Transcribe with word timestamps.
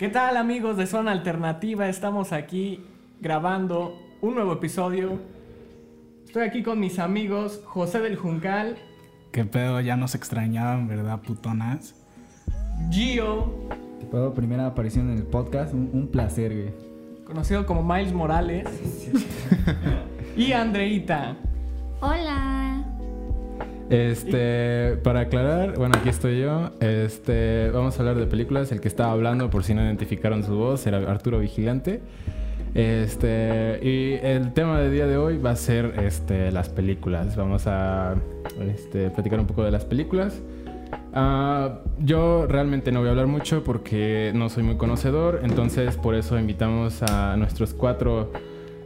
¿Qué 0.00 0.08
tal 0.08 0.38
amigos 0.38 0.78
de 0.78 0.86
Zona 0.86 1.12
Alternativa? 1.12 1.86
Estamos 1.86 2.32
aquí 2.32 2.82
grabando 3.20 4.00
un 4.22 4.34
nuevo 4.34 4.54
episodio. 4.54 5.20
Estoy 6.24 6.44
aquí 6.44 6.62
con 6.62 6.80
mis 6.80 6.98
amigos 6.98 7.60
José 7.66 8.00
del 8.00 8.16
Juncal, 8.16 8.78
¿Qué 9.30 9.44
pedo? 9.44 9.78
Ya 9.82 9.96
nos 9.96 10.14
extrañaban, 10.14 10.88
¿verdad, 10.88 11.20
putonas? 11.20 11.94
Gio, 12.90 13.52
¿Qué 14.00 14.06
pedo? 14.06 14.32
Primera 14.32 14.68
aparición 14.68 15.10
en 15.10 15.18
el 15.18 15.24
podcast, 15.24 15.74
un, 15.74 15.90
un 15.92 16.08
placer, 16.08 16.50
güey. 16.50 17.24
conocido 17.26 17.66
como 17.66 17.82
Miles 17.84 18.14
Morales, 18.14 18.66
y 20.34 20.52
Andreita. 20.52 21.36
Hola. 22.00 22.49
Este, 23.90 24.96
para 25.02 25.20
aclarar, 25.20 25.76
bueno, 25.76 25.96
aquí 25.98 26.08
estoy 26.08 26.40
yo. 26.40 26.70
Este, 26.80 27.70
vamos 27.70 27.96
a 27.96 28.00
hablar 28.00 28.16
de 28.16 28.26
películas. 28.26 28.70
El 28.72 28.80
que 28.80 28.88
estaba 28.88 29.12
hablando, 29.12 29.50
por 29.50 29.64
si 29.64 29.74
no 29.74 29.82
identificaron 29.82 30.44
su 30.44 30.56
voz, 30.56 30.86
era 30.86 30.98
Arturo 30.98 31.40
Vigilante. 31.40 32.00
Este, 32.74 33.80
y 33.82 34.24
el 34.24 34.52
tema 34.52 34.80
del 34.80 34.92
día 34.92 35.06
de 35.06 35.16
hoy 35.16 35.38
va 35.38 35.50
a 35.50 35.56
ser 35.56 35.94
este, 36.04 36.52
las 36.52 36.68
películas. 36.68 37.36
Vamos 37.36 37.66
a 37.66 38.14
este, 38.60 39.10
platicar 39.10 39.40
un 39.40 39.46
poco 39.46 39.64
de 39.64 39.72
las 39.72 39.84
películas. 39.84 40.40
Ah, 41.12 41.80
yo 41.98 42.46
realmente 42.46 42.92
no 42.92 43.00
voy 43.00 43.08
a 43.08 43.10
hablar 43.10 43.26
mucho 43.26 43.64
porque 43.64 44.32
no 44.34 44.48
soy 44.48 44.62
muy 44.62 44.76
conocedor, 44.76 45.40
entonces 45.42 45.96
por 45.96 46.14
eso 46.14 46.38
invitamos 46.38 47.02
a 47.02 47.36
nuestros 47.36 47.74
cuatro, 47.74 48.32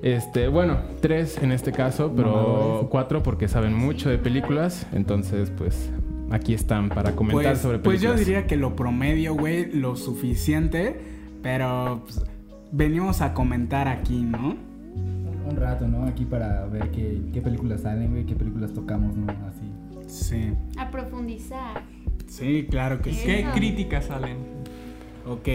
este, 0.04 0.48
bueno, 0.48 0.78
tres 1.00 1.38
en 1.42 1.50
este 1.50 1.72
caso, 1.72 2.12
pero 2.14 2.88
cuatro 2.90 3.22
porque 3.22 3.48
saben 3.48 3.72
mucho 3.74 4.10
de 4.10 4.18
películas, 4.18 4.86
entonces 4.92 5.50
pues 5.56 5.90
aquí 6.30 6.52
están 6.52 6.90
para 6.90 7.16
comentar 7.16 7.52
Pues, 7.52 7.58
sobre 7.60 7.78
pues 7.78 8.00
películas. 8.00 8.20
yo 8.20 8.24
diría 8.26 8.46
que 8.46 8.56
lo 8.56 8.76
promedio, 8.76 9.34
güey, 9.34 9.72
lo 9.72 9.96
suficiente, 9.96 11.00
pero 11.42 12.02
pues, 12.04 12.22
venimos 12.70 13.22
a 13.22 13.32
comentar 13.32 13.88
aquí, 13.88 14.20
¿no? 14.20 14.56
Un 15.48 15.56
rato, 15.56 15.88
¿no? 15.88 16.04
Aquí 16.04 16.26
para 16.26 16.66
ver 16.66 16.90
qué, 16.90 17.22
qué 17.32 17.40
películas 17.40 17.80
salen, 17.80 18.10
güey, 18.10 18.26
qué 18.26 18.34
películas 18.34 18.74
tocamos, 18.74 19.16
¿no? 19.16 19.32
Así. 19.48 19.70
Sí, 20.06 20.52
A 20.76 20.90
profundizar. 20.90 21.82
sí, 22.26 22.66
claro 22.70 23.00
que 23.00 23.10
sí. 23.12 23.22
¿Qué 23.24 23.46
críticas 23.54 24.04
salen? 24.06 24.36
Ok. 25.26 25.48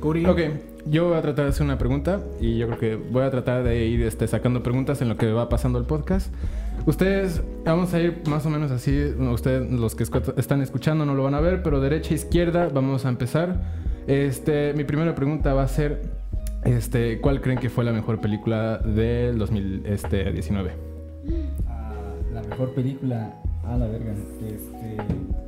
Curi. 0.00 0.24
Ok, 0.26 0.38
yo 0.90 1.08
voy 1.08 1.18
a 1.18 1.22
tratar 1.22 1.44
de 1.44 1.50
hacer 1.50 1.64
una 1.64 1.78
pregunta 1.78 2.20
y 2.40 2.58
yo 2.58 2.66
creo 2.66 2.78
que 2.78 2.96
voy 2.96 3.22
a 3.22 3.30
tratar 3.30 3.62
de 3.62 3.86
ir 3.86 4.02
este, 4.02 4.26
sacando 4.26 4.62
preguntas 4.62 5.02
en 5.02 5.08
lo 5.08 5.16
que 5.16 5.30
va 5.32 5.48
pasando 5.48 5.78
el 5.78 5.84
podcast. 5.84 6.32
Ustedes, 6.86 7.42
vamos 7.64 7.92
a 7.92 8.00
ir 8.00 8.22
más 8.26 8.46
o 8.46 8.50
menos 8.50 8.70
así, 8.70 9.14
ustedes 9.18 9.70
los 9.70 9.94
que 9.94 10.04
están 10.36 10.62
escuchando 10.62 11.04
no 11.04 11.14
lo 11.14 11.24
van 11.24 11.34
a 11.34 11.40
ver, 11.40 11.62
pero 11.62 11.80
derecha, 11.80 12.14
izquierda, 12.14 12.68
vamos 12.72 13.04
a 13.04 13.08
empezar. 13.10 13.60
Este, 14.06 14.72
mi 14.74 14.84
primera 14.84 15.14
pregunta 15.14 15.52
va 15.52 15.64
a 15.64 15.68
ser, 15.68 16.02
este, 16.64 17.20
¿cuál 17.20 17.40
creen 17.40 17.58
que 17.58 17.68
fue 17.68 17.84
la 17.84 17.92
mejor 17.92 18.20
película 18.20 18.78
del 18.78 19.38
2019? 19.38 20.72
Ah, 21.66 21.92
la 22.32 22.42
mejor 22.42 22.72
película, 22.74 23.34
a 23.68 23.76
la 23.76 23.86
verga. 23.86 24.12
Este, 24.46 24.96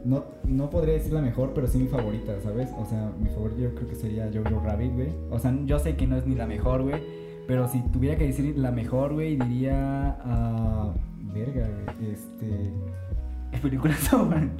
no, 0.04 0.24
no 0.44 0.70
podría 0.70 0.94
decir 0.94 1.12
la 1.12 1.20
mejor, 1.22 1.52
pero 1.54 1.66
sí 1.66 1.78
mi 1.78 1.88
favorita, 1.88 2.38
¿sabes? 2.40 2.70
O 2.78 2.84
sea, 2.86 3.10
mi 3.20 3.28
favorita 3.30 3.60
yo 3.62 3.74
creo 3.74 3.88
que 3.88 3.94
sería 3.96 4.30
Jojo 4.32 4.60
Rabbit, 4.64 4.92
güey. 4.92 5.08
O 5.30 5.38
sea, 5.38 5.54
yo 5.64 5.78
sé 5.78 5.96
que 5.96 6.06
no 6.06 6.16
es 6.16 6.26
ni 6.26 6.34
la 6.34 6.46
mejor, 6.46 6.82
güey. 6.82 7.02
Pero 7.46 7.66
si 7.68 7.80
tuviera 7.90 8.16
que 8.16 8.26
decir 8.26 8.56
la 8.56 8.70
mejor, 8.70 9.14
güey, 9.14 9.36
diría. 9.36 10.16
ah, 10.24 10.92
verga, 11.34 11.68
güey. 11.68 12.12
Este. 12.12 12.70
¿Qué 13.52 13.58
películas 13.58 13.98
son? 13.98 14.50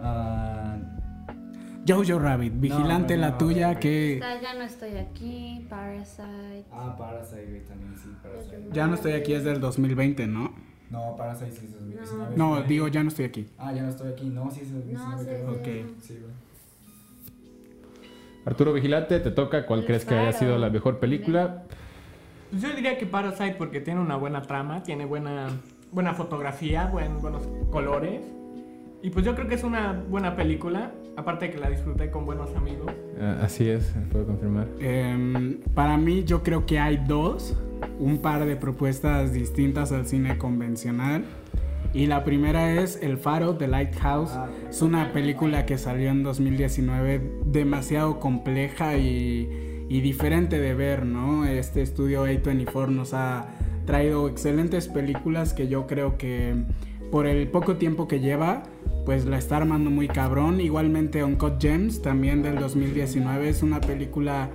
Ah, 0.00 0.76
Jojo 1.88 2.18
Rabbit, 2.18 2.52
vigilante 2.58 3.14
no, 3.14 3.20
la 3.22 3.30
no, 3.30 3.38
tuya 3.38 3.72
no. 3.74 3.80
que 3.80 4.20
Ya 4.20 4.54
no 4.54 4.62
estoy 4.64 4.96
aquí, 4.96 5.64
Parasite. 5.70 6.64
ah, 6.72 6.94
Parasite, 6.98 7.46
güey, 7.48 7.64
también 7.64 7.94
sí, 7.96 8.08
Parasite. 8.22 8.68
ya 8.72 8.86
no 8.88 8.94
estoy 8.94 9.12
aquí 9.12 9.32
es 9.34 9.44
del 9.44 9.60
2020, 9.60 10.26
¿no? 10.26 10.52
No, 10.90 11.16
Parasite 11.16 11.52
sí 11.52 11.66
es 11.66 11.72
2019. 11.74 12.36
No, 12.36 12.50
güey. 12.50 12.66
digo 12.66 12.88
ya 12.88 13.02
no 13.02 13.08
estoy 13.08 13.24
aquí. 13.24 13.46
Ah, 13.58 13.72
ya 13.72 13.82
no 13.82 13.88
estoy 13.88 14.12
aquí. 14.12 14.26
No, 14.28 14.50
sí 14.50 14.60
es 14.62 14.72
2019, 14.72 15.12
No, 15.12 15.18
sí, 15.18 15.24
creo. 15.26 15.50
Ok. 15.50 15.64
sí. 15.64 15.94
Sí, 16.02 16.18
güey. 16.20 16.32
Arturo 18.44 18.72
Vigilante, 18.72 19.18
te 19.18 19.30
toca, 19.32 19.66
¿cuál 19.66 19.84
crees 19.84 20.04
que 20.04 20.14
haya 20.14 20.32
sido 20.32 20.56
la 20.56 20.70
mejor 20.70 20.98
película? 21.00 21.64
Pues 22.50 22.62
yo 22.62 22.68
diría 22.74 22.96
que 22.96 23.04
Parasite 23.06 23.56
porque 23.58 23.80
tiene 23.80 24.00
una 24.00 24.16
buena 24.16 24.42
trama, 24.42 24.84
tiene 24.84 25.04
buena, 25.04 25.48
buena 25.90 26.14
fotografía, 26.14 26.86
buen- 26.86 27.20
buenos 27.20 27.42
colores. 27.72 28.22
Y 29.02 29.10
pues 29.10 29.24
yo 29.24 29.34
creo 29.34 29.48
que 29.48 29.56
es 29.56 29.64
una 29.64 29.92
buena 30.08 30.36
película, 30.36 30.92
aparte 31.16 31.46
de 31.46 31.52
que 31.52 31.58
la 31.58 31.68
disfruté 31.70 32.08
con 32.10 32.24
buenos 32.24 32.54
amigos. 32.54 32.92
Ah, 33.20 33.38
así 33.42 33.68
es, 33.68 33.92
puedo 34.12 34.26
confirmar. 34.26 34.68
Em, 34.80 35.58
para 35.74 35.96
mí 35.96 36.22
yo 36.24 36.44
creo 36.44 36.66
que 36.66 36.78
hay 36.78 36.98
dos, 36.98 37.56
un 37.98 38.18
par 38.18 38.46
de 38.46 38.56
propuestas 38.56 39.32
distintas 39.32 39.92
al 39.92 40.06
cine 40.06 40.38
convencional. 40.38 41.24
Y 41.94 42.06
la 42.06 42.24
primera 42.24 42.74
es 42.74 42.98
El 43.02 43.16
Faro 43.16 43.54
de 43.54 43.68
Lighthouse. 43.68 44.30
Ah, 44.32 44.48
Es 44.68 44.82
una 44.82 45.12
película 45.12 45.64
que 45.64 45.78
salió 45.78 46.10
en 46.10 46.22
2019 46.22 47.40
demasiado 47.46 48.20
compleja 48.20 48.98
y, 48.98 49.86
y 49.88 50.00
diferente 50.00 50.58
de 50.60 50.74
ver, 50.74 51.06
¿no? 51.06 51.46
Este 51.46 51.80
estudio 51.80 52.26
A24 52.26 52.88
nos 52.88 53.14
ha 53.14 53.46
traído 53.86 54.28
excelentes 54.28 54.88
películas 54.88 55.54
que 55.54 55.68
yo 55.68 55.86
creo 55.86 56.18
que 56.18 56.54
por 57.10 57.26
el 57.26 57.48
poco 57.48 57.76
tiempo 57.76 58.08
que 58.08 58.20
lleva, 58.20 58.64
pues 59.06 59.24
la 59.24 59.38
está 59.38 59.56
armando 59.58 59.90
muy 59.90 60.08
cabrón. 60.08 60.60
Igualmente 60.60 61.22
Uncut 61.24 61.62
Gems, 61.62 62.02
también 62.02 62.42
del 62.42 62.58
2019, 62.58 63.48
es 63.48 63.62
una 63.62 63.80
película 63.80 64.50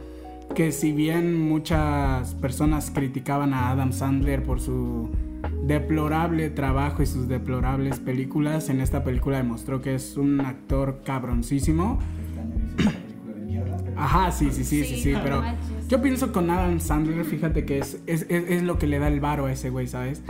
que 0.53 0.71
si 0.71 0.91
bien 0.91 1.39
muchas 1.39 2.35
personas 2.35 2.91
criticaban 2.91 3.53
a 3.53 3.69
Adam 3.71 3.91
Sandler 3.93 4.43
por 4.43 4.59
su 4.59 5.09
deplorable 5.63 6.49
trabajo 6.49 7.01
y 7.01 7.05
sus 7.05 7.27
deplorables 7.27 7.99
películas, 7.99 8.69
en 8.69 8.81
esta 8.81 9.03
película 9.03 9.37
demostró 9.37 9.81
que 9.81 9.95
es 9.95 10.17
un 10.17 10.41
actor 10.41 11.01
cabroncísimo. 11.05 11.99
Ajá, 13.95 14.31
sí, 14.31 14.49
sí, 14.51 14.63
sí, 14.63 14.83
sí, 14.83 14.95
sí, 15.01 15.13
pero 15.23 15.43
yo 15.87 16.01
pienso 16.01 16.31
con 16.31 16.49
Adam 16.49 16.79
Sandler, 16.79 17.23
fíjate 17.25 17.65
que 17.65 17.79
es, 17.79 18.01
es, 18.07 18.25
es- 18.29 18.49
es 18.49 18.63
lo 18.63 18.77
que 18.79 18.87
le 18.87 18.97
da 18.99 19.07
el 19.07 19.19
varo 19.19 19.45
a 19.45 19.51
ese 19.51 19.69
güey, 19.69 19.87
¿sabes? 19.87 20.23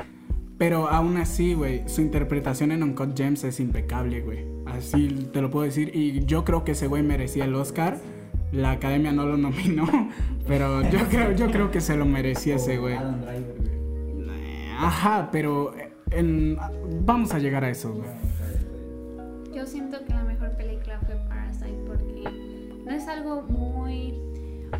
Pero 0.58 0.90
aún 0.90 1.18
así, 1.18 1.54
güey, 1.54 1.84
su 1.88 2.02
interpretación 2.02 2.72
en 2.72 2.84
Uncut 2.84 3.18
Gems 3.18 3.44
es 3.46 3.60
impecable, 3.60 4.22
güey. 4.22 4.46
Así 4.66 5.28
te 5.34 5.42
lo 5.42 5.50
puedo 5.50 5.66
decir. 5.66 5.92
Y 5.96 6.24
yo 6.26 6.44
creo 6.46 6.64
que 6.64 6.74
ese 6.74 6.86
güey 6.88 7.02
merecía 7.02 7.46
el 7.46 7.56
Oscar. 7.56 7.98
La 8.52 8.72
academia 8.72 9.12
no 9.12 9.26
lo 9.26 9.38
nominó, 9.38 9.88
pero 10.48 10.82
yo 10.90 11.00
creo, 11.10 11.32
yo 11.34 11.50
creo 11.52 11.72
que 11.72 11.82
se 11.82 11.96
lo 11.96 12.06
merecía 12.06 12.56
ese 12.56 12.78
güey. 12.78 12.96
Adam 12.96 13.22
Driver, 13.22 13.56
güey. 13.58 14.32
Ajá, 14.78 15.30
pero 15.32 15.74
en- 16.12 16.58
vamos 17.06 17.34
a 17.34 17.40
llegar 17.40 17.64
a 17.64 17.70
eso, 17.70 17.94
güey. 17.94 18.10
Yo 19.54 19.66
siento 19.66 20.04
que 20.06 20.14
la 20.14 20.24
mejor 20.24 20.52
película 20.58 21.00
fue 21.06 21.16
Parasite 21.30 21.78
porque 21.86 22.24
no 22.86 22.92
es 22.92 23.08
algo 23.08 23.44
muy, 23.44 24.14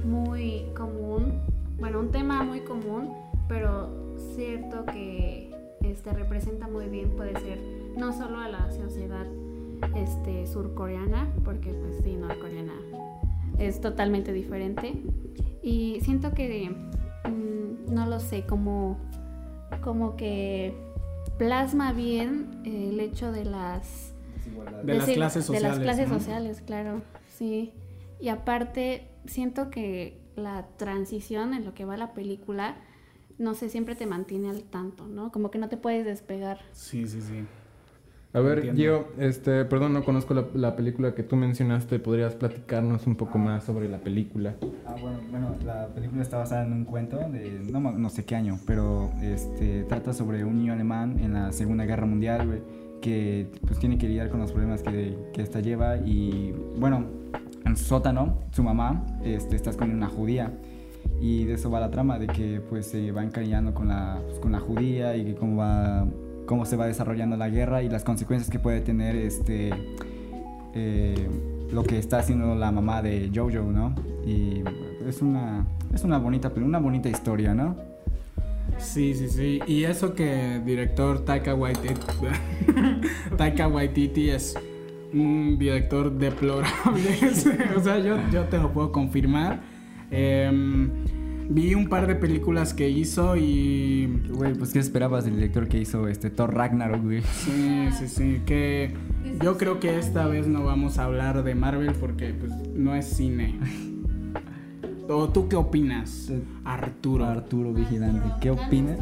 muy 0.04 0.66
común. 0.76 1.40
Bueno, 1.80 2.00
un 2.00 2.12
tema 2.12 2.42
muy 2.44 2.62
común, 2.62 3.14
pero 3.48 4.16
cierto 4.36 4.86
que 4.86 5.52
este, 5.84 6.12
representa 6.14 6.68
muy 6.68 6.88
bien, 6.88 7.12
puede 7.12 7.40
ser 7.40 7.60
no 7.98 8.12
solo 8.14 8.40
a 8.40 8.48
la 8.48 8.72
sociedad 8.72 9.26
este, 9.96 10.48
surcoreana, 10.48 11.28
porque 11.44 11.72
pues 11.74 12.02
sí, 12.04 12.16
norcoreana 12.16 12.74
es 13.68 13.82
totalmente 13.82 14.34
diferente. 14.34 14.94
Y 15.62 16.00
siento 16.02 16.34
que, 16.34 16.70
mm, 16.70 17.94
no 17.94 18.08
lo 18.08 18.20
sé, 18.20 18.46
como, 18.46 18.98
como 19.82 20.16
que 20.16 20.74
plasma 21.38 21.94
bien 21.94 22.62
el 22.66 23.00
hecho 23.00 23.32
de 23.32 23.46
las. 23.46 24.14
De 24.84 24.96
las 24.96 25.10
clases 25.10 25.48
De 25.48 25.60
las 25.60 25.76
sociales, 25.76 25.80
clases 25.80 26.10
¿no? 26.10 26.20
sociales, 26.20 26.62
claro, 26.66 27.02
sí. 27.38 27.74
Y 28.20 28.30
aparte, 28.30 29.08
siento 29.26 29.70
que 29.70 30.20
la 30.36 30.68
transición 30.78 31.54
en 31.54 31.66
lo 31.66 31.74
que 31.74 31.86
va 31.86 31.98
la 31.98 32.14
película, 32.14 32.76
no 33.38 33.54
sé, 33.54 33.70
siempre 33.70 33.96
te 33.96 34.06
mantiene 34.06 34.50
al 34.50 34.64
tanto, 34.64 35.08
¿no? 35.08 35.32
Como 35.32 35.52
que 35.52 35.58
no 35.58 35.70
te 35.70 35.78
puedes 35.78 36.06
despegar. 36.06 36.60
Sí, 36.74 37.08
sí, 37.08 37.22
sí. 37.22 37.46
A 38.34 38.40
ver. 38.40 38.74
Gio, 38.76 39.08
este, 39.18 39.66
perdón, 39.66 39.94
no 39.94 40.06
conozco 40.06 40.34
la, 40.34 40.46
la 40.54 40.76
película 40.76 41.14
que 41.14 41.24
tú 41.24 41.36
mencionaste. 41.36 42.00
¿Podrías 42.00 42.36
platicarnos 42.36 43.06
un 43.06 43.16
poco 43.16 43.38
más 43.38 43.66
sobre 43.66 43.90
la 43.90 43.98
película? 43.98 44.56
Ah, 44.86 44.96
bueno, 45.02 45.20
bueno, 45.30 45.56
la 45.66 45.88
película 45.88 46.22
está 46.22 46.38
basada 46.38 46.66
en 46.66 46.72
un 46.72 46.86
cuento 46.86 47.18
de 47.18 47.60
no 47.72 48.10
sé 48.10 48.24
qué 48.24 48.36
año, 48.36 48.58
pero 48.66 49.12
este 49.22 49.84
trata 49.84 50.14
sobre 50.14 50.46
un 50.46 50.58
niño 50.58 50.74
alemán 50.74 51.20
en 51.20 51.34
la 51.34 51.52
Segunda 51.52 51.86
Guerra 51.86 52.06
Mundial, 52.06 52.48
güey, 52.48 52.62
que 53.02 53.52
pues 53.68 53.80
tiene 53.80 53.98
que 53.98 54.08
lidiar 54.08 54.30
con 54.30 54.40
los 54.40 54.52
problemas 54.52 54.82
que, 54.82 55.18
que 55.34 55.42
esta 55.42 55.60
lleva 55.60 55.98
y 55.98 56.54
bueno, 56.78 57.06
en 57.66 57.76
su 57.76 57.84
sótano, 57.84 58.40
su 58.52 58.64
mamá 58.64 59.06
este, 59.24 59.56
está 59.58 59.74
con 59.74 59.92
una 59.92 60.08
judía 60.08 60.54
y 61.20 61.46
de 61.46 61.56
eso 61.56 61.70
va 61.70 61.80
la 61.80 61.92
trama, 61.92 62.18
de 62.18 62.28
que 62.28 62.62
pues 62.62 62.88
se 62.88 63.12
va 63.12 63.24
encariñando 63.24 63.74
con 63.74 63.90
la, 63.90 64.22
pues, 64.26 64.40
con 64.40 64.52
la 64.52 64.60
judía 64.60 65.18
y 65.18 65.26
que 65.26 65.36
cómo 65.36 65.58
va 65.58 66.08
cómo 66.46 66.66
se 66.66 66.76
va 66.76 66.88
desarrollando 66.88 67.38
la 67.38 67.50
guerra 67.50 67.84
y 67.84 67.90
las 67.90 68.04
consecuencias 68.04 68.50
que 68.50 68.60
puede 68.60 68.82
tener 68.82 69.16
este 69.16 69.72
eh, 70.74 71.30
lo 71.72 71.84
que 71.84 71.98
está 71.98 72.20
haciendo 72.20 72.56
la 72.56 72.72
mamá 72.72 73.02
de 73.02 73.32
Jojo, 73.34 73.72
¿no? 73.72 73.96
Y 74.26 74.64
es 75.08 75.22
una, 75.22 75.66
es 75.94 76.04
una 76.04 76.18
bonita, 76.18 76.52
una 76.58 76.80
bonita 76.80 77.10
historia, 77.10 77.54
¿no? 77.54 77.76
Sí, 78.78 79.14
sí, 79.14 79.30
sí. 79.30 79.60
Y 79.68 79.84
eso 79.84 80.14
que 80.14 80.62
director 80.66 81.24
Taika 81.24 81.56
Waititi, 81.56 81.96
Taika 83.38 83.68
Waititi 83.68 84.30
es 84.30 84.56
un 85.14 85.58
director 85.58 86.12
deplorable. 86.12 87.20
o 87.78 87.80
sea, 87.80 88.00
yo, 88.00 88.18
yo 88.32 88.44
te 88.46 88.58
lo 88.58 88.72
puedo 88.72 88.92
confirmar. 88.92 89.62
Em, 90.10 90.90
vi 91.54 91.74
un 91.76 91.88
par 91.88 92.08
de 92.08 92.16
películas 92.16 92.74
que 92.74 92.90
hizo 92.90 93.36
y... 93.36 94.22
Güey, 94.30 94.54
pues 94.56 94.72
¿qué 94.74 94.80
esperabas 94.80 95.26
del 95.26 95.36
director 95.36 95.68
que 95.68 95.78
hizo 95.80 96.08
este 96.08 96.30
Thor 96.30 96.54
Ragnarok, 96.54 97.04
güey? 97.04 97.22
Sí, 97.22 97.90
sí, 97.98 98.08
sí. 98.08 98.42
Que 98.46 98.94
yo 99.44 99.58
creo 99.58 99.80
que 99.80 99.98
esta 100.00 100.28
vez 100.28 100.48
no 100.48 100.64
vamos 100.64 100.98
a 100.98 101.06
hablar 101.06 101.44
de 101.44 101.56
Marvel 101.56 101.94
porque 102.00 102.34
pues 102.34 102.52
no 102.74 102.96
es 102.96 103.06
cine. 103.06 103.60
¿O 105.10 105.28
tú 105.30 105.50
qué 105.50 105.58
opinas, 105.58 106.32
Arturo? 106.64 107.26
Arturo 107.26 107.74
Vigilante, 107.74 108.30
¿qué 108.40 108.52
opinas? 108.52 108.98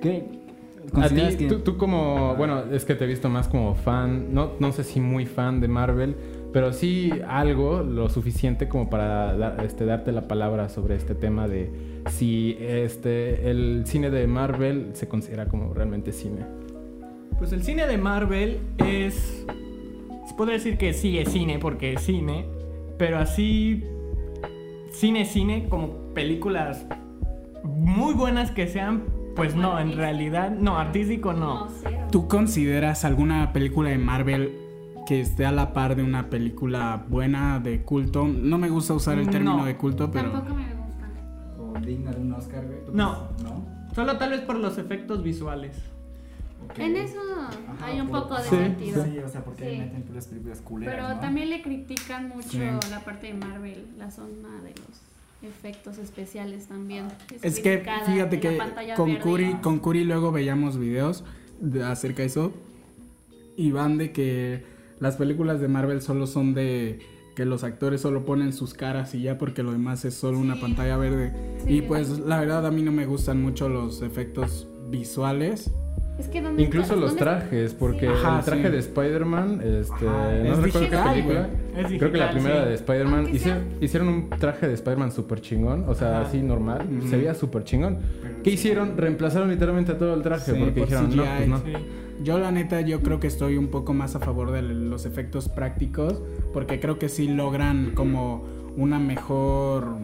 ¿Qué? 0.00 0.38
A 0.86 0.92
¿Consideras 0.92 1.36
ti, 1.36 1.44
que- 1.44 1.48
tú, 1.48 1.60
tú 1.60 1.76
como, 1.76 2.36
bueno, 2.36 2.62
es 2.72 2.84
que 2.84 2.94
te 2.94 3.04
he 3.04 3.08
visto 3.08 3.28
más 3.28 3.48
como 3.48 3.74
fan, 3.74 4.32
no, 4.32 4.52
no 4.60 4.70
sé 4.72 4.84
si 4.84 5.00
muy 5.00 5.26
fan 5.26 5.60
de 5.60 5.66
Marvel, 5.68 6.14
pero 6.52 6.72
sí 6.72 7.12
algo, 7.28 7.82
lo 7.82 8.08
suficiente 8.08 8.68
como 8.68 8.90
para 8.90 9.36
dar- 9.36 9.64
este, 9.64 9.84
darte 9.84 10.12
la 10.12 10.26
palabra 10.28 10.68
sobre 10.68 10.96
este 10.96 11.14
tema 11.14 11.46
de 11.48 11.70
si 12.10 12.56
este, 12.60 13.50
el 13.50 13.82
cine 13.86 14.10
de 14.10 14.26
Marvel 14.26 14.90
se 14.94 15.06
considera 15.08 15.46
como 15.46 15.72
realmente 15.74 16.12
cine. 16.12 16.40
Pues 17.38 17.52
el 17.52 17.62
cine 17.62 17.86
de 17.86 17.96
Marvel 17.98 18.58
es. 18.78 19.46
Se 20.26 20.34
podría 20.34 20.54
decir 20.56 20.76
que 20.76 20.92
sí 20.92 21.18
es 21.18 21.30
cine 21.30 21.58
porque 21.58 21.94
es 21.94 22.02
cine, 22.02 22.46
pero 22.98 23.18
así. 23.18 23.84
Cine, 24.90 25.24
cine, 25.24 25.66
como 25.68 26.12
películas 26.14 26.84
muy 27.62 28.12
buenas 28.14 28.50
que 28.50 28.66
sean, 28.66 29.04
pues 29.36 29.54
no, 29.54 29.78
en 29.78 29.96
realidad, 29.96 30.50
no, 30.50 30.76
artístico 30.78 31.32
no. 31.32 31.68
¿Tú 32.10 32.26
consideras 32.26 33.04
alguna 33.04 33.52
película 33.52 33.90
de 33.90 33.98
Marvel 33.98 34.52
que 35.10 35.20
esté 35.20 35.44
a 35.44 35.50
la 35.50 35.72
par 35.72 35.96
de 35.96 36.04
una 36.04 36.30
película 36.30 37.04
buena 37.08 37.58
de 37.58 37.82
culto? 37.82 38.28
No 38.28 38.58
me 38.58 38.68
gusta 38.68 38.94
usar 38.94 39.18
el 39.18 39.28
término 39.28 39.56
No. 39.56 39.64
de 39.64 39.76
culto, 39.76 40.08
pero... 40.08 40.30
Tampoco 40.30 40.54
me 40.54 40.62
gustan. 40.72 41.10
¿O 41.58 41.80
digna 41.84 42.12
de 42.12 42.20
un 42.20 42.32
Oscar, 42.32 42.64
güey? 42.64 42.84
¿Tú 42.86 42.92
No. 42.94 43.28
Solo 43.92 44.16
tal 44.18 44.30
vez 44.30 44.42
por 44.42 44.54
los 44.54 44.78
efectos 44.78 45.24
visuales. 45.24 45.76
En 46.76 46.94
eso 46.94 47.18
Ajá, 47.74 47.86
hay 47.86 48.00
un 48.00 48.06
por- 48.06 48.22
poco 48.22 48.36
de 48.36 48.42
Sí, 48.44 48.50
sentido. 48.50 49.04
Sí, 49.04 49.18
o 49.18 49.28
sea, 49.28 49.42
porque 49.42 49.68
Sí. 49.68 49.78
meten 49.78 50.02
puras 50.02 50.28
películas 50.28 50.60
culeras, 50.60 50.94
Pero 50.94 51.08
¿no? 51.16 51.20
también 51.20 51.50
le 51.50 51.60
critican 51.60 52.28
mucho 52.28 52.48
Sí. 52.50 52.60
la 52.88 53.00
parte 53.00 53.26
de 53.26 53.34
Marvel, 53.34 53.86
la 53.98 54.12
zona 54.12 54.62
de 54.62 54.70
los 54.76 55.50
efectos 55.52 55.98
especiales 55.98 56.68
también. 56.68 57.06
Es 57.42 57.58
que 57.58 57.84
fíjate 58.06 58.38
que 58.38 58.58
con 58.94 59.08
verde. 59.08 59.20
Curi, 59.22 59.54
con 59.54 59.80
Curi 59.80 60.04
luego 60.04 60.30
veíamos 60.30 60.78
videos 60.78 61.24
de- 61.60 61.82
acerca 61.82 62.18
de 62.22 62.26
eso 62.26 62.52
y 63.56 63.72
van 63.72 63.98
de 63.98 64.12
que 64.12 64.69
las 65.00 65.16
películas 65.16 65.60
de 65.60 65.68
Marvel 65.68 66.00
solo 66.02 66.26
son 66.26 66.54
de 66.54 67.00
que 67.34 67.44
los 67.44 67.64
actores 67.64 68.00
solo 68.02 68.24
ponen 68.24 68.52
sus 68.52 68.74
caras 68.74 69.14
y 69.14 69.22
ya 69.22 69.38
porque 69.38 69.62
lo 69.62 69.72
demás 69.72 70.04
es 70.04 70.14
solo 70.14 70.38
una 70.38 70.60
pantalla 70.60 70.96
verde. 70.96 71.32
Sí. 71.64 71.76
Y 71.78 71.82
pues 71.82 72.18
la 72.20 72.38
verdad 72.40 72.66
a 72.66 72.70
mí 72.70 72.82
no 72.82 72.92
me 72.92 73.06
gustan 73.06 73.40
mucho 73.40 73.68
los 73.68 74.02
efectos 74.02 74.68
visuales. 74.90 75.72
Es 76.18 76.28
que 76.28 76.42
¿dónde 76.42 76.62
Incluso 76.62 76.88
está- 76.92 76.96
los 76.96 77.10
dónde- 77.16 77.24
trajes, 77.24 77.72
porque 77.72 78.00
Sí. 78.00 78.12
Ajá, 78.14 78.38
el 78.40 78.44
traje 78.44 78.62
sí. 78.66 78.68
de 78.72 78.78
Spider-Man, 78.78 79.60
este, 79.64 80.04
no 80.04 80.28
es 80.52 80.58
recuerdo 80.58 80.72
qué 80.72 80.78
digital, 80.96 81.10
película, 81.14 81.48
güey. 81.72 81.80
Es 81.92 81.98
creo 81.98 82.12
que 82.12 82.18
la 82.18 82.30
primera 82.32 82.62
sí. 82.64 82.68
de 82.68 82.74
Spider-Man, 82.74 83.28
hicieron, 83.34 83.62
hicieron 83.80 84.08
un 84.08 84.30
traje 84.30 84.68
de 84.68 84.74
Spider-Man 84.74 85.12
súper 85.12 85.40
chingón, 85.40 85.84
o 85.88 85.94
sea, 85.94 86.18
Ajá. 86.20 86.28
así 86.28 86.42
normal, 86.42 86.86
se 87.08 87.16
veía 87.16 87.32
súper 87.34 87.64
chingón. 87.64 88.00
Pero 88.20 88.34
¿Qué 88.42 88.50
sí. 88.50 88.54
hicieron? 88.56 88.98
Reemplazaron 88.98 89.48
literalmente 89.48 89.92
a 89.92 89.98
todo 89.98 90.12
el 90.12 90.20
traje, 90.22 90.52
Sí, 90.52 90.58
porque 90.58 90.80
por 90.80 90.88
dijeron, 90.90 91.16
no, 91.16 91.24
pues 91.24 91.48
no. 91.48 91.62
Yo 92.22 92.38
la 92.38 92.50
neta 92.50 92.82
yo 92.82 93.02
creo 93.02 93.18
que 93.18 93.28
estoy 93.28 93.56
un 93.56 93.68
poco 93.68 93.94
más 93.94 94.14
a 94.14 94.20
favor 94.20 94.50
de 94.50 94.60
los 94.60 95.06
efectos 95.06 95.48
prácticos 95.48 96.22
porque 96.52 96.78
creo 96.78 96.98
que 96.98 97.08
sí 97.08 97.28
logran 97.28 97.92
como 97.94 98.44
una 98.76 98.98
mejor 98.98 99.96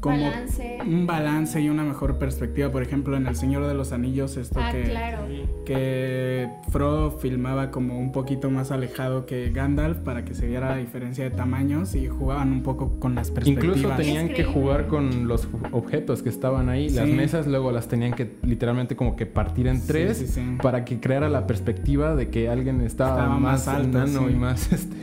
como 0.00 0.16
Balance. 0.20 0.78
un 0.86 1.06
balance 1.06 1.60
y 1.60 1.68
una 1.68 1.82
mejor 1.82 2.18
perspectiva, 2.18 2.70
por 2.70 2.82
ejemplo, 2.82 3.16
en 3.16 3.26
El 3.26 3.34
Señor 3.36 3.66
de 3.66 3.74
los 3.74 3.92
Anillos 3.92 4.36
esto 4.36 4.60
Ah, 4.62 4.70
que 4.72 4.82
claro. 4.84 5.18
que 5.64 6.48
Frodo 6.70 7.10
filmaba 7.12 7.70
como 7.70 7.98
un 7.98 8.12
poquito 8.12 8.50
más 8.50 8.70
alejado 8.70 9.26
que 9.26 9.50
Gandalf 9.50 9.98
para 9.98 10.24
que 10.24 10.34
se 10.34 10.46
viera 10.46 10.70
la 10.70 10.76
diferencia 10.76 11.24
de 11.24 11.30
tamaños 11.30 11.94
y 11.94 12.06
jugaban 12.08 12.52
un 12.52 12.62
poco 12.62 12.98
con 13.00 13.14
las 13.14 13.30
perspectivas. 13.30 13.76
Incluso 13.78 13.96
tenían 13.96 14.28
que 14.28 14.44
jugar 14.44 14.86
con 14.86 15.26
los 15.28 15.48
objetos 15.72 16.22
que 16.22 16.28
estaban 16.28 16.68
ahí. 16.68 16.88
Las 16.90 17.06
Sí. 17.06 17.12
mesas 17.12 17.46
luego 17.46 17.72
las 17.72 17.88
tenían 17.88 18.12
que 18.12 18.30
literalmente 18.42 18.96
como 18.96 19.16
que 19.16 19.26
partir 19.26 19.66
en 19.66 19.84
tres 19.86 20.18
sí, 20.18 20.26
sí. 20.28 20.40
para 20.62 20.84
que 20.84 21.00
creara 21.00 21.28
la 21.28 21.46
perspectiva 21.46 22.14
de 22.14 22.28
que 22.28 22.48
alguien 22.48 22.80
estaba, 22.80 23.10
Estaba 23.22 23.38
más, 23.38 23.66
más 23.66 23.68
alto, 23.68 23.98
enano 24.02 24.30
y 24.30 24.34
más 24.34 24.72
este, 24.72 24.96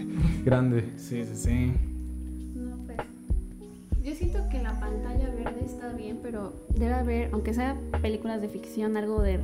grande. 0.46 0.86
Sí, 0.98 1.24
sí, 1.26 1.36
sí. 1.36 1.72
Pues. 4.04 4.20
Yo 4.20 4.20
siento 4.20 4.50
que 4.50 4.62
la 4.62 4.80
pantalla 4.80 5.30
verde 5.30 5.66
está 5.66 5.94
bien, 5.94 6.20
pero 6.22 6.54
debe 6.70 6.94
haber, 6.94 7.30
aunque 7.32 7.54
sea 7.54 7.78
películas 8.02 8.42
de 8.42 8.50
ficción, 8.50 8.98
algo 8.98 9.22
de 9.22 9.40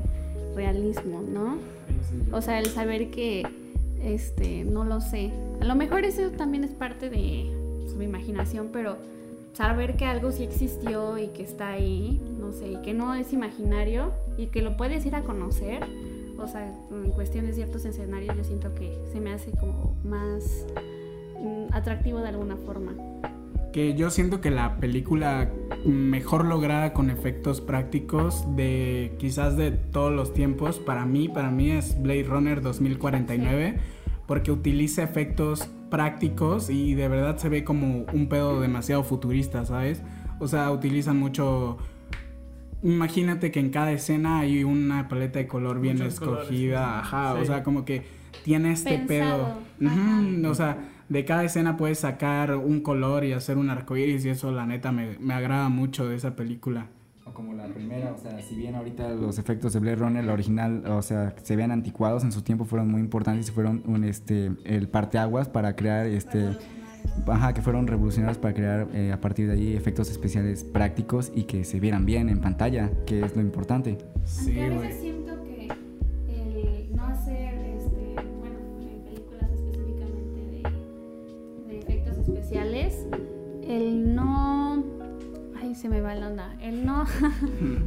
realismo, 0.55 1.21
¿no? 1.21 1.57
O 2.31 2.41
sea, 2.41 2.59
el 2.59 2.67
saber 2.67 3.09
que, 3.09 3.47
este, 4.03 4.63
no 4.63 4.83
lo 4.83 5.01
sé. 5.01 5.31
A 5.61 5.65
lo 5.65 5.75
mejor 5.75 6.05
eso 6.05 6.29
también 6.31 6.63
es 6.63 6.71
parte 6.71 7.09
de 7.09 7.49
su 7.89 8.01
imaginación, 8.01 8.69
pero 8.71 8.97
saber 9.53 9.95
que 9.95 10.05
algo 10.05 10.31
sí 10.31 10.43
existió 10.43 11.17
y 11.17 11.27
que 11.27 11.43
está 11.43 11.69
ahí, 11.69 12.21
no 12.39 12.51
sé, 12.53 12.71
y 12.71 12.81
que 12.81 12.93
no 12.93 13.13
es 13.13 13.33
imaginario 13.33 14.11
y 14.37 14.47
que 14.47 14.61
lo 14.61 14.77
puedes 14.77 15.05
ir 15.05 15.15
a 15.15 15.21
conocer. 15.21 15.83
O 16.37 16.47
sea, 16.47 16.73
en 16.91 17.11
cuestión 17.11 17.45
de 17.45 17.53
ciertos 17.53 17.83
escenarios 17.83 18.35
yo 18.37 18.43
siento 18.45 18.73
que 18.73 18.97
se 19.11 19.19
me 19.19 19.33
hace 19.33 19.51
como 19.51 19.95
más 20.05 20.65
mm, 21.41 21.73
atractivo 21.73 22.19
de 22.19 22.29
alguna 22.29 22.55
forma. 22.55 22.93
Que 23.71 23.93
yo 23.95 24.09
siento 24.09 24.41
que 24.41 24.51
la 24.51 24.77
película 24.77 25.49
mejor 25.85 26.45
lograda 26.45 26.93
con 26.93 27.09
efectos 27.09 27.61
prácticos 27.61 28.45
de 28.55 29.15
quizás 29.19 29.57
de 29.57 29.71
todos 29.71 30.11
los 30.11 30.33
tiempos 30.33 30.79
para 30.79 31.05
mí 31.05 31.29
para 31.29 31.51
mí 31.51 31.71
es 31.71 32.01
Blade 32.01 32.23
Runner 32.23 32.61
2049 32.61 33.79
porque 34.27 34.51
utiliza 34.51 35.03
efectos 35.03 35.69
prácticos 35.89 36.69
y 36.69 36.93
de 36.93 37.07
verdad 37.07 37.37
se 37.37 37.49
ve 37.49 37.63
como 37.63 38.05
un 38.13 38.29
pedo 38.29 38.61
demasiado 38.61 39.03
futurista, 39.03 39.65
¿sabes? 39.65 40.03
O 40.39 40.47
sea, 40.47 40.71
utilizan 40.71 41.17
mucho 41.17 41.77
Imagínate 42.81 43.51
que 43.51 43.59
en 43.59 43.71
cada 43.71 43.91
escena 43.91 44.39
hay 44.39 44.63
una 44.63 45.09
paleta 45.09 45.39
de 45.39 45.47
color 45.47 45.81
bien 45.81 45.97
Muchos 45.97 46.19
colores, 46.19 46.43
escogida, 46.43 46.85
sí. 46.85 46.99
ajá, 47.01 47.33
o 47.33 47.43
sea, 47.45 47.61
como 47.63 47.83
que 47.83 48.03
tiene 48.43 48.71
este 48.71 48.99
Pensado, 48.99 49.57
pedo. 49.77 49.89
ajá. 49.89 50.49
O 50.49 50.55
sea, 50.55 50.77
de 51.09 51.25
cada 51.25 51.43
escena 51.43 51.75
puedes 51.75 51.99
sacar 51.99 52.55
un 52.55 52.81
color 52.81 53.25
y 53.25 53.33
hacer 53.33 53.57
un 53.57 53.69
arcoíris 53.69 54.23
y 54.25 54.29
eso 54.29 54.51
la 54.51 54.65
neta 54.65 54.91
me, 54.91 55.17
me 55.19 55.33
agrada 55.33 55.67
mucho 55.69 56.07
de 56.07 56.15
esa 56.15 56.35
película. 56.35 56.87
O 57.25 57.33
como 57.33 57.53
la 57.53 57.65
primera, 57.65 58.11
o 58.11 58.17
sea, 58.17 58.41
si 58.41 58.55
bien 58.55 58.75
ahorita 58.75 59.09
los 59.09 59.37
efectos 59.39 59.73
de 59.73 59.79
Blade 59.79 59.97
Runner, 59.97 60.23
la 60.23 60.33
original, 60.33 60.83
o 60.87 61.01
sea, 61.01 61.35
se 61.41 61.55
vean 61.55 61.71
anticuados, 61.71 62.23
en 62.23 62.31
su 62.31 62.43
tiempo 62.43 62.65
fueron 62.65 62.89
muy 62.89 63.01
importantes 63.01 63.49
y 63.49 63.51
fueron 63.51 63.83
un, 63.85 64.03
este, 64.03 64.51
el 64.63 64.87
parteaguas 64.87 65.49
para 65.49 65.75
crear, 65.75 66.05
este, 66.05 66.57
ajá, 67.27 67.53
que 67.53 67.61
fueron 67.61 67.87
revolucionarios 67.87 68.37
para 68.37 68.53
crear 68.53 68.87
eh, 68.93 69.11
a 69.11 69.19
partir 69.19 69.47
de 69.47 69.53
ahí 69.53 69.75
efectos 69.75 70.09
especiales 70.09 70.63
prácticos 70.63 71.31
y 71.35 71.43
que 71.43 71.63
se 71.65 71.79
vieran 71.79 72.05
bien 72.05 72.29
en 72.29 72.39
pantalla, 72.39 72.91
que 73.05 73.21
es 73.23 73.35
lo 73.35 73.41
importante. 73.41 73.97
Sí, 74.25 74.53
güey. 74.53 75.08
Se 85.79 85.87
me 85.87 86.01
va 86.01 86.13
la 86.13 86.27
onda, 86.27 86.55
el 86.61 86.85
no, 86.85 87.05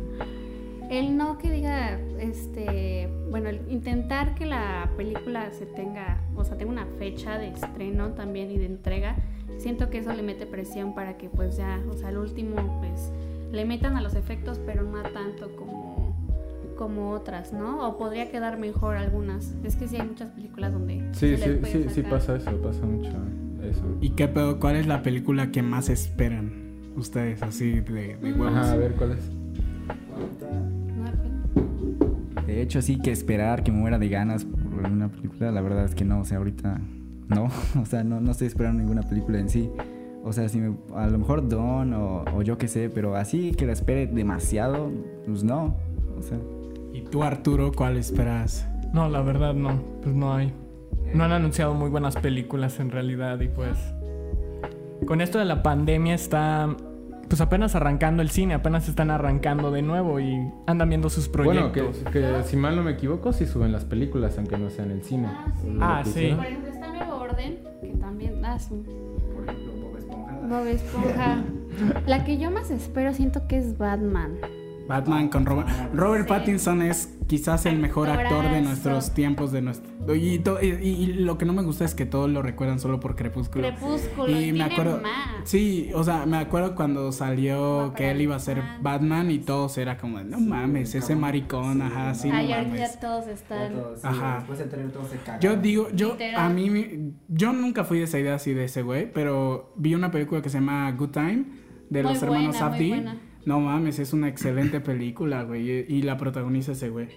el 0.91 1.15
no 1.15 1.37
que 1.37 1.51
diga, 1.51 2.01
este, 2.19 3.07
bueno, 3.31 3.51
el 3.51 3.61
intentar 3.71 4.35
que 4.35 4.47
la 4.47 4.91
película 4.97 5.51
se 5.53 5.67
tenga, 5.67 6.19
o 6.35 6.43
sea, 6.43 6.57
tenga 6.57 6.73
una 6.73 6.87
fecha 6.99 7.37
de 7.37 7.49
estreno 7.49 8.13
también 8.13 8.51
y 8.51 8.57
de 8.57 8.65
entrega, 8.65 9.17
siento 9.59 9.91
que 9.91 9.99
eso 9.99 10.11
le 10.15 10.23
mete 10.23 10.47
presión 10.47 10.95
para 10.95 11.19
que 11.19 11.29
pues 11.29 11.59
ya, 11.59 11.83
o 11.91 11.93
sea, 11.93 12.09
al 12.09 12.17
último 12.17 12.81
pues 12.81 13.13
le 13.53 13.67
metan 13.67 13.99
a 13.99 14.01
los 14.01 14.15
efectos, 14.15 14.59
pero 14.65 14.85
no 14.85 14.99
a 14.99 15.03
tanto 15.03 15.55
como 15.55 15.93
como 16.79 17.13
otras, 17.13 17.53
¿no? 17.53 17.87
O 17.87 17.97
podría 17.97 18.31
quedar 18.31 18.59
mejor 18.59 18.97
algunas. 18.97 19.55
Es 19.63 19.77
que 19.77 19.87
sí 19.87 19.97
hay 19.97 20.09
muchas 20.09 20.31
películas 20.31 20.73
donde 20.73 21.05
Sí, 21.13 21.37
sí, 21.37 21.51
puede 21.61 21.67
sí, 21.67 21.85
sí 21.89 22.03
pasa 22.03 22.37
eso, 22.37 22.61
pasa 22.61 22.85
mucho 22.87 23.13
eso. 23.63 23.85
¿Y 24.01 24.11
qué 24.11 24.27
pedo? 24.27 24.59
¿Cuál 24.59 24.77
es 24.77 24.89
la 24.89 25.03
película 25.03 25.53
que 25.53 25.63
más 25.63 25.91
esperan 25.91 26.62
ustedes 26.97 27.43
así 27.43 27.81
de, 27.81 28.17
de 28.17 28.33
huevos? 28.33 28.57
Ajá, 28.57 28.73
a 28.73 28.77
ver 28.77 28.93
cuál 28.93 29.13
es. 29.13 29.31
De 32.47 32.63
hecho, 32.63 32.83
sí 32.83 32.99
que 32.99 33.11
esperar 33.11 33.63
que 33.63 33.73
me 33.73 33.79
muera 33.79 33.99
de 33.99 34.09
ganas 34.09 34.45
por 34.45 34.87
una 34.91 35.09
película, 35.09 35.51
la 35.51 35.61
verdad 35.61 35.85
es 35.85 35.95
que 35.95 36.05
no, 36.05 36.21
o 36.21 36.25
sea, 36.25 36.39
ahorita 36.39 36.81
no, 37.29 37.49
o 37.81 37.87
sea, 37.87 38.05
no, 38.05 38.21
no 38.21 38.33
estoy 38.33 38.49
esperando 38.49 38.81
ninguna 38.81 39.03
película 39.03 39.39
en 39.39 39.49
sí. 39.49 39.71
O 40.25 40.33
sea, 40.33 40.49
si 40.49 40.59
me, 40.59 40.77
a 40.95 41.09
lo 41.09 41.19
mejor 41.19 41.49
Don 41.49 41.93
o, 41.95 42.25
o 42.33 42.43
yo 42.43 42.57
qué 42.57 42.69
sé, 42.69 42.91
pero 42.91 43.17
así 43.17 43.53
que 43.53 43.67
la 43.67 43.73
espere 43.73 44.07
demasiado, 44.07 44.91
pues 45.27 45.43
no. 45.43 45.77
O 46.17 46.23
sea, 46.23 46.39
¿Y 46.93 47.01
tú, 47.01 47.23
Arturo, 47.23 47.73
cuál 47.73 47.97
esperas? 47.97 48.69
No, 48.93 49.09
la 49.09 49.23
verdad 49.23 49.55
no, 49.55 49.83
pues 50.03 50.15
no 50.15 50.35
hay. 50.35 50.53
No 51.15 51.25
han 51.25 51.33
anunciado 51.33 51.75
muy 51.75 51.89
buenas 51.89 52.17
películas 52.17 52.79
en 52.81 52.91
realidad 52.91 53.41
y 53.41 53.49
pues 53.49 53.79
con 55.07 55.21
esto 55.21 55.39
de 55.39 55.45
la 55.45 55.63
pandemia 55.63 56.15
está 56.15 56.75
pues 57.29 57.41
apenas 57.41 57.75
arrancando 57.75 58.21
el 58.21 58.29
cine, 58.29 58.53
apenas 58.55 58.89
están 58.91 59.11
arrancando 59.11 59.71
de 59.71 59.81
nuevo 59.81 60.21
y 60.21 60.37
andan 60.67 60.91
viendo 60.91 61.09
sus 61.09 61.31
Bueno, 61.33 61.73
proyectos. 61.73 61.97
que, 62.13 62.21
que 62.21 62.43
si 62.45 62.57
mal 62.59 62.77
no 62.77 62.83
me 62.83 62.91
equivoco, 62.91 63.33
sí 63.33 63.47
suben 63.47 63.73
las 63.73 63.87
películas, 63.87 64.37
aunque 64.37 64.59
no 64.59 64.69
sea 64.69 64.85
en 64.85 64.91
el 64.91 65.03
cine. 65.03 65.29
Ah, 65.31 65.45
sí. 65.63 65.79
Ah, 65.81 66.03
sí. 66.05 66.33
Por 66.37 66.45
ejemplo, 66.45 66.71
está 66.71 66.89
Nuevo 66.93 67.15
Orden, 67.17 67.59
que 67.81 67.89
también. 67.99 68.45
Ah, 68.45 68.59
sí. 68.59 68.75
por 69.35 69.45
ejemplo, 69.49 69.73
Bob 69.81 69.97
Esponja. 69.97 70.33
Bob 70.47 70.67
Esponja. 70.67 71.43
La 72.07 72.25
que 72.25 72.37
yo 72.37 72.51
más 72.51 72.71
espero 72.71 73.15
siento 73.15 73.47
que 73.49 73.57
es 73.57 73.79
Batman. 73.79 74.37
Batman 74.89 75.29
con 75.29 75.47
Robert. 75.47 75.69
Robert 75.95 76.25
Sí. 76.25 76.29
Pattinson 76.29 76.83
es 76.83 77.15
quizás 77.29 77.65
el 77.67 77.79
mejor 77.79 78.11
actor 78.11 78.51
de 78.51 78.61
nuestros 78.61 79.15
tiempos, 79.15 79.53
de 79.53 79.63
nuestro. 79.63 79.91
Y, 80.15 80.39
to- 80.41 80.59
y- 80.61 80.67
y 80.67 81.07
lo 81.15 81.39
que 81.39 81.45
no 81.47 81.53
me 81.55 81.63
gusta 81.63 81.85
es 81.85 81.95
que 81.95 82.05
todos 82.05 82.29
lo 82.29 82.43
recuerdan 82.43 82.79
solo 82.79 83.01
por 83.01 83.15
Crepúsculo. 83.17 83.69
Crepúsculo. 83.69 84.29
Y 84.39 84.49
Y 84.49 84.53
me 84.53 84.65
acuerdo, 84.65 85.01
más. 85.01 85.13
sí, 85.49 85.91
o 85.95 86.05
sea, 86.05 86.27
me 86.27 86.37
acuerdo 86.37 86.75
cuando 86.75 87.11
salió 87.13 87.95
que 87.97 88.11
él 88.11 88.21
iba 88.21 88.37
a 88.37 88.39
ser 88.41 88.59
Batman. 88.59 88.83
Batman 89.03 89.31
y 89.31 89.39
todos 89.39 89.79
era 89.79 89.97
como, 89.97 90.21
no 90.23 90.39
mames, 90.41 90.95
ese 90.95 91.17
maricón, 91.17 91.81
ajá, 91.81 92.15
sí, 92.15 92.29
no 92.29 92.37
Ay, 92.37 92.49
mames. 92.51 92.79
ya 92.95 93.01
todos 93.01 93.27
están. 93.29 93.73
Ajá. 94.03 94.35
Después 94.39 94.59
del 94.59 94.69
trailer 94.69 94.93
todo 94.93 95.05
se 95.09 95.17
caga. 95.17 95.41
Yo 95.41 95.57
digo, 95.57 95.89
yo, 95.95 96.13
Literal. 96.13 96.35
a 96.37 96.49
mí, 96.51 97.13
yo 97.29 97.53
nunca 97.55 97.85
fui 97.85 97.99
de 97.99 98.05
esa 98.05 98.19
idea 98.19 98.35
así 98.35 98.53
de 98.53 98.65
ese 98.65 98.83
güey, 98.83 99.11
pero 99.11 99.73
vi 99.77 99.95
una 99.95 100.11
película 100.11 100.43
que 100.43 100.51
se 100.51 100.59
llama 100.59 100.91
Good 100.93 101.11
Time 101.11 101.45
de 101.89 102.03
Muy 102.03 102.13
los 102.13 102.23
hermanos 102.23 102.59
buena, 102.61 102.67
Abdi. 102.67 102.91
No 103.45 103.61
mames, 103.61 103.99
es 103.99 104.13
una 104.13 104.29
excelente 104.29 104.81
película, 104.81 105.43
güey, 105.43 105.85
y, 105.89 106.03
la 106.03 106.17
protagoniza 106.17 106.73
ese 106.73 106.91
güey. 106.91 107.09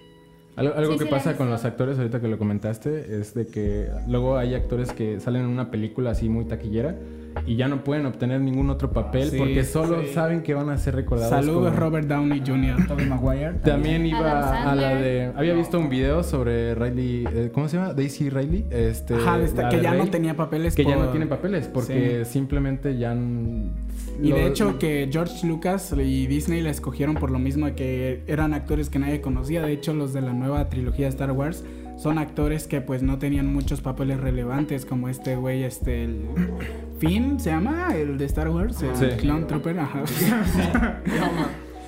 Algo, 0.56 0.74
algo 0.74 0.92
Sí, 0.92 0.98
que 1.00 1.04
sí, 1.04 1.10
la 1.10 1.16
pasa 1.18 1.36
con 1.36 1.50
los 1.50 1.64
actores, 1.66 1.98
ahorita 1.98 2.18
que 2.20 2.28
lo 2.28 2.38
comentaste, 2.38 3.18
es 3.20 3.34
de 3.34 3.46
que 3.46 3.88
luego 4.08 4.38
hay 4.38 4.54
actores 4.54 4.90
que 4.92 5.20
salen 5.20 5.42
en 5.42 5.48
una 5.48 5.70
película 5.70 6.12
así 6.12 6.30
muy 6.30 6.46
taquillera 6.46 6.96
y 7.44 7.56
ya 7.56 7.68
no 7.68 7.84
pueden 7.84 8.06
obtener 8.06 8.40
ningún 8.40 8.70
otro 8.70 8.90
papel 8.90 9.28
Sí, 9.28 9.36
porque 9.36 9.64
solo 9.64 10.00
sí. 10.00 10.14
saben 10.14 10.42
que 10.42 10.54
van 10.54 10.70
a 10.70 10.78
ser 10.78 10.94
recordados. 10.96 11.28
Saludos 11.28 11.68
como- 11.68 11.78
Robert 11.78 12.08
Downey 12.08 12.42
Jr. 12.44 12.86
Tobey 12.88 13.04
Maguire. 13.06 13.52
También 13.62 14.06
iba 14.06 14.18
Adam 14.48 14.68
a 14.68 14.74
la 14.74 14.94
de. 14.94 15.30
Había 15.36 15.52
visto 15.52 15.78
un 15.78 15.90
video 15.90 16.22
sobre 16.22 16.74
Riley. 16.74 17.26
eh, 17.30 17.50
¿Cómo 17.52 17.68
se 17.68 17.76
llama? 17.76 17.92
Daisy 17.92 18.30
Riley. 18.30 18.64
Este, 18.70 19.14
Ajá, 19.16 19.38
que 19.68 19.82
ya 19.82 19.92
no 19.92 20.08
tenía 20.08 20.34
papeles. 20.34 20.74
Que 20.74 20.84
ya 20.86 20.96
por- 20.96 21.04
no 21.04 21.10
tiene 21.10 21.26
papeles 21.26 21.68
porque 21.68 22.24
simplemente 22.24 22.96
ya. 22.96 23.14
Y 24.22 24.32
de 24.32 24.46
hecho 24.46 24.78
que 24.78 25.08
George 25.12 25.46
Lucas 25.46 25.94
y 25.96 26.26
Disney 26.26 26.60
la 26.62 26.70
escogieron 26.70 27.16
por 27.16 27.30
lo 27.30 27.38
mismo 27.38 27.66
de 27.66 27.74
que 27.74 28.22
eran 28.26 28.54
actores 28.54 28.88
que 28.90 28.98
nadie 28.98 29.20
conocía. 29.20 29.62
De 29.62 29.72
hecho, 29.72 29.92
los 29.94 30.12
de 30.12 30.22
la 30.22 30.32
nueva 30.32 30.68
trilogía 30.68 31.06
de 31.06 31.10
Star 31.10 31.32
Wars 31.32 31.64
son 31.98 32.18
actores 32.18 32.66
que 32.66 32.80
pues 32.80 33.02
no 33.02 33.18
tenían 33.18 33.46
muchos 33.52 33.80
papeles 33.80 34.20
relevantes, 34.20 34.84
como 34.86 35.08
este 35.08 35.36
güey, 35.36 35.64
este 35.64 36.04
el 36.04 36.24
Finn 36.98 37.38
se 37.40 37.50
llama, 37.50 37.94
el 37.94 38.18
de 38.18 38.24
Star 38.26 38.48
Wars, 38.50 38.82
el 38.82 38.96
Sí. 38.96 39.06
Clone 39.18 39.44
Trooper, 39.46 39.78
ajá. 39.80 40.02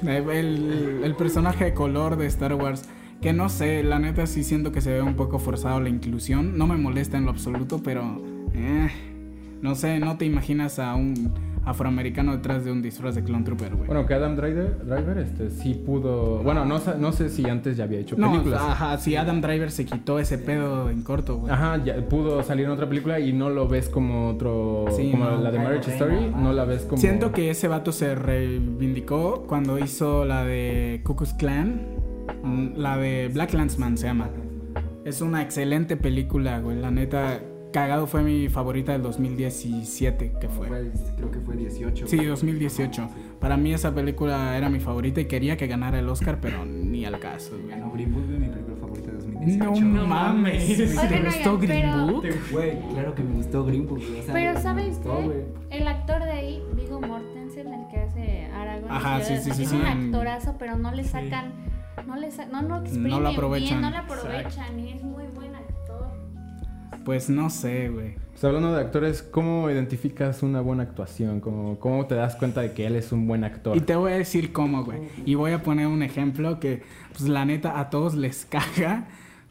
el, 0.07 1.01
el 1.05 1.15
personaje 1.15 1.65
de 1.67 1.75
color 1.75 2.17
de 2.17 2.27
Star 2.27 2.55
Wars. 2.55 2.85
Que 3.21 3.33
no 3.33 3.49
sé, 3.49 3.83
la 3.83 3.99
neta 3.99 4.27
sí 4.27 4.45
siento 4.45 4.71
que 4.71 4.81
se 4.81 4.93
ve 4.93 5.03
un 5.03 5.15
poco 5.15 5.39
forzado 5.41 5.81
la 5.81 5.89
inclusión. 5.89 6.57
No 6.57 6.67
me 6.69 6.77
molesta 6.77 7.19
en 7.19 7.25
lo 7.25 7.31
absoluto, 7.31 7.81
pero... 7.83 8.23
eh, 8.55 8.89
no 9.61 9.75
sé, 9.75 9.99
no 9.99 10.17
te 10.17 10.25
imaginas 10.25 10.79
a 10.79 10.95
un 10.95 11.33
afroamericano 11.69 12.33
detrás 12.33 12.65
de 12.65 12.73
un 12.73 12.81
disfraz 12.81 13.15
de 13.15 13.23
Clone 13.23 13.45
Trooper, 13.45 13.75
güey. 13.75 13.87
Bueno, 13.87 14.07
que 14.07 14.15
Adam 14.15 14.37
Driver, 14.37 14.85
Driver 14.85 15.19
este, 15.19 15.51
sí 15.51 15.75
pudo. 15.75 16.43
Bueno, 16.43 16.65
no, 16.65 16.81
no 16.99 17.13
sé 17.13 17.29
si 17.29 17.49
antes 17.49 17.77
ya 17.77 17.85
había 17.85 18.01
hecho 18.01 18.17
no, 18.17 18.31
películas. 18.31 18.61
ajá, 18.63 18.99
si 18.99 19.17
Adam 19.17 19.41
Driver 19.41 19.71
se 19.71 19.85
quitó 19.85 20.19
ese 20.19 20.39
pedo 20.39 20.91
en 20.91 21.03
corto, 21.03 21.37
güey. 21.37 21.53
Ajá, 21.53 21.83
ya 21.85 21.97
pudo 22.09 22.43
salir 22.43 22.67
en 22.67 22.73
otra 22.73 22.89
película 22.89 23.21
y 23.21 23.33
no 23.33 23.51
lo 23.51 23.69
ves 23.69 23.89
como 23.89 24.29
otro. 24.29 24.87
Sí, 24.97 25.11
como 25.11 25.25
no. 25.25 25.43
la 25.43 25.51
de 25.51 25.59
Marriage 25.59 25.93
Story, 25.93 26.33
no 26.35 26.53
la 26.53 26.65
ves 26.65 26.83
como. 26.83 27.01
Siento 27.01 27.33
que 27.33 27.51
ese 27.51 27.69
vato 27.69 27.93
se 27.93 28.15
reivindicó 28.15 29.45
cuando 29.47 29.79
hizo 29.79 30.25
la 30.25 30.45
de 30.45 31.03
Ku 31.05 31.17
Klux 31.17 31.35
Klan, 31.35 31.81
mm, 32.43 32.77
la 32.77 32.97
de 32.97 33.31
Black 33.33 33.53
Landsman 33.53 33.99
se 33.99 34.07
llama. 34.07 34.31
Es 35.05 35.21
una 35.23 35.43
excelente 35.43 35.97
película, 35.97 36.61
güey. 36.61 36.79
La 36.79 36.91
neta, 36.91 37.41
cagado 37.73 38.07
fue 38.07 38.23
mi 38.23 38.49
favorita 38.49 38.93
del 38.93 39.03
2017, 39.03 40.35
que 40.41 40.49
fue. 40.49 40.69
Creo 41.17 41.31
que 41.31 41.41
fue 41.41 41.57
18. 41.57 42.07
Sí, 42.07 42.25
2018. 42.25 43.09
Para 43.41 43.57
mí 43.57 43.73
esa 43.73 43.95
película 43.95 44.57
era 44.57 44.69
mi 44.69 44.81
favorita 44.81 45.21
y 45.21 45.27
quería 45.27 45.57
que 45.57 45.67
ganara 45.67 45.99
el 45.99 46.09
Oscar, 46.09 46.39
pero 46.41 46.65
ni 46.65 47.05
al 47.05 47.19
caso. 47.21 47.53
Ganó 47.69 47.91
Green 47.93 48.13
Book, 48.13 48.25
mi 48.27 48.49
película 48.49 48.77
favorita 48.81 49.11
de 49.13 49.17
2018. 49.19 49.81
No 49.85 50.03
No 50.03 50.07
mames. 50.07 50.77
¿Te 50.77 50.83
Oigan, 50.99 51.25
gustó 51.27 51.59
Green 51.59 51.83
pero- 51.91 52.07
Book? 52.07 52.27
Güey, 52.53 52.79
claro 52.91 53.15
que 53.15 53.23
me 53.23 53.35
gustó 53.37 53.65
Green 53.65 53.87
Book. 53.87 53.99
güey, 53.99 54.21
o 54.21 54.23
sea, 54.23 54.35
Pero 54.35 54.61
¿sabes 54.61 54.97
gustó, 54.97 55.19
qué? 55.19 55.77
El 55.79 55.87
actor 55.89 56.25
de 56.25 56.31
ahí, 56.33 56.63
Vigo 56.75 57.01
Mortensen, 57.01 57.69
el 57.73 57.89
que 57.89 58.01
hace 58.01 58.45
Aragorn. 58.47 58.91
Ajá, 58.93 59.21
sí, 59.23 59.37
sí, 59.37 59.51
sí, 59.53 59.63
Es 59.65 59.73
un 59.73 59.83
actorazo, 59.87 60.57
pero 60.59 60.77
no 60.77 60.93
le 60.93 61.05
sacan, 61.05 61.53
no 62.07 62.17
le 62.17 62.31
sa- 62.31 62.47
no, 62.47 62.63
no 62.63 62.81
exprimen 62.81 63.23
lo 63.23 63.29
aprovechan. 63.29 63.69
bien, 63.69 63.81
no 63.83 63.91
lo 63.91 63.97
aprovechan 63.99 64.79
y 64.81 64.93
es 64.93 65.03
muy 65.03 65.25
buen 65.35 65.48
actor. 65.48 65.48
Pues 67.09 67.31
no 67.31 67.49
sé, 67.49 67.89
güey. 67.89 68.17
Pues 68.33 68.45
hablando 68.45 68.71
de 68.75 68.83
actores, 68.83 69.23
¿cómo 69.23 69.71
identificas 69.71 70.43
una 70.43 70.61
buena 70.61 70.83
actuación? 70.83 71.41
¿Cómo, 71.41 71.79
cómo 71.79 72.05
te 72.05 72.15
das 72.15 72.37
cuenta 72.37 72.61
de 72.61 72.75
que 72.75 72.87
él 72.87 72.97
es 72.97 73.13
un 73.13 73.27
buen 73.27 73.45
actor? 73.45 73.75
Y 73.79 73.81
te 73.81 73.97
voy 73.97 74.13
a 74.13 74.19
decir 74.19 74.53
cómo, 74.53 74.85
güey. 74.85 75.09
Y 75.25 75.35
voy 75.35 75.53
a 75.53 75.63
poner 75.63 75.87
un 75.87 76.03
ejemplo 76.03 76.61
que, 76.61 76.83
pues 77.13 77.31
la 77.31 77.47
neta, 77.47 77.81
a 77.81 77.89
todos 77.89 78.15
les 78.15 78.45
caga 78.51 79.09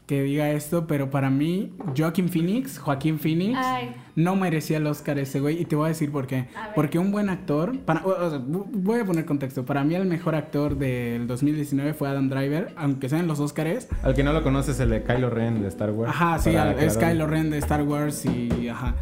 que 0.08 0.22
diga 0.22 0.50
esto, 0.50 0.86
pero 0.86 1.10
para 1.10 1.28
mí, 1.28 1.70
Joaquin 1.96 2.30
Phoenix, 2.30 2.78
Joaquín 2.78 3.18
Phoenix, 3.18 3.58
Ay. 3.62 3.94
no 4.16 4.36
merecía 4.36 4.78
el 4.78 4.86
Oscar 4.86 5.18
ese 5.18 5.38
güey. 5.38 5.60
Y 5.60 5.66
te 5.66 5.76
voy 5.76 5.84
a 5.84 5.88
decir 5.88 6.10
por 6.10 6.26
qué. 6.26 6.46
Porque 6.74 6.98
un 6.98 7.12
buen 7.12 7.28
actor, 7.28 7.78
para, 7.80 8.00
o- 8.06 8.08
o 8.26 8.30
sea, 8.30 8.38
bu- 8.40 8.64
voy 8.72 9.00
a 9.00 9.04
poner 9.04 9.26
contexto. 9.26 9.66
Para 9.66 9.84
mí, 9.84 9.94
el 9.94 10.06
mejor 10.06 10.34
actor 10.34 10.76
del 10.78 11.26
2019 11.26 11.92
fue 11.92 12.08
Adam 12.08 12.30
Driver, 12.30 12.72
aunque 12.76 13.10
sean 13.10 13.26
los 13.26 13.38
Oscars. 13.38 13.86
Al 14.02 14.14
que 14.14 14.24
no 14.24 14.32
lo 14.32 14.42
conoces, 14.42 14.80
el 14.80 14.88
de 14.88 15.02
Kylo 15.02 15.28
Ren 15.28 15.60
de 15.60 15.68
Star 15.68 15.90
Wars. 15.90 16.10
Ajá, 16.10 16.38
sí, 16.38 16.56
al- 16.56 16.78
es. 16.78 16.96
Kylo 16.96 17.26
Ren 17.26 17.50
de 17.50 17.58
Star 17.58 17.82
Wars 17.82 18.24
y 18.24 18.66
ajá. 18.68 18.94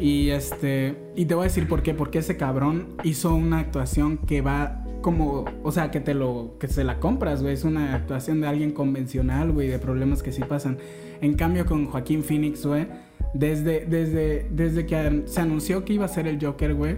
Y 0.00 0.30
este, 0.30 0.96
y 1.14 1.26
te 1.26 1.34
voy 1.34 1.42
a 1.42 1.44
decir 1.48 1.68
por 1.68 1.82
qué, 1.82 1.92
porque 1.94 2.18
ese 2.20 2.36
cabrón 2.38 2.88
hizo 3.04 3.34
una 3.34 3.58
actuación 3.58 4.16
que 4.16 4.40
va 4.40 4.79
como, 5.00 5.44
o 5.62 5.72
sea, 5.72 5.90
que 5.90 6.00
te 6.00 6.14
lo 6.14 6.56
que 6.58 6.68
se 6.68 6.84
la 6.84 6.98
compras, 7.00 7.42
güey, 7.42 7.54
es 7.54 7.64
una 7.64 7.94
actuación 7.94 8.40
de 8.40 8.46
alguien 8.48 8.72
convencional, 8.72 9.52
güey, 9.52 9.68
de 9.68 9.78
problemas 9.78 10.22
que 10.22 10.32
sí 10.32 10.42
pasan. 10.42 10.78
En 11.20 11.34
cambio 11.34 11.66
con 11.66 11.86
Joaquín 11.86 12.22
Phoenix, 12.24 12.64
güey, 12.66 12.86
desde 13.34 13.84
desde 13.86 14.46
desde 14.50 14.86
que 14.86 15.22
se 15.26 15.40
anunció 15.40 15.84
que 15.84 15.92
iba 15.94 16.04
a 16.04 16.08
ser 16.08 16.26
el 16.26 16.44
Joker, 16.44 16.74
güey, 16.74 16.96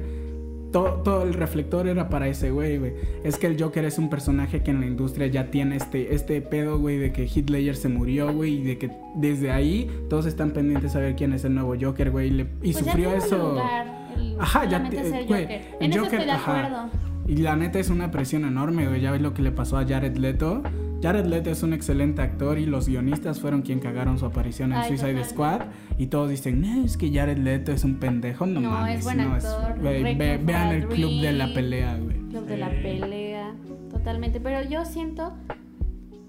todo, 0.73 1.03
todo 1.03 1.23
el 1.25 1.35
reflector 1.35 1.87
era 1.87 2.09
para 2.09 2.29
ese 2.29 2.51
güey, 2.51 2.79
güey. 2.79 2.95
Es 3.25 3.37
que 3.37 3.47
el 3.47 3.63
Joker 3.63 3.85
es 3.85 3.99
un 3.99 4.09
personaje 4.09 4.63
que 4.63 4.71
en 4.71 4.81
la 4.81 4.87
industria 4.87 5.27
ya 5.27 5.51
tiene 5.51 5.77
este, 5.77 6.15
este 6.15 6.41
pedo, 6.41 6.79
güey, 6.79 6.99
de 6.99 7.13
que 7.13 7.27
Ledger 7.47 7.77
se 7.77 7.89
murió, 7.89 8.33
güey, 8.33 8.61
y 8.61 8.63
de 8.63 8.79
que 8.79 8.91
desde 9.15 9.51
ahí 9.51 9.91
todos 10.09 10.25
están 10.25 10.53
pendientes 10.53 10.97
a 10.97 11.01
ver 11.01 11.15
quién 11.15 11.35
es 11.35 11.45
el 11.45 11.55
nuevo 11.55 11.75
Joker, 11.79 12.11
güey. 12.11 12.41
Y, 12.41 12.45
Pues 12.73 12.79
sufrió 12.79 13.13
eso. 13.13 13.51
lugar, 13.51 14.09
el- 14.17 14.37
Ajá, 14.41 14.65
ya 14.65 14.79
güey, 14.79 15.23
Joker. 15.27 15.61
En 15.81 15.91
eso 15.93 16.01
Joker, 16.05 16.21
estoy 16.21 16.25
de 16.25 16.31
ajá. 16.33 16.91
Y 17.27 17.37
la 17.37 17.57
neta 17.57 17.79
es 17.79 17.89
una 17.91 18.11
presión 18.11 18.45
enorme, 18.45 18.87
güey. 18.89 19.01
Ya 19.01 19.11
ves 19.13 19.21
lo 19.21 19.33
que 19.35 19.43
le 19.43 19.53
pasó 19.53 19.79
a 19.79 19.87
Jared 19.87 20.17
Leto. 20.17 20.63
Jared 21.03 21.25
Leto 21.27 21.51
es 21.51 21.63
un 21.63 21.73
excelente 21.73 22.23
actor 22.23 22.59
y 22.59 22.67
los 22.67 22.89
guionistas 22.89 23.41
fueron 23.41 23.63
quien 23.63 23.81
cagaron 23.81 24.19
su 24.19 24.27
aparición 24.27 24.73
en 24.73 24.79
Ay, 24.79 24.89
Suicide 24.89 25.15
total. 25.15 25.31
Squad. 25.31 25.61
Y 25.99 26.07
todos 26.07 26.31
dicen, 26.31 26.61
no, 26.61 26.85
es 26.85 26.97
que 26.97 27.13
Jared 27.13 27.39
Leto 27.39 27.73
es 27.73 27.85
un 27.85 27.97
pendejo. 27.99 28.47
No, 28.47 28.61
No, 28.61 28.71
mames, 28.71 28.99
es 28.99 29.05
buen 29.05 29.19
no 29.19 29.35
actor. 29.35 29.81
güey, 29.81 30.17
ve- 30.17 30.39
vean 30.43 30.69
a 30.69 30.75
el 30.75 30.87
club 30.89 31.21
de 31.21 31.33
la 31.33 31.53
pelea, 31.55 31.97
güey. 31.99 32.17
Club 32.29 32.47
de 32.47 32.57
la 32.57 32.69
pelea, 32.71 33.55
totalmente. 33.91 34.41
Pero 34.41 34.69
yo 34.69 34.85
siento 34.85 35.33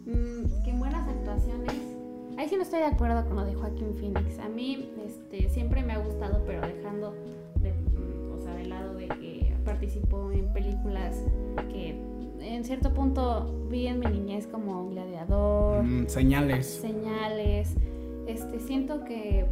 mm, 0.05 0.63
que 0.63 0.69
en 0.71 0.79
buenas 0.79 1.07
actuaciones. 1.07 1.73
Ahí 2.37 2.47
sí 2.49 2.55
no 2.55 2.63
estoy 2.63 2.79
de 2.79 2.85
acuerdo 2.87 3.25
con 3.27 3.35
lo 3.35 3.45
de 3.45 3.53
Joaquín 3.53 3.93
Phoenix. 3.99 4.39
A 4.39 4.49
mí 4.49 4.89
este, 5.05 5.49
siempre 5.49 5.83
me 5.83 5.93
ha 5.93 5.97
gustado, 5.99 6.43
pero 6.47 6.61
dejando 6.61 7.13
de, 7.61 7.73
mm, 7.73 8.39
o 8.39 8.41
sea, 8.43 8.55
de 8.55 8.65
lado 8.65 8.95
de 8.95 9.07
que 9.07 9.52
participó 9.63 10.31
en 10.31 10.51
películas 10.53 11.15
que 11.71 11.89
en 12.41 12.63
cierto 12.65 12.93
punto 12.93 13.67
vi 13.69 13.87
en 13.87 13.99
mi 13.99 14.07
niñez 14.07 14.47
como 14.47 14.89
Gladiador, 14.89 15.83
Mm, 15.83 16.07
señales. 16.07 16.65
señales. 16.81 17.75
Este, 18.27 18.59
siento 18.59 19.03
que 19.05 19.45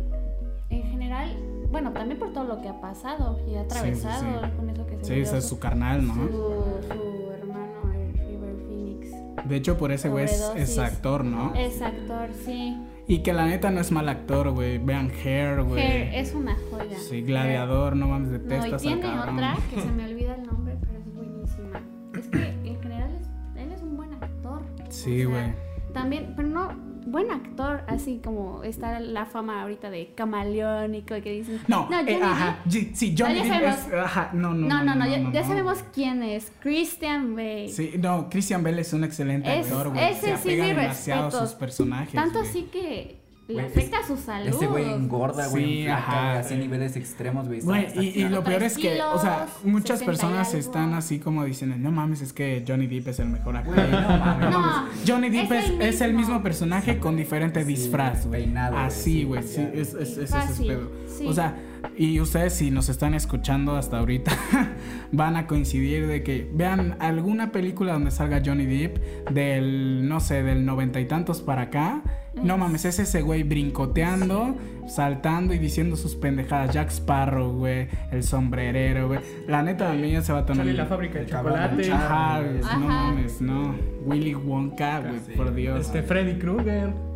en 0.69 0.83
general, 0.83 1.35
bueno, 1.71 1.91
también 1.91 2.19
por 2.19 2.31
todo 2.33 2.43
lo 2.45 2.61
que 2.61 2.69
ha 2.69 2.79
pasado 2.79 3.39
y 3.47 3.55
ha 3.55 3.61
sí, 3.61 3.65
atravesado 3.65 4.41
sí. 4.45 4.51
con 4.57 4.69
eso 4.69 4.85
que 4.87 4.97
se 4.97 5.05
Sí, 5.05 5.13
ese 5.21 5.37
es 5.37 5.43
su- 5.43 5.55
su 5.55 5.59
carnal, 5.59 6.05
¿no? 6.07 6.13
su, 6.13 6.21
su 6.21 7.31
hermano, 7.31 7.93
el 7.93 8.13
River 8.13 8.55
Phoenix. 8.67 9.09
De 9.47 9.55
hecho, 9.55 9.77
por 9.77 9.91
ese 9.91 10.09
güey 10.09 10.25
es 10.25 10.77
actor, 10.77 11.25
¿no? 11.25 11.53
Es 11.55 11.81
actor, 11.81 12.29
sí. 12.45 12.77
Y 13.11 13.19
que 13.23 13.33
la 13.33 13.45
neta 13.45 13.69
no 13.71 13.81
es 13.81 13.91
mal 13.91 14.07
actor, 14.07 14.51
güey. 14.51 14.77
Vean 14.77 15.11
Hair, 15.11 15.63
güey. 15.63 15.81
Hair 15.81 16.15
es 16.15 16.33
una 16.33 16.55
joya. 16.69 16.97
Sí, 16.97 17.21
Gladiador, 17.23 17.95
no 17.97 18.07
mames, 18.07 18.29
No, 18.29 18.35
y 18.35 18.39
detestas 18.39 18.81
tiene 18.81 19.01
otra 19.19 19.57
que 19.69 19.81
se 19.81 19.91
me 19.91 20.05
olvida 20.05 20.35
el 20.35 20.43
nombre, 20.43 20.77
pero 20.79 20.97
es 20.97 21.13
buenísima. 21.13 21.81
Es 22.17 22.27
que 22.29 22.69
en 22.69 22.81
general 22.81 23.11
es- 23.19 23.29
él 23.61 23.71
es 23.73 23.81
un 23.81 23.97
buen 23.97 24.13
actor. 24.13 24.61
Sí, 24.89 25.25
O 25.25 25.29
sea, 25.29 25.39
güey. 25.41 25.53
También, 25.93 26.33
pero 26.37 26.47
no, 26.47 26.69
buen 27.05 27.31
actor, 27.31 27.83
así 27.87 28.21
como 28.23 28.63
está 28.63 28.99
la 28.99 29.25
fama 29.25 29.61
ahorita 29.63 29.89
de 29.89 30.13
camaleónico 30.15 31.15
y 31.15 31.21
que 31.21 31.31
dicen. 31.31 31.59
No, 31.67 31.87
eh, 31.91 31.95
Johnny 32.05 32.13
ajá. 32.21 32.59
Sí, 32.69 32.91
sí, 32.93 33.15
Johnny 33.17 33.35
ya 33.35 33.43
Depp 33.59 33.69
es. 33.69 33.75
sabemos. 33.79 34.05
Ajá, 34.05 34.29
no, 34.33 34.53
no. 34.53 34.67
No, 34.67 34.83
no, 34.83 34.95
no, 34.95 35.05
ya, 35.07 35.17
ya 35.31 35.41
no. 35.41 35.47
sabemos 35.47 35.83
quién 35.93 36.23
es. 36.23 36.51
Christian 36.59 37.35
Bale. 37.35 37.69
Sí, 37.69 37.93
no, 37.99 38.29
Christian 38.29 38.63
Bale 38.63 38.81
es 38.81 38.93
un 38.93 39.03
excelente 39.03 39.59
Es- 39.59 39.67
actor, 39.71 39.89
güey. 39.89 40.11
ese 40.11 40.37
Se 40.37 40.37
sí, 40.37 40.49
mis 40.49 40.67
demasiado 40.67 41.21
a 41.21 41.25
respetos. 41.25 41.49
sus 41.49 41.59
personajes. 41.59 42.13
Tanto 42.13 42.39
así 42.39 42.63
que 42.71 43.20
le 43.55 43.61
afecta 43.63 43.99
a 43.99 44.07
su 44.07 44.17
salud. 44.17 44.47
Ese 44.47 44.67
güey 44.67 44.89
engorda, 44.91 45.47
güey. 45.47 45.65
Sí, 45.83 45.87
ajá. 45.87 46.39
Así 46.39 46.53
a 46.53 46.57
niveles 46.57 46.95
extremos, 46.95 47.47
güey. 47.47 47.61
Y, 47.95 48.21
y 48.23 48.29
lo 48.29 48.43
peor 48.43 48.63
es 48.63 48.77
que, 48.77 49.01
o 49.01 49.19
sea, 49.19 49.47
muchas 49.63 49.99
60 49.99 50.03
y 50.03 50.05
personas 50.05 50.47
algo. 50.47 50.59
están 50.59 50.93
así 50.93 51.19
como 51.19 51.45
diciendo, 51.45 51.75
no 51.79 51.91
mames, 51.91 52.21
es 52.21 52.33
que 52.33 52.63
Johnny 52.67 52.87
Depp 52.87 53.09
es 53.09 53.19
el 53.19 53.29
mejor 53.29 53.57
actor. 53.57 53.75
No 53.77 54.51
mames. 54.51 54.51
No, 54.51 54.85
Johnny 55.07 55.29
Depp 55.29 55.51
es 55.51 55.63
es, 55.65 55.69
el 55.69 55.81
es 55.81 56.01
el 56.01 56.13
mismo. 56.13 56.41
personaje 56.43 56.97
con 56.99 57.15
diferente 57.17 57.61
Sí, 57.61 57.67
disfraz, 57.67 58.25
güey. 58.27 58.51
Así, 58.55 59.01
sí, 59.01 59.23
güey, 59.23 59.43
sí, 59.43 59.67
es, 59.73 59.93
es, 59.93 60.17
es, 60.17 60.33
ese 60.33 60.63
pedo. 60.65 60.91
sí. 61.07 61.25
O 61.27 61.33
sea, 61.33 61.55
y 61.97 62.19
ustedes 62.19 62.53
si 62.53 62.71
nos 62.71 62.89
están 62.89 63.13
escuchando 63.13 63.75
hasta 63.75 63.99
ahorita, 63.99 64.31
van 65.11 65.35
a 65.35 65.47
coincidir 65.47 66.07
de 66.07 66.23
que 66.23 66.49
vean 66.53 66.95
alguna 66.99 67.51
película 67.51 67.93
donde 67.93 68.11
salga 68.11 68.41
Johnny 68.43 68.65
Depp 68.65 69.29
del, 69.29 70.07
no 70.07 70.19
sé, 70.19 70.43
del 70.43 70.65
noventa 70.65 70.99
y 70.99 71.05
tantos 71.05 71.41
para 71.41 71.63
acá. 71.63 72.01
No 72.33 72.57
mames, 72.57 72.85
es 72.85 72.97
ese 72.97 73.21
güey 73.21 73.43
brincoteando, 73.43 74.55
saltando 74.87 75.53
y 75.53 75.57
diciendo 75.57 75.97
sus 75.97 76.15
pendejadas. 76.15 76.73
Jack 76.73 76.89
Sparrow, 76.89 77.51
güey, 77.51 77.89
el 78.11 78.23
sombrerero, 78.23 79.07
güey. 79.07 79.19
La 79.47 79.61
neta, 79.61 79.91
mí 79.93 80.11
ya 80.11 80.21
se 80.21 80.31
va 80.31 80.39
a 80.39 80.45
tomar. 80.45 80.65
Charlie 80.65 80.77
la 80.77 80.85
fábrica 80.85 81.19
de 81.19 81.25
El 81.25 81.29
chocolate. 81.29 81.91
Ajá, 81.91 82.41
no 82.79 82.87
mames, 82.87 83.41
no. 83.41 83.75
Willy 84.05 84.33
Wonka, 84.33 85.01
güey, 85.01 85.19
por 85.35 85.53
Dios. 85.53 85.81
Este 85.81 86.03
Freddy 86.03 86.39
Krueger. 86.39 87.10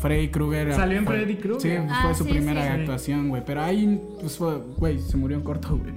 Freddy 0.00 0.28
Krueger. 0.28 0.72
Salió 0.74 0.98
en 0.98 1.06
Freddy 1.06 1.36
Krueger. 1.36 1.60
Sí, 1.60 1.86
Ah, 1.90 2.00
fue 2.04 2.14
su 2.14 2.24
sí, 2.24 2.30
primera 2.30 2.62
sí. 2.62 2.80
actuación, 2.80 3.28
güey. 3.28 3.42
Pero 3.44 3.62
ahí, 3.62 4.00
pues 4.20 4.36
fue, 4.36 4.58
güey, 4.76 4.98
se 4.98 5.16
murió 5.16 5.36
en 5.36 5.42
corto, 5.44 5.76
güey. 5.76 5.92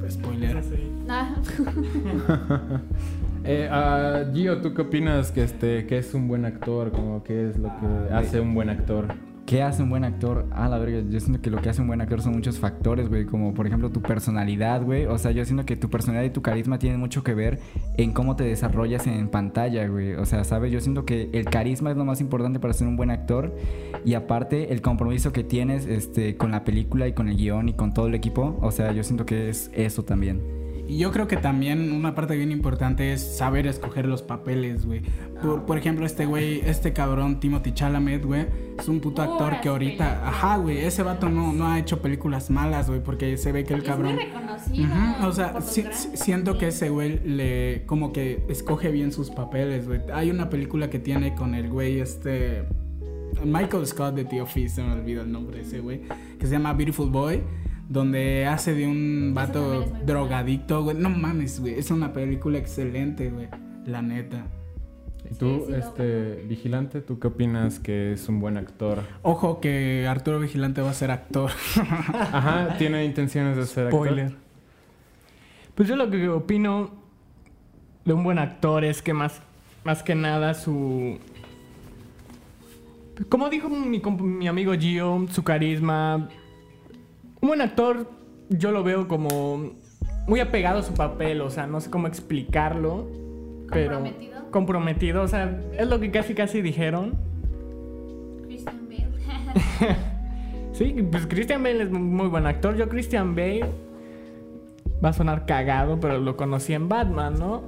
Pues, 0.00 0.14
Spoiler. 0.14 0.62
Sí. 0.62 0.90
Ah, 1.08 1.34
Eh, 3.42 3.68
ah, 3.70 4.24
Gio, 4.34 4.60
¿tú 4.60 4.74
qué 4.74 4.82
opinas 4.82 5.32
que 5.32 5.42
este 5.42 5.86
que 5.86 5.96
es 5.96 6.12
un 6.12 6.28
buen 6.28 6.44
actor? 6.44 6.92
Como 6.92 7.24
que 7.24 7.48
es 7.48 7.56
lo 7.58 7.68
que 7.68 7.86
Ah, 8.12 8.18
hace 8.18 8.38
un 8.38 8.52
buen 8.54 8.68
actor? 8.68 9.06
¿Qué 9.50 9.64
hace 9.64 9.82
un 9.82 9.90
buen 9.90 10.04
actor? 10.04 10.46
Ah, 10.52 10.68
la 10.68 10.78
verga, 10.78 11.02
yo 11.10 11.18
siento 11.18 11.42
que 11.42 11.50
lo 11.50 11.60
que 11.60 11.68
hace 11.70 11.80
un 11.80 11.88
buen 11.88 12.00
actor 12.00 12.22
son 12.22 12.34
muchos 12.34 12.60
factores, 12.60 13.08
güey, 13.08 13.24
como 13.26 13.52
por 13.52 13.66
ejemplo 13.66 13.90
tu 13.90 14.00
personalidad, 14.00 14.80
güey. 14.80 15.06
O 15.06 15.18
sea, 15.18 15.32
yo 15.32 15.44
siento 15.44 15.66
que 15.66 15.74
tu 15.74 15.90
personalidad 15.90 16.24
y 16.24 16.30
tu 16.30 16.40
carisma 16.40 16.78
tienen 16.78 17.00
mucho 17.00 17.24
que 17.24 17.34
ver 17.34 17.58
en 17.96 18.12
cómo 18.12 18.36
te 18.36 18.44
desarrollas 18.44 19.08
en 19.08 19.26
pantalla, 19.26 19.88
güey. 19.88 20.14
O 20.14 20.24
sea, 20.24 20.44
¿sabes? 20.44 20.70
Yo 20.70 20.80
siento 20.80 21.04
que 21.04 21.30
el 21.32 21.46
carisma 21.46 21.90
es 21.90 21.96
lo 21.96 22.04
más 22.04 22.20
importante 22.20 22.60
para 22.60 22.74
ser 22.74 22.86
un 22.86 22.96
buen 22.96 23.10
actor 23.10 23.52
y 24.04 24.14
aparte 24.14 24.72
el 24.72 24.82
compromiso 24.82 25.32
que 25.32 25.42
tienes 25.42 25.84
este 25.84 26.36
con 26.36 26.52
la 26.52 26.62
película 26.62 27.08
y 27.08 27.12
con 27.12 27.28
el 27.28 27.36
guion 27.36 27.68
y 27.68 27.72
con 27.72 27.92
todo 27.92 28.06
el 28.06 28.14
equipo, 28.14 28.56
o 28.62 28.70
sea, 28.70 28.92
yo 28.92 29.02
siento 29.02 29.26
que 29.26 29.48
es 29.48 29.68
eso 29.74 30.04
también. 30.04 30.59
Y 30.90 30.98
yo 30.98 31.12
creo 31.12 31.28
que 31.28 31.36
también 31.36 31.92
una 31.92 32.16
parte 32.16 32.36
bien 32.36 32.50
importante 32.50 33.12
es 33.12 33.20
saber 33.36 33.68
escoger 33.68 34.06
los 34.06 34.22
papeles, 34.22 34.84
güey. 34.86 35.02
Por, 35.40 35.64
por 35.64 35.78
ejemplo, 35.78 36.04
este 36.04 36.26
güey, 36.26 36.60
este 36.64 36.92
cabrón, 36.92 37.38
Timothy 37.38 37.72
Chalamet, 37.72 38.24
güey, 38.24 38.46
es 38.76 38.88
un 38.88 38.98
puto 38.98 39.22
actor 39.22 39.60
que 39.60 39.68
ahorita. 39.68 40.04
películas. 40.04 40.34
Ajá, 40.34 40.56
güey, 40.56 40.78
ese 40.78 41.04
vato 41.04 41.28
no, 41.28 41.52
no 41.52 41.68
ha 41.68 41.78
hecho 41.78 42.02
películas 42.02 42.50
malas, 42.50 42.88
güey, 42.88 43.00
porque 43.02 43.36
se 43.36 43.52
ve 43.52 43.62
que 43.62 43.74
el 43.74 43.82
es 43.82 43.86
cabrón. 43.86 44.16
muy 44.16 44.24
reconocido. 44.24 44.88
Ujú, 44.88 45.26
O 45.28 45.32
sea, 45.32 45.60
si- 45.60 45.84
siento 46.14 46.58
que 46.58 46.66
ese 46.68 46.88
güey 46.88 47.20
le 47.24 47.84
como 47.86 48.12
que 48.12 48.44
escoge 48.48 48.90
bien 48.90 49.12
sus 49.12 49.30
papeles, 49.30 49.86
güey. 49.86 50.00
Hay 50.12 50.28
una 50.30 50.50
película 50.50 50.90
que 50.90 50.98
tiene 50.98 51.36
con 51.36 51.54
el 51.54 51.70
güey 51.70 52.00
este 52.00 52.64
Michael 53.44 53.86
Scott 53.86 54.16
de 54.16 54.24
The 54.24 54.42
Office, 54.42 54.74
se 54.74 54.82
me 54.82 54.92
olvida 54.92 55.22
el 55.22 55.30
nombre 55.30 55.58
de 55.58 55.62
ese 55.62 55.78
güey, 55.78 56.00
que 56.38 56.46
se 56.46 56.52
llama 56.52 56.72
Beautiful 56.72 57.10
Boy, 57.10 57.40
donde 57.90 58.46
hace 58.46 58.72
de 58.72 58.86
un 58.86 59.32
vato 59.34 59.84
drogadicto, 60.06 60.84
güey. 60.84 60.96
No 60.96 61.10
mames, 61.10 61.60
güey, 61.60 61.74
es 61.74 61.90
una 61.90 62.12
película 62.12 62.56
excelente, 62.56 63.28
güey. 63.30 63.48
La 63.84 64.00
neta. 64.00 64.46
¿Y 65.28 65.34
tú, 65.34 65.64
sí, 65.66 65.74
este, 65.74 66.44
vigilante, 66.48 67.00
tú 67.00 67.18
qué 67.18 67.26
opinas 67.26 67.80
que 67.80 68.12
es 68.12 68.28
un 68.28 68.40
buen 68.40 68.56
actor? 68.56 69.02
Ojo 69.22 69.60
que 69.60 70.06
Arturo 70.08 70.38
Vigilante 70.38 70.80
va 70.80 70.90
a 70.90 70.94
ser 70.94 71.10
actor. 71.10 71.50
Ajá, 71.76 72.76
tiene 72.78 73.04
intenciones 73.04 73.56
de 73.56 73.66
ser 73.66 73.86
actor. 73.86 74.06
Spoiler. 74.06 74.36
Pues 75.74 75.88
yo 75.88 75.96
lo 75.96 76.08
que 76.10 76.28
opino 76.28 76.92
de 78.04 78.12
un 78.12 78.22
buen 78.22 78.38
actor 78.38 78.84
es 78.84 79.02
que 79.02 79.12
más, 79.12 79.42
más 79.82 80.04
que 80.04 80.14
nada 80.14 80.54
su... 80.54 81.18
Como 83.28 83.50
dijo 83.50 83.68
mi, 83.68 84.00
mi 84.00 84.46
amigo 84.46 84.74
Gio, 84.74 85.26
su 85.30 85.42
carisma... 85.42 86.28
Un 87.42 87.48
buen 87.48 87.60
actor 87.60 88.06
yo 88.48 88.72
lo 88.72 88.82
veo 88.82 89.08
como 89.08 89.72
muy 90.26 90.40
apegado 90.40 90.80
a 90.80 90.82
su 90.82 90.92
papel, 90.94 91.40
o 91.40 91.50
sea, 91.50 91.66
no 91.66 91.80
sé 91.80 91.90
cómo 91.90 92.06
explicarlo. 92.06 93.06
Pero 93.72 93.94
Comprometido. 93.96 94.50
comprometido, 94.50 95.22
o 95.22 95.28
sea, 95.28 95.60
es 95.78 95.88
lo 95.88 96.00
que 96.00 96.10
casi 96.10 96.34
casi 96.34 96.60
dijeron. 96.60 97.14
Christian 98.46 98.88
Bale. 98.88 99.96
Sí, 100.72 100.96
pues 101.10 101.26
Christian 101.26 101.62
Bale 101.62 101.82
es 101.82 101.90
muy 101.90 102.28
buen 102.28 102.46
actor. 102.46 102.74
Yo 102.74 102.88
Christian 102.88 103.34
Bale 103.34 103.66
va 105.04 105.10
a 105.10 105.12
sonar 105.12 105.44
cagado, 105.44 106.00
pero 106.00 106.18
lo 106.18 106.36
conocí 106.38 106.72
en 106.72 106.88
Batman, 106.88 107.34
¿no? 107.38 107.62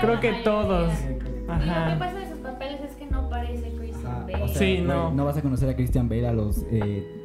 Creo 0.00 0.18
que 0.18 0.32
todos. 0.44 0.88
mayoría. 0.88 1.12
Y 1.12 1.18
lo 1.18 1.54
que 1.64 1.70
Ajá. 1.70 1.98
pasa 2.00 2.18
de 2.18 2.28
sus 2.30 2.38
papeles 2.38 2.80
es 2.80 2.96
que 2.96 3.06
no 3.06 3.28
parece 3.30 3.70
Christian 3.78 4.26
Bale. 4.26 4.48
Sí, 4.48 4.80
no. 4.84 5.12
No 5.12 5.24
vas 5.24 5.36
a 5.36 5.42
conocer 5.42 5.68
a 5.68 5.76
Christian 5.76 6.08
Bale 6.08 6.26
a 6.26 6.32
los 6.32 6.64
eh, 6.72 7.21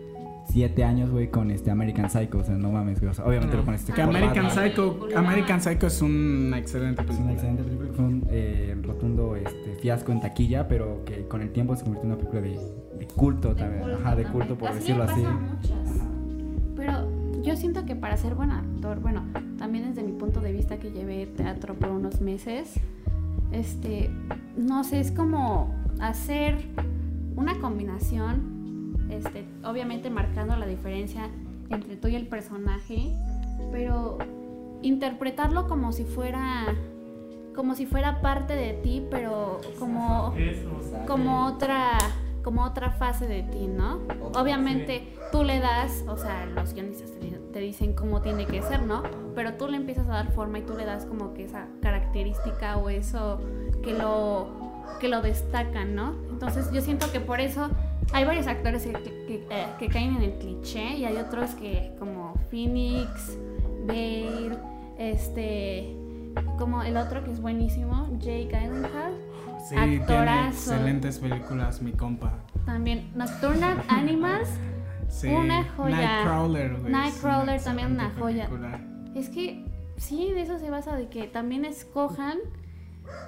siete 0.49 0.83
años, 0.83 1.09
güey, 1.11 1.29
con 1.29 1.51
este 1.51 1.71
American 1.71 2.09
Psycho. 2.09 2.39
O 2.39 2.43
sea, 2.43 2.55
no 2.57 2.71
mames, 2.71 2.99
güey. 2.99 3.11
O 3.11 3.13
sea, 3.13 3.25
obviamente 3.25 3.55
No. 3.55 3.61
lo 3.61 3.65
conoces 3.65 3.85
que 3.87 3.91
por 3.93 4.01
American 4.15 4.45
Batman. 4.45 4.65
Psycho, 4.69 5.07
American 5.15 5.61
Psycho 5.61 5.87
es 5.87 6.01
una 6.01 6.57
excelente 6.57 7.01
Es 7.01 7.07
una 7.07 7.15
película. 7.17 7.33
excelente 7.33 7.63
película, 7.63 7.89
fue 7.93 8.05
un 8.05 8.27
eh, 8.29 8.77
rotundo 8.83 9.35
este, 9.35 9.75
fiasco 9.81 10.11
en 10.11 10.21
taquilla, 10.21 10.67
pero 10.67 11.03
que 11.05 11.27
con 11.27 11.41
el 11.41 11.51
tiempo 11.51 11.75
se 11.75 11.83
convirtió 11.83 12.05
en 12.09 12.11
una 12.15 12.17
película 12.17 12.41
de, 12.41 12.97
de 12.99 13.07
culto 13.07 13.49
De 13.49 13.55
también. 13.61 13.81
culto 13.83 13.97
Ajá, 13.99 14.15
de 14.15 14.23
también. 14.23 14.31
culto, 14.47 14.57
por 14.57 14.69
Así 14.69 14.79
decirlo 14.79 15.03
así. 15.03 15.23
Pero 16.75 17.41
yo 17.43 17.55
siento 17.55 17.85
que 17.85 17.95
para 17.95 18.17
ser 18.17 18.35
buen 18.35 18.51
actor, 18.51 18.99
bueno, 18.99 19.23
también 19.57 19.89
desde 19.89 20.03
mi 20.03 20.13
punto 20.13 20.41
de 20.41 20.51
vista 20.53 20.77
que 20.77 20.91
llevé 20.91 21.25
teatro 21.27 21.73
por 21.75 21.89
unos 21.89 22.21
meses, 22.21 22.73
este, 23.51 24.09
no 24.57 24.83
sé, 24.83 24.99
es 24.99 25.11
como 25.11 25.73
hacer 25.99 26.55
una 27.35 27.55
combinación, 27.59 28.56
este, 29.09 29.45
obviamente 29.63 30.09
marcando 30.09 30.55
la 30.55 30.65
diferencia 30.65 31.29
entre 31.69 31.95
tú 31.97 32.07
y 32.07 32.15
el 32.15 32.27
personaje, 32.27 33.11
pero 33.71 34.17
interpretarlo 34.81 35.67
como 35.67 35.91
si 35.91 36.03
fuera 36.05 36.65
como 37.55 37.73
si 37.73 37.87
fuera 37.87 38.21
parte 38.21 38.53
de 38.55 38.73
ti, 38.73 39.03
pero 39.09 39.59
como 39.79 40.33
como 41.07 41.45
otra 41.47 41.97
como 42.43 42.63
otra 42.63 42.91
fase 42.91 43.27
de 43.27 43.43
ti, 43.43 43.67
¿no? 43.67 43.99
Obviamente 44.35 45.07
tú 45.33 45.43
le 45.43 45.59
das, 45.59 46.05
o 46.07 46.15
sea, 46.15 46.45
los 46.45 46.73
guionistas 46.73 47.11
te, 47.11 47.19
di- 47.19 47.35
te 47.51 47.59
dicen 47.59 47.93
cómo 47.93 48.21
tiene 48.21 48.45
que 48.45 48.61
ser, 48.61 48.83
¿no? 48.83 49.03
Pero 49.35 49.55
tú 49.55 49.67
le 49.67 49.75
empiezas 49.75 50.07
a 50.07 50.11
dar 50.11 50.31
forma 50.31 50.59
y 50.59 50.61
tú 50.61 50.73
le 50.77 50.85
das 50.85 51.05
como 51.05 51.33
que 51.33 51.43
esa 51.43 51.65
característica 51.81 52.77
o 52.77 52.89
eso 52.89 53.41
que 53.83 53.93
lo 53.93 54.47
que 55.01 55.09
lo 55.09 55.21
destacan, 55.21 55.93
¿no? 55.95 56.13
Entonces 56.29 56.71
yo 56.71 56.81
siento 56.81 57.11
que 57.11 57.19
por 57.19 57.39
eso 57.41 57.69
hay 58.13 58.25
varios 58.25 58.47
actores 58.47 58.83
que, 58.83 58.93
que- 58.93 59.47
eh, 59.49 59.65
que 59.79 59.87
caen 59.89 60.15
en 60.15 60.23
el 60.23 60.33
cliché 60.39 60.95
y 60.95 61.05
hay 61.05 61.17
otros 61.17 61.51
que 61.55 61.93
como 61.99 62.33
Phoenix, 62.49 63.37
Bale, 63.85 64.57
este, 64.97 65.95
como 66.57 66.83
el 66.83 66.97
otro 66.97 67.23
que 67.23 67.31
es 67.31 67.39
buenísimo, 67.41 68.07
Jake 68.19 68.47
Gyllenhaal. 68.51 69.13
Sí, 69.67 69.75
tiene 70.07 70.47
excelentes 70.47 71.19
películas, 71.19 71.81
mi 71.81 71.91
compa. 71.91 72.33
También 72.65 73.09
Nocturnal 73.15 73.81
Animals. 73.87 74.49
Sí. 75.09 75.29
Una 75.29 75.63
joya. 75.63 75.95
Nightcrawler, 75.95 76.79
güey. 76.81 76.91
Nightcrawler 76.91 77.63
también 77.63 77.91
una 77.93 78.11
joya. 78.19 78.47
película. 78.47 78.81
Es 79.15 79.29
que 79.29 79.63
sí, 79.95 80.33
de 80.33 80.41
eso 80.41 80.59
se 80.59 80.69
basa, 80.69 80.97
de 80.97 81.07
que 81.07 81.27
también 81.27 81.63
escojan, 81.63 82.37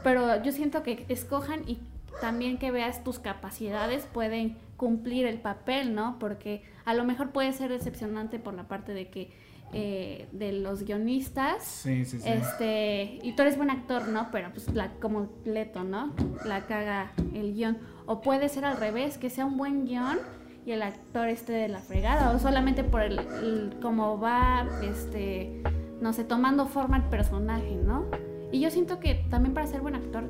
pero 0.04 0.44
yo 0.44 0.52
siento 0.52 0.84
que 0.84 1.06
escojan 1.08 1.62
y 1.68 1.80
también 2.20 2.58
que 2.58 2.70
veas 2.72 3.02
tus 3.06 3.18
capacidades 3.18 4.06
pueden 4.12 4.58
cumplir 4.80 5.28
el 5.28 5.40
papel, 5.40 5.94
¿no? 5.94 6.18
Porque 6.18 6.64
a 6.86 6.94
lo 6.96 7.04
mejor 7.04 7.30
puede 7.30 7.54
ser 7.54 7.70
decepcionante 7.70 8.40
por 8.40 8.54
la 8.56 8.64
parte 8.68 8.94
de 8.96 9.10
que 9.10 9.30
eh, 9.74 10.28
de 10.32 10.52
los 10.54 10.82
guionistas. 10.84 11.64
Sí, 11.64 12.04
sí, 12.06 12.18
sí. 12.20 12.28
Este, 12.28 13.20
y 13.22 13.34
tú 13.34 13.44
eres 13.44 13.56
buen 13.58 13.70
actor, 13.70 14.08
¿no? 14.08 14.30
Pero 14.32 14.50
pues 14.52 14.74
la, 14.74 14.90
como 15.00 15.30
Leto, 15.46 15.84
¿no? 15.84 16.12
La 16.46 16.66
caga 16.66 17.12
el 17.36 17.54
guion. 17.54 17.78
O 18.08 18.22
puede 18.22 18.50
ser 18.50 18.66
al 18.66 18.78
revés, 18.78 19.20
que 19.20 19.30
sea 19.30 19.46
un 19.46 19.58
buen 19.58 19.86
guion 19.86 20.18
y 20.66 20.72
el 20.72 20.82
actor 20.82 21.28
esté 21.28 21.52
de 21.54 21.68
la 21.68 21.80
fregada. 21.80 22.32
O 22.32 22.40
solamente 22.40 22.84
por 22.84 23.02
el, 23.04 23.20
el- 23.20 23.76
cómo 23.80 24.20
va, 24.20 24.66
este, 24.82 25.62
no 26.02 26.14
sé, 26.14 26.24
tomando 26.24 26.66
forma 26.66 26.98
el 26.98 27.04
personaje, 27.04 27.76
¿no? 27.76 28.06
Y 28.52 28.62
yo 28.62 28.72
siento 28.72 29.00
que 29.00 29.24
también 29.30 29.54
para 29.54 29.68
ser 29.68 29.82
buen 29.82 29.94
actor, 29.96 30.24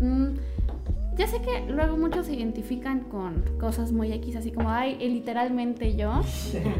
mm, 0.00 0.28
ya 1.16 1.26
sé 1.26 1.40
que 1.40 1.70
luego 1.70 1.96
muchos 1.96 2.26
se 2.26 2.34
identifican 2.34 3.00
con 3.00 3.42
cosas 3.58 3.92
muy 3.92 4.12
X, 4.12 4.36
así 4.36 4.50
como, 4.50 4.70
ay, 4.70 4.96
eh, 5.00 5.08
literalmente 5.08 5.96
yo. 5.96 6.20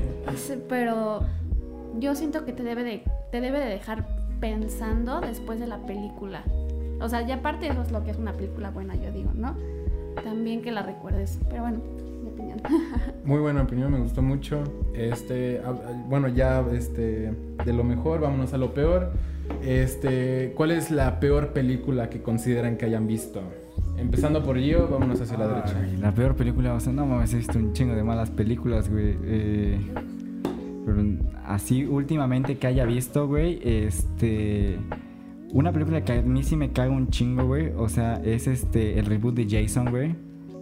Pero 0.69 1.21
yo 1.99 2.15
siento 2.15 2.45
que 2.45 2.53
te 2.53 2.63
debe 2.63 2.83
de, 2.83 3.05
te 3.31 3.41
debe 3.41 3.61
de 3.61 3.67
dejar 3.67 4.07
pensando 4.41 5.21
después 5.21 5.61
de 5.61 5.67
la 5.67 5.79
película. 5.87 6.43
O 7.01 7.09
sea, 7.09 7.23
y 7.23 7.31
aparte 7.31 7.69
eso 7.69 7.83
es 7.83 7.93
lo 7.93 8.05
que 8.05 8.11
es 8.11 8.19
una 8.19 8.33
película 8.33 8.71
buena, 8.71 8.95
yo 8.97 9.13
digo, 9.13 9.31
¿no? 9.35 9.57
También 10.23 10.63
que 10.63 10.73
la 10.73 10.83
recuerdes. 10.83 11.39
Pero 11.49 11.63
bueno, 11.63 11.79
mi 12.23 12.31
opinión. 12.31 12.61
Muy 13.25 13.41
buena 13.41 13.63
opinión, 13.63 13.93
me 13.93 13.99
gustó 13.99 14.23
mucho. 14.23 14.63
Este, 14.95 15.61
bueno, 16.09 16.29
ya 16.29 16.65
este, 16.73 17.33
de 17.65 17.73
lo 17.73 17.85
mejor, 17.85 18.21
vámonos 18.21 18.53
a 18.53 18.59
lo 18.59 18.75
peor. 18.75 19.13
Este, 19.63 20.53
¿cuál 20.57 20.71
es 20.71 20.91
la 20.91 21.21
peor 21.21 21.53
película 21.53 22.09
que 22.11 22.23
consideran 22.23 22.77
que 22.77 22.87
hayan 22.87 23.07
visto? 23.07 23.43
Empezando 23.97 24.43
por 24.43 24.59
Gio, 24.59 24.89
vámonos 24.89 25.21
hacia 25.21 25.39
la 25.39 25.45
Ah, 25.45 25.49
derecha. 25.49 25.79
güey, 25.79 25.97
la 25.99 26.13
peor 26.13 26.35
película, 26.35 26.75
o 26.75 26.81
sea, 26.81 26.93
no 26.93 27.07
mames, 27.07 27.33
he 27.35 27.39
visto 27.39 27.59
un 27.59 27.73
chingo 27.73 27.95
de 27.95 28.03
malas 28.03 28.31
películas, 28.31 28.91
güey. 28.91 29.17
eh, 29.25 29.79
pero 30.85 31.03
así 31.47 31.85
últimamente 31.87 32.59
que 32.59 32.67
haya 32.67 32.85
visto, 32.85 33.27
güey, 33.27 33.59
este... 33.63 34.79
Una 35.53 35.71
película 35.73 36.05
que 36.05 36.15
a 36.15 36.23
mí 36.23 36.43
sí 36.43 36.57
me 36.57 36.73
caga 36.73 36.91
un 36.91 37.09
chingo, 37.11 37.47
güey. 37.47 37.71
O 37.77 37.89
sea, 37.89 38.17
es 38.25 38.49
este, 38.49 38.99
el 38.99 39.07
reboot 39.07 39.37
de 39.37 39.47
Jason, 39.49 39.89
güey. 39.89 40.17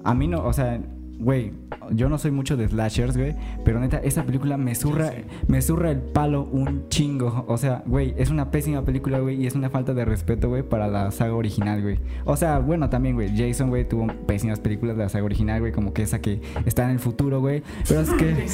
A 0.04 0.14
mí 0.14 0.28
no, 0.28 0.44
o 0.44 0.52
sea, 0.52 0.80
güey, 1.22 1.52
yo 1.90 2.08
no 2.08 2.18
soy 2.18 2.30
mucho 2.30 2.56
de 2.56 2.68
slashers, 2.68 3.16
güey. 3.16 3.34
Pero 3.64 3.80
neta, 3.80 3.98
esa 3.98 4.24
película 4.24 4.56
me 4.56 4.74
zurra, 4.74 5.12
me 5.46 5.62
zurra 5.62 5.90
el 5.90 5.98
palo 5.98 6.44
un 6.44 6.88
chingo. 6.88 7.44
O 7.48 7.56
sea, 7.58 7.82
güey, 7.86 8.14
es 8.16 8.30
una 8.30 8.50
pésima 8.50 8.84
película, 8.84 9.20
güey. 9.20 9.42
Y 9.42 9.46
es 9.46 9.54
una 9.54 9.70
falta 9.70 9.94
de 9.94 10.04
respeto, 10.04 10.48
güey, 10.48 10.62
para 10.62 10.88
la 10.88 11.10
saga 11.10 11.34
original, 11.34 11.82
güey. 11.82 11.98
O 12.24 12.36
sea, 12.36 12.58
bueno, 12.58 12.90
también, 12.90 13.14
güey, 13.14 13.36
Jason, 13.36 13.70
güey, 13.70 13.88
tuvo 13.88 14.06
pésimas 14.26 14.60
películas 14.60 14.96
de 14.96 15.04
la 15.04 15.08
saga 15.08 15.24
original, 15.24 15.60
güey. 15.60 15.72
Como 15.72 15.92
que 15.92 16.02
esa 16.02 16.20
que 16.20 16.40
está 16.66 16.84
en 16.84 16.90
el 16.90 16.98
futuro, 16.98 17.40
güey. 17.40 17.62
Pero 17.88 18.00
es 18.00 18.10
que 18.10 18.46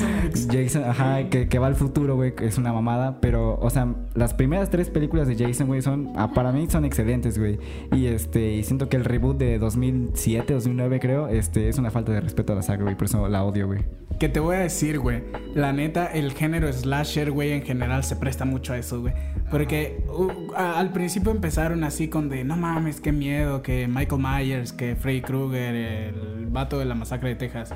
Jason, 0.53 0.85
ajá, 0.85 1.29
que, 1.31 1.49
que 1.49 1.59
va 1.59 1.67
al 1.67 1.77
futuro, 1.77 2.17
güey, 2.17 2.35
es 2.41 2.59
una 2.59 2.73
mamada. 2.73 3.21
Pero, 3.21 3.59
o 3.61 3.71
sea, 3.71 3.95
las 4.15 4.35
primeras 4.35 4.71
tres 4.71 4.91
películas 4.91 5.29
de 5.29 5.37
Jason, 5.37 5.67
güey, 5.67 5.83
son, 5.83 6.13
ah, 6.17 6.33
para 6.33 6.53
mí 6.53 6.67
son 6.69 6.85
excelentes, 6.85 7.39
güey. 7.39 7.59
Y 7.93 8.07
este, 8.07 8.55
y 8.55 8.65
siento 8.65 8.89
que 8.89 8.97
el 8.97 9.05
reboot 9.05 9.39
de 9.39 9.59
2007, 9.59 10.55
2009, 10.55 11.01
creo, 11.01 11.29
este, 11.29 11.69
es 11.69 11.79
una 11.79 11.91
falta 11.91 12.13
de 12.13 12.21
respeto 12.21 12.53
a 12.53 12.57
la 12.59 12.63
saga, 12.63 12.83
güey. 12.85 12.95
Por 12.97 13.07
eso 13.07 13.29
la 13.29 13.43
odio, 13.45 13.67
güey. 13.67 13.81
Que 14.19 14.29
te 14.29 14.41
voy 14.41 14.57
a 14.57 14.61
decir, 14.61 14.99
güey. 14.99 15.23
La 15.55 15.73
neta, 15.73 16.07
el 16.07 16.33
género 16.33 16.73
slasher, 16.73 17.31
güey, 17.31 17.53
en 17.53 17.63
general 17.63 18.03
se 18.05 18.17
presta 18.17 18.45
mucho 18.45 18.73
a 18.73 18.79
eso, 18.79 19.01
güey. 19.01 19.15
Porque 19.51 20.05
uh, 20.09 20.53
al 20.57 20.91
principio 20.93 21.31
empezaron 21.31 21.85
así 21.85 22.09
con 22.09 22.29
de, 22.29 22.45
no 22.45 22.57
mames, 22.57 23.01
qué 23.01 23.13
miedo, 23.13 23.63
que 23.63 23.87
Michael 23.89 24.21
Myers, 24.23 24.73
que 24.73 24.97
Freddy 24.97 25.23
Krueger, 25.23 25.75
el 25.75 26.47
vato 26.51 26.79
de 26.79 26.85
la 26.85 26.95
masacre 26.95 27.31
de 27.31 27.35
Texas. 27.37 27.73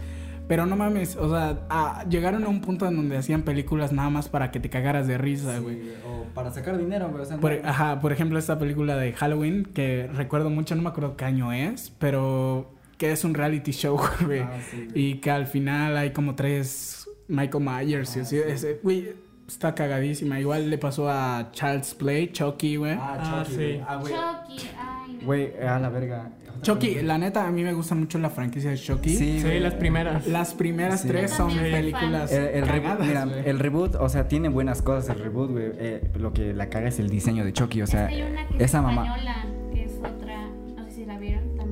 Pero 0.48 0.66
no 0.66 0.74
mames, 0.76 1.16
o 1.16 1.30
sea, 1.30 1.60
a- 1.70 2.04
llegaron 2.08 2.44
a 2.44 2.48
un 2.48 2.60
punto 2.60 2.86
en 2.88 2.96
donde 2.96 3.16
hacían 3.16 3.42
películas 3.42 3.92
nada 3.92 4.10
más 4.10 4.28
para 4.28 4.50
que 4.50 4.58
te 4.60 4.68
cagaras 4.68 5.06
de 5.06 5.16
risa, 5.16 5.60
güey. 5.60 5.78
o 6.06 6.24
para 6.34 6.50
sacar 6.50 6.76
dinero, 6.76 7.08
güey. 7.08 7.22
O 7.22 7.24
sea, 7.24 7.38
Por, 7.38 7.52
ajá, 7.64 8.00
por 8.00 8.12
ejemplo, 8.12 8.38
esta 8.38 8.58
película 8.58 8.96
de 8.96 9.12
Halloween, 9.12 9.64
que 9.64 10.10
recuerdo 10.12 10.50
mucho, 10.50 10.74
no 10.74 10.82
me 10.82 10.88
acuerdo 10.88 11.16
qué 11.16 11.24
año 11.24 11.52
es, 11.52 11.92
pero 11.98 12.74
que 13.02 13.10
es 13.10 13.24
un 13.24 13.34
reality 13.34 13.72
show, 13.72 13.98
güey. 14.24 14.38
Ah, 14.40 14.52
sí, 14.70 14.86
güey. 14.92 15.06
y 15.06 15.14
que 15.20 15.30
al 15.32 15.48
final 15.48 15.96
hay 15.96 16.10
como 16.12 16.36
tres 16.36 17.08
Michael 17.26 17.64
Myers. 17.64 18.16
y 18.16 18.20
así, 18.20 18.36
ese- 18.36 18.78
güey, 18.80 19.08
está 19.48 19.74
cagadísima. 19.74 20.38
Igual 20.38 20.70
le 20.70 20.78
pasó 20.78 21.10
a 21.10 21.50
Child's 21.50 21.94
Play, 21.94 22.30
Chucky, 22.30 22.76
güey. 22.76 22.92
Ah, 22.96 23.42
Chucky, 23.44 23.50
sí. 23.50 23.56
güey. 23.56 23.80
Ah, 23.88 23.96
güey. 23.96 24.12
Chucky, 24.14 24.68
ay. 24.78 25.20
Güey, 25.24 25.52
a 25.66 25.78
la 25.80 25.88
verga. 25.88 26.30
Chucky, 26.62 27.02
la 27.02 27.18
neta, 27.18 27.44
a 27.44 27.50
mí 27.50 27.64
me 27.64 27.72
gusta 27.72 27.96
mucho 27.96 28.20
la 28.20 28.30
franquicia 28.30 28.70
de 28.70 28.78
Chucky. 28.78 29.16
Sí, 29.16 29.40
Sí, 29.40 29.58
las 29.58 29.74
primeras. 29.74 30.28
Las 30.28 30.54
primeras 30.54 31.00
Sí. 31.00 31.08
tres 31.08 31.32
son 31.32 31.52
películas 31.52 32.30
El, 32.30 32.44
el 32.44 32.68
reboot, 32.68 32.98
cagadas, 32.98 33.26
mira, 33.26 33.42
el 33.50 33.58
reboot, 33.58 33.94
o 33.96 34.08
sea, 34.08 34.28
tiene 34.28 34.48
buenas 34.48 34.80
cosas 34.80 35.16
el 35.16 35.24
reboot, 35.24 35.50
güey. 35.50 35.64
Eh, 35.74 36.08
lo 36.20 36.32
que 36.32 36.52
la 36.54 36.68
caga 36.68 36.86
es 36.86 37.00
el 37.00 37.08
diseño 37.10 37.44
de 37.44 37.52
Chucky, 37.52 37.82
o 37.82 37.86
sea, 37.88 38.04
Es 38.04 38.10
que 38.10 38.22
hay 38.22 38.30
una 38.30 38.46
que 38.46 38.56
es 38.58 38.62
esa 38.62 38.80
mamá. 38.80 39.16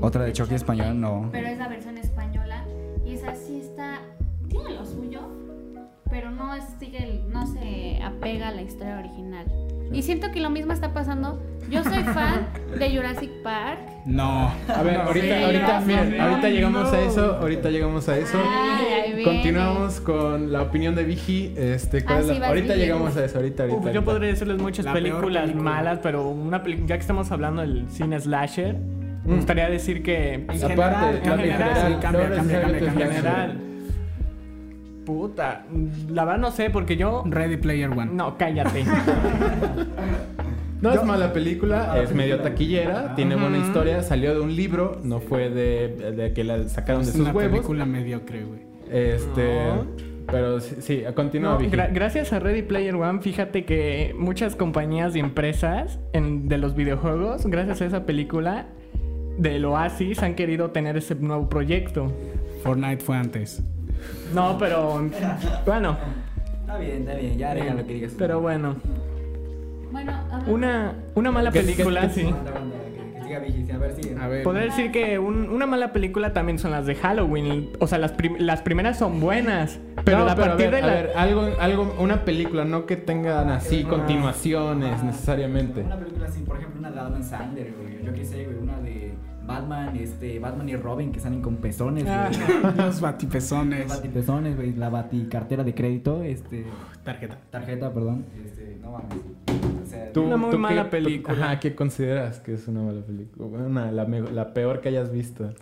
Otra 0.01 0.25
de 0.25 0.33
Chucky 0.33 0.55
española, 0.55 0.95
no. 0.95 1.29
Pero 1.33 1.49
es 1.49 1.59
la 1.59 1.69
versión 1.69 1.99
española 1.99 2.65
y 3.05 3.15
esa 3.15 3.35
sí 3.35 3.61
está, 3.61 3.99
tiene 4.49 4.71
lo 4.75 4.85
suyo, 4.87 5.21
pero 6.11 6.31
no 6.31 6.55
es- 6.55 6.65
sigue, 6.79 6.99
el- 7.03 7.31
no 7.31 7.47
se 7.47 8.01
apega 8.03 8.49
a 8.49 8.53
la 8.53 8.63
historia 8.63 8.99
original. 8.99 9.47
Y 9.93 10.03
siento 10.03 10.31
que 10.31 10.41
lo 10.41 10.51
mismo 10.51 10.73
está 10.73 10.93
pasando. 10.95 11.43
Yo 11.69 11.83
soy 11.85 12.03
fan 12.05 12.47
de 12.79 12.97
Jurassic 12.97 13.31
Park. 13.43 13.81
No. 14.07 14.53
A 14.69 14.83
ver, 14.83 14.97
ahorita, 14.97 15.27
sí, 15.39 15.45
ahorita, 15.45 15.81
sí, 15.81 15.87
miren, 15.87 16.21
ahorita 16.21 16.49
llegamos 16.49 16.93
a 16.93 17.01
eso, 17.01 17.35
ahorita 17.37 17.71
llegamos 17.71 18.09
a 18.09 18.17
eso. 18.17 18.39
Ay. 18.43 19.23
Continuamos 19.25 20.01
con 20.01 20.53
la 20.53 20.63
opinión 20.63 20.95
de 20.95 21.05
Vigi. 21.05 21.53
Este, 21.57 22.05
¿cuál 22.05 22.17
Ah, 22.17 22.21
es 22.21 22.27
la- 22.29 22.35
sí, 22.35 22.41
vas 22.41 22.49
ahorita 22.49 22.67
bien. 22.75 22.79
llegamos 22.87 23.17
a 23.17 23.25
eso, 23.25 23.39
ahorita, 23.39 23.63
ahorita. 23.65 23.79
Uf, 23.79 23.85
yo 23.85 23.89
ahorita. 23.91 24.05
podría 24.05 24.29
decirles 24.31 24.59
muchas 24.63 24.85
La 24.87 24.93
películas 24.93 25.43
película. 25.43 25.71
malas, 25.71 25.99
pero 26.03 26.29
una 26.29 26.63
ya 26.65 26.95
que 26.97 27.01
estamos 27.01 27.31
hablando 27.33 27.61
del 27.63 27.89
cine 27.91 28.19
slasher, 28.19 28.77
me 29.31 29.37
Mm. 29.37 29.39
gustaría 29.39 29.71
decir 29.71 30.03
que 30.03 30.35
En 30.35 30.43
Aparte, 30.51 30.61
general, 30.67 31.15
en 31.15 31.23
general, 31.23 31.39
cambia, 31.41 31.89
no 31.91 32.01
cambia, 32.01 32.37
cambia, 32.37 32.61
cambia, 32.61 32.77
es 32.77 32.83
en 32.83 32.89
cambia. 32.89 33.07
general, 33.07 33.59
puta, 35.07 35.65
la 36.09 36.25
verdad 36.25 36.39
no 36.41 36.51
sé 36.51 36.71
porque 36.71 36.97
yo 36.97 37.23
Ready 37.27 37.57
Player 37.57 37.91
One. 37.91 38.11
no, 38.13 38.37
cállate. 38.39 38.85
No 40.83 40.91
es 40.95 41.05
mala 41.05 41.35
película, 41.35 42.01
es 42.03 42.15
medio 42.15 42.41
taquillera, 42.41 43.15
tiene 43.15 43.37
buena 43.37 43.59
historia, 43.59 44.03
salió 44.03 44.33
de 44.33 44.41
un 44.41 44.57
libro, 44.57 44.99
no 45.05 45.21
fue 45.21 45.51
de, 45.51 45.89
de 46.17 46.33
que 46.33 46.43
la 46.43 46.67
sacaron 46.71 47.03
de 47.03 47.09
es 47.09 47.13
sus 47.13 47.21
una 47.21 47.33
huevos. 47.33 47.53
película 47.53 47.85
mediocre, 47.85 48.45
güey. 48.45 48.61
Este, 48.91 49.59
No. 49.67 49.85
pero 50.27 50.59
sí, 50.61 50.77
sí, 50.81 51.03
continúa 51.15 51.59
No, 51.59 51.61
gra- 51.71 51.91
gracias 51.93 52.33
a 52.33 52.39
Ready 52.39 52.63
Player 52.63 52.95
One, 52.95 53.21
fíjate 53.21 53.67
que 53.67 54.15
muchas 54.19 54.57
compañías 54.57 55.15
y 55.15 55.21
empresas 55.21 55.99
en- 56.15 56.49
de 56.49 56.57
los 56.57 56.75
videojuegos, 56.75 57.45
gracias 57.45 57.83
a 57.83 57.85
esa 57.85 58.07
película 58.07 58.69
del 59.41 59.65
Oasis, 59.65 60.23
han 60.23 60.35
querido 60.35 60.71
tener 60.71 60.97
ese 60.97 61.15
nuevo 61.15 61.49
proyecto. 61.49 62.13
Fortnite 62.63 63.03
fue 63.05 63.17
antes. 63.17 63.63
No, 64.35 64.57
pero 64.59 65.01
bueno, 65.67 65.97
Está 66.61 66.79
bien, 66.79 66.99
está 67.01 67.15
bien, 67.15 67.37
ya 67.39 67.51
arregla 67.51 67.75
lo 67.75 67.87
que 67.87 67.95
digas. 67.95 68.13
pero 68.17 68.41
bueno, 68.41 68.77
una, 70.47 70.95
una 71.15 71.31
mala 71.33 71.51
¿Qué- 71.51 71.61
qué- 71.61 71.73
película, 71.73 72.09
sí. 72.11 72.23
Que 72.25 73.23
siga 73.25 73.39
Vicky, 73.41 73.71
a 73.73 73.79
ver 73.79 73.95
si. 74.01 74.11
A 74.21 74.29
ver. 74.29 74.43
Podría 74.43 74.65
decir 74.65 74.91
que 74.93 75.19
un- 75.19 75.49
una 75.51 75.67
mala 75.67 75.93
película 75.93 76.33
también 76.33 76.59
son 76.59 76.71
las 76.71 76.87
de 76.87 76.95
Halloween. 76.95 77.71
O 77.81 77.87
sea, 77.87 77.99
las, 77.99 78.13
prim- 78.13 78.37
las 78.39 78.63
primeras 78.63 78.99
son 78.99 79.21
buenas, 79.21 79.79
pero 80.05 80.19
No, 80.21 80.29
a 80.31 80.35
partir 80.37 80.67
a 80.67 80.71
ver, 80.71 80.75
de 80.77 80.81
la... 80.83 80.87
a 80.89 80.95
ver, 80.95 81.11
algo, 81.17 81.49
algo, 81.61 81.97
una 81.99 82.25
película, 82.25 82.65
no 82.65 82.87
que 82.87 82.97
tengan 82.97 83.49
así 83.51 83.83
continuaciones 83.85 85.03
necesariamente. 85.03 85.81
Una 85.83 85.99
película 85.99 86.27
así, 86.27 86.41
por 86.43 86.57
ejemplo, 86.59 86.79
una 86.81 86.91
de 86.91 87.01
Adam 87.01 87.23
Sandler, 87.23 87.75
güey. 87.77 88.05
Yo 88.05 88.13
qué 88.13 88.25
sé, 88.25 88.45
güey, 88.45 88.57
una 88.59 88.79
de 88.81 89.10
Batman, 89.47 89.97
este, 89.97 90.39
Batman 90.39 90.69
y 90.69 90.77
Robin 90.77 91.11
que 91.13 91.19
salen 91.21 91.43
con 91.43 91.57
pezones, 91.57 92.05
Ah. 92.09 92.31
Los 92.77 93.01
batipezones. 93.01 93.89
Los 93.89 93.97
batipezones, 93.97 94.57
güey, 94.57 94.75
la 94.75 94.89
baticartera 94.91 95.65
de 95.65 95.75
crédito, 95.75 96.23
este, 96.23 96.67
Tarjeta. 97.05 97.39
tarjeta, 97.51 97.93
perdón. 97.93 98.25
Este, 98.45 98.79
no 98.81 98.93
mames. 98.93 99.09
O 99.83 99.87
sea, 99.87 100.13
Tú- 100.13 100.23
Una 100.25 100.37
muy 100.37 100.51
tú 100.51 100.59
mala 100.59 100.85
qué- 100.85 100.91
película. 100.91 101.35
Ajá, 101.47 101.61
¿qué 101.61 101.75
consideras 101.75 102.41
que 102.41 102.55
es 102.55 102.69
una 102.69 102.83
mala 102.83 103.01
película? 103.01 103.47
Una, 103.47 103.91
la, 103.91 104.05
me- 104.05 104.21
la 104.31 104.53
peor 104.53 104.81
que 104.81 104.89
hayas 104.91 105.11
visto. 105.11 105.53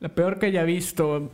La 0.00 0.08
peor 0.08 0.38
que 0.38 0.46
haya 0.46 0.62
visto. 0.64 1.30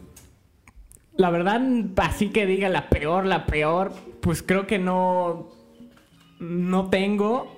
La 1.17 1.31
verdad, 1.31 1.61
así 1.97 2.31
que 2.31 2.47
diga 2.47 2.69
la 2.69 2.89
peor, 2.89 3.27
la 3.27 3.45
peor, 3.47 3.93
pues 4.21 4.43
creo 4.43 4.67
que 4.67 4.79
no. 4.79 5.49
No 6.41 6.89
tengo. 6.91 7.55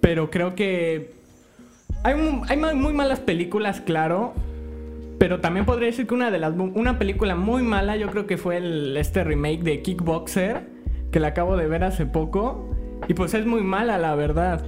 Pero 0.00 0.30
creo 0.30 0.54
que. 0.54 1.15
Hay, 2.14 2.58
hay 2.68 2.76
muy 2.76 2.92
malas 2.92 3.20
películas, 3.20 3.80
claro. 3.80 4.32
Pero 5.18 5.40
también 5.40 5.64
podría 5.64 5.86
decir 5.86 6.06
que 6.06 6.14
una 6.14 6.30
de 6.30 6.38
las. 6.38 6.54
Una 6.56 6.98
película 6.98 7.34
muy 7.34 7.62
mala, 7.62 7.96
yo 7.96 8.08
creo 8.10 8.26
que 8.26 8.36
fue 8.36 8.58
el, 8.58 8.96
este 8.96 9.24
remake 9.24 9.62
de 9.62 9.82
Kickboxer. 9.82 10.68
Que 11.10 11.20
la 11.20 11.28
acabo 11.28 11.56
de 11.56 11.66
ver 11.66 11.84
hace 11.84 12.04
poco. 12.04 12.70
Y 13.08 13.14
pues 13.14 13.32
es 13.34 13.46
muy 13.46 13.62
mala, 13.62 13.96
la 13.98 14.14
verdad. 14.14 14.62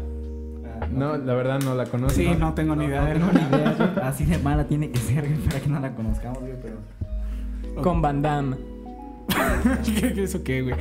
ah, 0.81 0.87
No, 0.91 1.17
la 1.19 1.35
verdad 1.35 1.61
no 1.63 1.75
la 1.75 1.85
conozco. 1.87 2.15
Sí, 2.19 2.29
no 2.39 2.55
tengo 2.55 2.75
ni 2.77 2.87
idea 2.87 3.05
de 3.05 3.15
tengo 3.15 3.27
ni 3.33 3.41
idea. 3.41 3.95
Así 4.05 4.25
de 4.25 4.39
mala 4.39 4.65
tiene 4.65 4.91
que 4.91 4.99
ser, 4.99 5.27
para 5.49 5.61
que 5.61 5.69
no 5.69 5.81
la 5.81 5.95
conozcamos, 5.95 6.39
güey, 6.41 6.55
pero. 6.63 7.83
Con 7.83 8.01
Van 8.01 8.23
Damme. 8.23 8.57
¿Qué- 10.01 10.23
¿Eso 10.23 10.43
qué, 10.43 10.63
güey? 10.63 10.75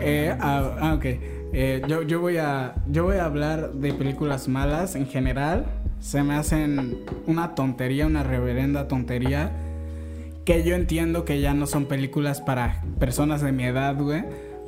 Eh, 0.00 0.34
ah, 0.40 0.70
ah, 0.80 0.94
ok. 0.94 1.04
Eh, 1.54 1.82
yo, 1.86 2.00
yo, 2.02 2.20
voy 2.20 2.38
a, 2.38 2.74
yo 2.88 3.04
voy 3.04 3.16
a 3.16 3.26
hablar 3.26 3.72
de 3.72 3.92
películas 3.92 4.48
malas 4.48 4.94
en 4.96 5.06
general. 5.06 5.66
Se 6.02 6.22
me 6.24 6.34
hacen 6.34 6.98
una 7.26 7.54
tontería, 7.54 8.06
una 8.06 8.22
reverenda 8.24 8.88
tontería. 8.88 9.52
Que 10.44 10.64
yo 10.64 10.74
entiendo 10.74 11.24
que 11.24 11.40
ya 11.40 11.54
no 11.54 11.66
son 11.66 11.84
películas 11.86 12.40
para 12.40 12.82
personas 12.98 13.40
de 13.40 13.52
mi 13.52 13.64
edad, 13.64 13.96
güey. 13.96 14.24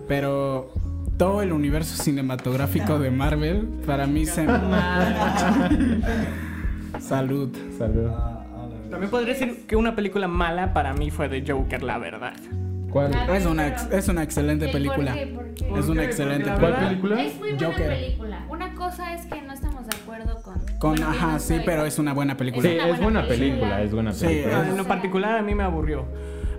Pero 0.07 0.73
todo 1.19 1.43
el 1.43 1.53
universo 1.53 2.01
cinematográfico 2.01 3.01
de 3.01 3.11
Marvel, 3.11 3.67
para 3.85 4.07
mí 4.07 4.25
se... 4.27 4.47
Salud. 7.01 7.51
Salud. 7.77 8.11
También 8.91 9.11
podría 9.11 9.35
decir 9.35 9.67
que 9.67 9.75
una 9.77 9.97
película 9.97 10.29
mala 10.29 10.73
para 10.73 10.95
mí 10.95 11.11
fue 11.11 11.29
de 11.29 11.45
Joker, 11.47 11.83
la 11.83 11.99
verdad. 11.99 12.35
¿Cuál? 12.91 13.13
Es 13.35 13.45
una, 13.45 13.67
ex- 13.67 13.89
es 13.91 14.07
una 14.09 14.23
excelente 14.23 14.67
¿El 14.67 14.73
película. 14.73 15.11
por 15.13 15.21
qué? 15.21 15.27
¿Por 15.27 15.45
qué? 15.55 15.65
Es 15.65 15.71
¿Por 15.71 15.91
una 15.91 16.05
excelente 16.05 16.45
película. 16.45 16.69
verdad- 16.71 16.89
película? 16.89 17.23
Es 17.25 17.39
muy 17.41 17.53
buena 17.55 17.67
Joker. 17.67 17.89
película. 17.89 18.47
Una 18.49 18.75
cosa 18.75 19.15
es 19.15 19.27
que 19.27 19.43
no 19.43 19.53
con. 20.85 21.03
Ajá, 21.03 21.39
sí, 21.39 21.57
pero 21.65 21.85
es 21.87 21.99
una 21.99 22.13
buena 22.13 22.37
película. 22.37 22.63
Sí, 22.69 22.77
es 22.77 22.83
buena 22.85 23.03
buena 23.03 23.27
película, 23.27 23.51
película. 23.77 23.83
es 23.83 23.93
buena 23.95 24.13
Sí, 24.13 24.27
película. 24.27 24.61
Ah, 24.63 24.69
En 24.69 24.77
lo 24.77 24.85
particular 24.85 25.37
a 25.39 25.43
mí 25.43 25.55
me 25.55 25.63
aburrió. 25.63 26.05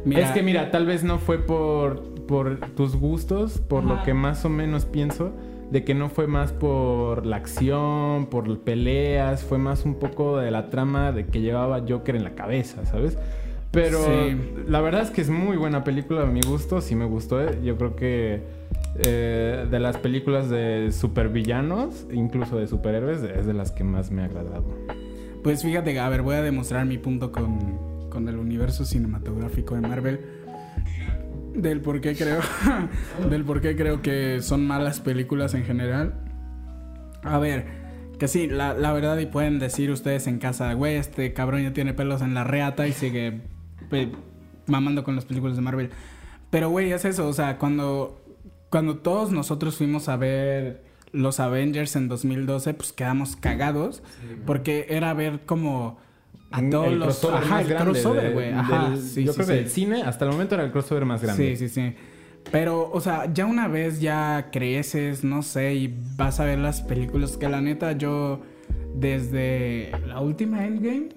Mira, 0.03 0.21
Es 0.21 0.31
que 0.31 0.43
mira, 0.43 0.71
tal 0.71 0.85
vez 0.85 1.03
no 1.03 1.17
fue 1.17 1.39
por, 1.39 2.01
por 2.27 2.57
tus 2.75 2.95
gustos, 2.95 3.59
por 3.59 3.83
lo 3.83 4.03
que 4.03 4.13
más 4.13 4.45
o 4.45 4.49
menos 4.49 4.85
pienso, 4.85 5.31
de 5.71 5.83
que 5.83 5.95
no 5.95 6.09
fue 6.09 6.27
más 6.27 6.51
por 6.51 7.25
la 7.25 7.37
acción, 7.37 8.27
por 8.27 8.59
peleas, 8.59 9.43
fue 9.43 9.57
más 9.57 9.83
un 9.83 9.95
poco 9.95 10.37
de 10.37 10.51
la 10.51 10.69
trama 10.69 11.11
de 11.11 11.25
que 11.25 11.41
llevaba 11.41 11.81
Joker 11.87 12.15
en 12.15 12.23
la 12.23 12.35
cabeza, 12.35 12.85
¿sabes? 12.85 13.17
Pero 13.71 13.97
Sí. 14.05 14.37
la 14.67 14.79
verdad 14.81 15.01
es 15.01 15.09
que 15.11 15.21
es 15.21 15.29
muy 15.29 15.57
buena 15.57 15.83
película 15.83 16.21
a 16.21 16.25
mi 16.25 16.41
gusto, 16.41 16.81
sí 16.81 16.95
me 16.95 17.05
gustó. 17.05 17.41
¿eh? 17.43 17.59
Yo 17.63 17.75
creo 17.77 17.95
que 17.95 18.41
eh, 18.97 19.67
de 19.69 19.79
las 19.79 19.97
películas 19.97 20.49
de 20.49 20.91
supervillanos, 20.91 22.07
incluso 22.11 22.57
de 22.57 22.67
superhéroes, 22.67 23.21
es 23.23 23.45
de 23.45 23.53
las 23.53 23.71
que 23.71 23.83
más 23.83 24.11
me 24.11 24.21
ha 24.21 24.25
agradado. 24.25 24.65
Pues 25.43 25.63
fíjate, 25.63 25.99
a 25.99 26.09
ver, 26.09 26.21
voy 26.21 26.35
a 26.35 26.41
demostrar 26.41 26.85
mi 26.85 26.97
punto 26.97 27.31
con, 27.31 28.09
con 28.09 28.27
el 28.27 28.37
universo 28.37 28.85
cinematográfico 28.85 29.75
de 29.75 29.81
Marvel. 29.81 30.19
Del 31.53 31.81
por 31.81 32.01
qué 32.01 32.15
creo. 32.15 32.39
del 33.29 33.43
por 33.43 33.61
qué 33.61 33.75
creo 33.75 34.01
que 34.01 34.41
son 34.41 34.65
malas 34.65 34.99
películas 34.99 35.53
en 35.53 35.63
general. 35.63 36.13
A 37.23 37.37
ver, 37.39 37.65
que 38.17 38.27
sí, 38.27 38.47
la, 38.47 38.73
la 38.73 38.93
verdad, 38.93 39.17
y 39.17 39.25
pueden 39.25 39.59
decir 39.59 39.91
ustedes 39.91 40.27
en 40.27 40.39
casa, 40.39 40.73
güey, 40.73 40.95
este 40.95 41.33
cabrón 41.33 41.63
ya 41.63 41.73
tiene 41.73 41.93
pelos 41.93 42.21
en 42.21 42.33
la 42.33 42.43
reata 42.43 42.87
y 42.87 42.93
sigue 42.93 43.41
mamando 44.67 45.03
con 45.03 45.15
las 45.15 45.25
películas 45.25 45.55
de 45.55 45.61
Marvel. 45.61 45.89
Pero, 46.49 46.69
güey, 46.69 46.91
es 46.91 47.05
eso, 47.05 47.27
o 47.27 47.33
sea, 47.33 47.57
cuando, 47.57 48.24
cuando 48.75 48.97
todos 48.97 49.31
nosotros 49.31 49.77
fuimos 49.77 50.09
a 50.09 50.17
ver 50.17 50.83
los 51.13 51.39
Avengers 51.39 51.95
en 51.95 52.09
2012, 52.09 52.73
pues 52.73 52.91
quedamos 52.91 53.37
cagados, 53.37 54.03
porque 54.45 54.87
era 54.89 55.13
ver 55.13 55.45
como 55.45 55.97
a 56.51 56.61
todos 56.69 56.87
el 56.87 56.99
los... 56.99 57.05
crossover 57.19 57.37
Ajá, 57.37 57.49
más 57.51 57.61
el 57.61 57.67
grande 57.69 57.91
crossover, 57.93 58.33
güey. 58.33 58.51
Ajá, 58.51 58.89
del- 58.89 59.01
sí, 59.01 59.23
yo 59.23 59.31
sí, 59.31 59.37
creo 59.37 59.47
sí. 59.47 59.53
que 59.53 59.59
del 59.59 59.69
cine 59.69 60.01
hasta 60.03 60.25
el 60.25 60.31
momento 60.31 60.55
era 60.55 60.65
el 60.65 60.73
crossover 60.73 61.05
más 61.05 61.21
grande. 61.21 61.55
Sí, 61.55 61.69
sí, 61.69 61.73
sí. 61.73 61.95
Pero, 62.51 62.91
o 62.91 62.99
sea, 62.99 63.31
ya 63.33 63.45
una 63.45 63.69
vez 63.69 64.01
ya 64.01 64.49
creces, 64.51 65.23
no 65.23 65.41
sé, 65.41 65.75
y 65.75 65.97
vas 66.17 66.41
a 66.41 66.43
ver 66.43 66.59
las 66.59 66.81
películas 66.81 67.37
que 67.37 67.47
la 67.47 67.61
neta 67.61 67.93
yo 67.93 68.41
desde 68.93 69.89
la 70.05 70.19
última 70.19 70.65
Endgame 70.65 71.07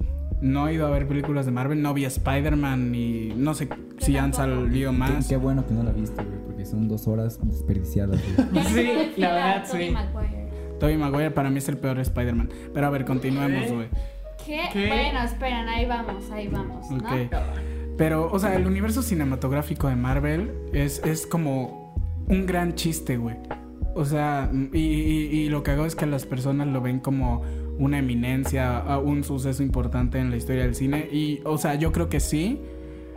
no 0.41 0.69
he 0.69 0.75
ido 0.75 0.87
a 0.87 0.91
ver 0.91 1.07
películas 1.09 1.47
de 1.47 1.53
Marvel, 1.53 1.83
no 1.83 1.95
vi 1.95 2.05
a 2.05 2.09
Spider-Man 2.09 2.95
y 2.95 3.33
no 3.37 3.55
sé 3.55 3.69
si 3.99 4.17
han 4.17 4.33
salido 4.35 4.93
más. 4.93 5.27
qué 5.29 5.37
bueno 5.37 5.67
que 5.67 5.75
no 5.75 5.83
la 5.83 5.93
viste, 5.93 6.23
güey, 6.23 6.39
porque 6.47 6.65
son 6.65 6.89
dos 6.89 7.09
horas 7.09 7.39
desperdiciadas, 7.43 8.21
güey. 8.37 8.65
Sí, 8.67 9.13
la 9.17 9.33
verdad, 9.33 9.65
Tobey 9.71 9.89
sí. 9.89 9.95
Maguire. 9.95 10.49
Tobey 10.79 10.97
Maguire 10.97 11.31
para 11.33 11.51
mí 11.51 11.59
es 11.59 11.69
el 11.69 11.77
peor 11.79 11.99
Spider-Man. 11.99 12.51
Pero 12.73 12.87
a 12.87 12.91
ver, 12.91 13.05
continuemos, 13.05 13.65
¿Qué? 13.65 13.75
güey. 13.75 13.89
¿Qué? 14.47 14.61
¿Qué? 14.73 14.87
Bueno, 14.87 15.23
esperen, 15.25 15.69
ahí 15.69 15.87
vamos, 15.87 16.31
ahí 16.31 16.49
vamos, 16.49 16.89
¿no? 16.91 16.97
Ok. 16.99 17.33
Pero, 17.97 18.31
o 18.31 18.39
sea, 18.39 18.55
el 18.55 18.65
universo 18.67 19.03
cinematográfico 19.03 19.89
de 19.89 19.97
Marvel 19.97 20.53
es, 20.73 21.03
es 21.05 21.27
como 21.27 21.95
un 22.29 22.47
gran 22.47 22.75
chiste, 22.77 23.17
güey. 23.17 23.37
O 23.97 24.05
sea, 24.05 24.49
y, 24.73 24.79
y- 24.79 25.27
y 25.41 25.49
lo 25.49 25.65
que 25.65 25.73
hago 25.73 25.85
es 25.85 25.97
que 25.97 26.07
las 26.07 26.25
personas 26.25 26.69
lo 26.69 26.81
ven 26.81 27.01
como 27.01 27.43
una 27.79 27.99
eminencia, 27.99 28.83
un 28.99 29.25
suceso 29.25 29.63
importante 29.63 30.19
en 30.19 30.31
la 30.31 30.37
historia 30.37 30.63
del 30.63 30.75
cine. 30.75 31.09
Y, 31.11 31.41
o 31.45 31.59
sea, 31.59 31.77
yo 31.77 31.93
creo 31.93 32.09
que 32.09 32.21
sí, 32.21 32.61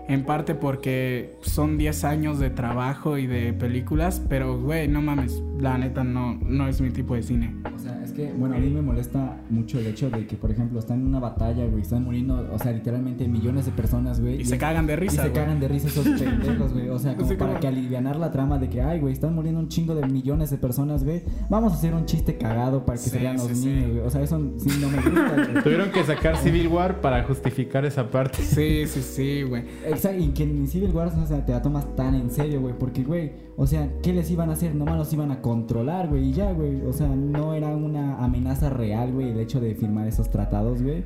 en 0.08 0.26
parte 0.26 0.56
porque 0.56 1.36
son 1.42 1.78
10 1.78 2.04
años 2.04 2.40
de 2.40 2.50
trabajo 2.50 3.18
y 3.18 3.28
de 3.28 3.54
películas, 3.54 4.22
pero, 4.28 4.60
güey, 4.60 4.88
no 4.88 5.02
mames, 5.02 5.42
la 5.60 5.78
neta 5.78 6.04
no, 6.04 6.36
no 6.36 6.68
es 6.68 6.82
mi 6.82 6.90
tipo 6.90 7.16
de 7.16 7.24
cine. 7.24 7.56
O 7.74 7.80
sea, 7.80 8.02
es 8.04 8.12
que, 8.12 8.32
bueno, 8.34 8.56
a 8.56 8.58
mí 8.60 8.70
me 8.70 8.82
molesta 8.82 9.38
mucho 9.50 9.80
el 9.80 9.88
hecho 9.88 10.10
de 10.10 10.26
que, 10.28 10.36
por 10.36 10.52
ejemplo, 10.52 10.80
están 10.80 11.02
en 11.02 11.08
una 11.08 11.20
batalla, 11.20 11.66
güey, 11.66 11.82
están 11.82 12.04
muriendo, 12.04 12.48
o 12.52 12.60
sea, 12.60 12.72
literalmente 12.72 13.28
millones 13.28 13.66
de 13.66 13.72
personas, 13.72 14.20
güey. 14.20 14.42
Y 14.42 14.46
se 14.46 14.58
cagan 14.58 14.86
de 14.88 14.96
risa, 14.96 15.14
Y 15.14 15.26
se 15.26 15.30
güey. 15.30 15.34
cagan 15.44 15.60
de 15.60 15.68
risa 15.68 15.88
esos 15.88 16.08
pendejos, 16.20 16.74
güey. 16.74 16.90
O 16.90 17.00
sea, 17.00 17.16
como 17.16 17.28
Sí, 17.30 17.36
para 17.36 17.52
como- 17.52 17.62
que 17.62 17.68
alivianar 17.68 18.18
la 18.18 18.32
trama 18.32 18.58
de 18.60 18.70
que, 18.70 18.82
ay, 18.82 19.00
güey, 19.00 19.14
están 19.14 19.34
muriendo 19.34 19.60
un 19.60 19.68
chingo 19.70 19.96
de 19.96 20.06
millones 20.08 20.50
de 20.52 20.58
personas, 20.58 21.04
güey. 21.04 21.24
Vamos 21.50 21.74
a 21.74 21.76
hacer 21.76 21.94
un 21.94 22.06
chiste 22.06 22.38
cagado 22.38 22.86
para 22.86 22.98
que 22.98 23.04
Sí, 23.06 23.10
se 23.12 23.20
vean 23.20 23.38
los 23.38 23.48
sí. 23.48 23.66
niños, 23.68 23.90
güey. 23.92 24.00
O 24.02 24.10
sea, 24.10 24.22
eso 24.22 24.40
sí 24.58 24.70
no 24.82 24.90
me 24.90 24.98
gusta, 24.98 25.34
güey. 25.52 25.64
Tuvieron 25.64 25.92
que 25.92 26.04
sacar 26.04 26.38
Civil 26.38 26.68
War 26.68 27.02
para 27.02 27.24
justificar 27.24 27.86
esa 27.86 28.10
parte. 28.10 28.42
Sí, 28.44 28.86
sí, 28.88 29.02
sí, 29.02 29.44
güey. 29.44 29.64
Exacto, 29.92 30.22
y 30.24 30.28
que 30.30 30.44
en 30.44 30.68
Civil 30.68 30.92
War, 30.92 31.08
o 31.08 31.26
sea, 31.26 31.46
te 31.46 31.52
la 31.52 31.62
tomas 31.62 31.96
tan 31.96 32.16
en 32.16 32.30
serio, 32.32 32.62
güey. 32.62 32.74
Porque, 32.78 33.04
güey, 33.04 33.32
o 33.58 33.66
sea, 33.68 33.90
¿qué 34.02 34.14
les 34.14 34.30
iban 34.32 34.50
a 34.50 34.54
hacer? 34.54 34.74
Nomás 34.76 34.98
los 34.98 35.14
iban 35.14 35.32
a 35.32 35.42
controlar, 35.42 36.08
güey. 36.08 36.30
Y 36.30 36.34
ya, 36.34 36.52
güey. 36.52 36.82
O 36.86 36.94
sea, 36.94 37.08
no 37.08 37.54
era 37.54 37.70
una 37.70 38.24
amenaza 38.24 38.70
real, 38.70 39.12
güey, 39.14 39.30
el 39.32 39.40
hecho 39.40 39.60
de 39.60 39.76
firmar 39.76 40.08
esos 40.08 40.30
tratados, 40.30 40.82
güey. 40.82 41.04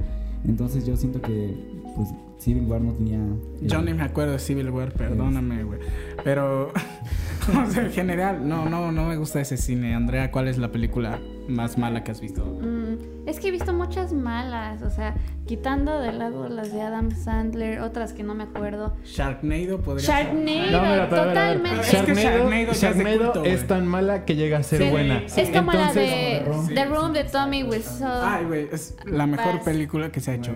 Entonces 0.48 0.86
yo 0.86 0.95
siento 0.95 1.21
que, 1.21 1.56
pues, 1.95 2.10
Civil 2.38 2.65
War 2.67 2.80
no 2.82 2.93
tenía... 2.93 3.17
eh, 3.17 3.67
Yo 3.67 3.82
ni 3.82 3.93
me 3.93 4.04
acuerdo 4.04 4.34
de 4.34 4.39
Civil 4.39 4.69
War, 4.69 4.91
perdóname, 4.93 5.63
güey. 5.63 5.80
Pero, 6.24 6.71
o 7.67 7.71
sea, 7.71 7.86
en 7.86 7.91
general, 7.91 8.48
no, 8.48 8.69
no, 8.69 8.91
no 8.91 9.06
me 9.08 9.17
gusta 9.17 9.41
ese 9.41 9.58
cine. 9.58 9.95
Andrea, 9.95 10.30
¿cuál 10.32 10.48
es 10.48 10.58
la 10.60 10.71
película 10.71 11.19
más 11.48 11.78
mala 11.80 12.04
que 12.04 12.12
has 12.12 12.21
visto? 12.21 12.43
Es 13.26 13.39
que 13.39 13.48
he 13.48 13.52
visto 13.52 13.74
muchas 13.74 14.13
malas, 14.13 14.84
o 14.84 14.91
sea, 14.91 15.15
quitando 15.48 16.00
de 16.00 16.12
lado 16.13 16.48
las 16.48 16.72
de 16.72 16.80
Adam 16.84 17.10
Sandler, 17.10 17.80
otras 17.82 18.13
que 18.13 18.22
no 18.22 18.36
me 18.36 18.44
acuerdo. 18.44 18.96
Sharknado 19.04 19.82
podría 19.82 20.06
ser. 20.06 20.15
Sharknado, 20.28 20.72
No, 20.72 20.82
mira, 20.82 20.94
a 20.94 21.08
ver. 21.08 21.10
totalmente. 21.10 21.80
Es 21.82 21.88
que 22.04 22.13
Sharknado, 22.13 22.74
Sharknado 22.74 23.18
culto, 23.34 23.46
es 23.46 23.65
tan 23.65 23.88
mala 23.88 24.26
que 24.26 24.36
llega 24.36 24.60
a 24.60 24.63
ser 24.63 24.84
Sí, 24.84 24.89
buena. 24.91 25.24
Es 25.26 25.50
como 25.50 25.72
la 25.72 25.80
Entonces- 25.89 25.96
de 26.70 26.76
The 26.76 26.86
Room 26.86 27.13
de 27.13 27.24
Tommy 27.24 27.63
Wiseau. 27.63 28.22
Ay, 28.24 28.46
güey, 28.46 28.68
es 28.72 28.96
la 29.06 29.26
mejor 29.26 29.56
Vas. 29.56 29.63
película 29.63 30.12
que 30.12 30.20
se 30.20 30.30
ha 30.30 30.34
hecho. 30.36 30.52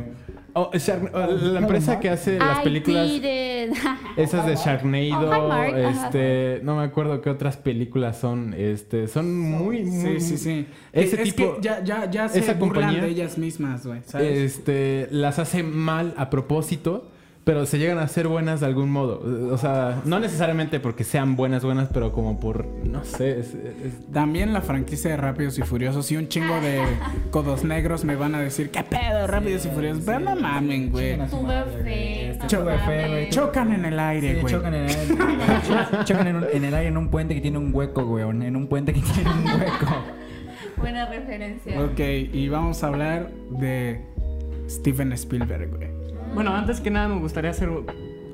Oh, 0.54 0.72
Shark- 0.74 1.12
oh, 1.14 1.28
la 1.32 1.60
empresa 1.60 2.00
que 2.00 2.10
hace 2.10 2.38
las 2.40 2.60
I 2.62 2.64
películas, 2.64 3.08
esas 4.18 4.46
de 4.46 4.54
Oh, 4.54 4.56
Sharknado, 4.66 5.32
ajá. 5.52 5.90
este, 6.08 6.60
no 6.64 6.78
me 6.78 6.84
acuerdo 6.84 7.22
qué 7.22 7.30
otras 7.30 7.58
películas 7.58 8.18
son, 8.18 8.54
este, 8.58 9.08
son 9.08 9.38
muy, 9.40 9.84
muy, 9.84 10.20
Sí, 10.20 10.38
sí, 10.38 10.38
sí. 10.38 10.68
Ese 10.94 11.22
es 11.22 11.36
tipo- 11.36 11.56
que 11.58 11.62
ya, 11.62 11.84
ya, 11.84 12.10
ya 12.10 12.30
se 12.30 12.40
esa 12.40 12.58
compañía- 12.58 13.02
de 13.02 13.10
ellas 13.10 13.38
mismas, 13.38 13.86
güey, 13.86 14.02
este, 14.20 15.08
las 15.12 15.40
hace 15.40 15.64
mal 15.64 16.14
a 16.18 16.30
propósito, 16.30 17.10
pero 17.50 17.66
se 17.66 17.80
llegan 17.80 17.98
a 17.98 18.08
ser 18.08 18.28
buenas 18.28 18.60
de 18.60 18.68
algún 18.68 18.92
modo. 18.92 19.24
O 19.52 19.58
sea, 19.58 20.04
no 20.06 20.20
necesariamente 20.20 20.80
porque 20.80 21.04
sean 21.04 21.36
buenas, 21.36 21.64
buenas, 21.66 21.90
pero 21.92 22.12
como 22.12 22.40
por, 22.40 22.64
no 22.86 23.04
sé, 23.04 23.40
es- 23.40 23.56
es- 23.56 24.12
También 24.14 24.54
la 24.54 24.62
franquicia 24.62 25.10
de 25.10 25.18
Rápidos 25.18 25.58
y 25.58 25.64
Furiosos 25.64 26.12
y 26.12 26.18
un 26.18 26.28
chingo 26.28 26.54
de 26.62 26.84
codos 27.32 27.64
negros 27.64 28.06
me 28.06 28.16
van 28.16 28.36
a 28.36 28.40
decir, 28.40 28.70
¿qué 28.70 28.84
pedo, 28.84 29.26
Rápidos 29.26 29.66
y 29.66 29.70
Furiosos? 29.70 30.04
Pero 30.06 30.20
no 30.20 30.36
mamen, 30.36 30.92
güey. 30.92 31.18
Este, 31.20 32.58
güey. 33.08 33.30
Chocan 33.32 33.74
en 33.74 33.86
el 33.86 34.00
aire, 34.00 34.36
Sí, 34.36 34.42
güey. 34.42 34.54
chocan 34.54 34.74
en 34.76 34.84
el 34.84 34.90
aire. 34.96 35.16
chocan 36.06 36.28
en, 36.28 36.36
un- 36.36 36.46
en 36.54 36.64
el 36.66 36.74
aire 36.76 36.88
en 36.90 36.98
un 36.98 37.10
puente 37.10 37.34
que 37.34 37.42
tiene 37.42 37.58
un 37.58 37.74
hueco, 37.74 38.06
güey. 38.06 38.24
En 38.30 38.56
un 38.56 38.68
puente 38.68 38.94
que 38.94 39.02
tiene 39.02 39.28
un 39.32 39.46
hueco. 39.60 39.88
Buena 40.78 41.08
referencia. 41.08 41.82
Ok, 41.82 42.00
y 42.32 42.48
vamos 42.48 42.84
a 42.84 42.88
hablar 42.90 43.32
de 43.60 44.02
Steven 44.70 45.14
Spielberg, 45.14 45.70
güey. 45.76 45.89
Bueno, 46.34 46.56
antes 46.56 46.80
que 46.82 46.90
nada 46.92 47.08
me 47.08 47.20
gustaría 47.20 47.52
hacer 47.52 47.70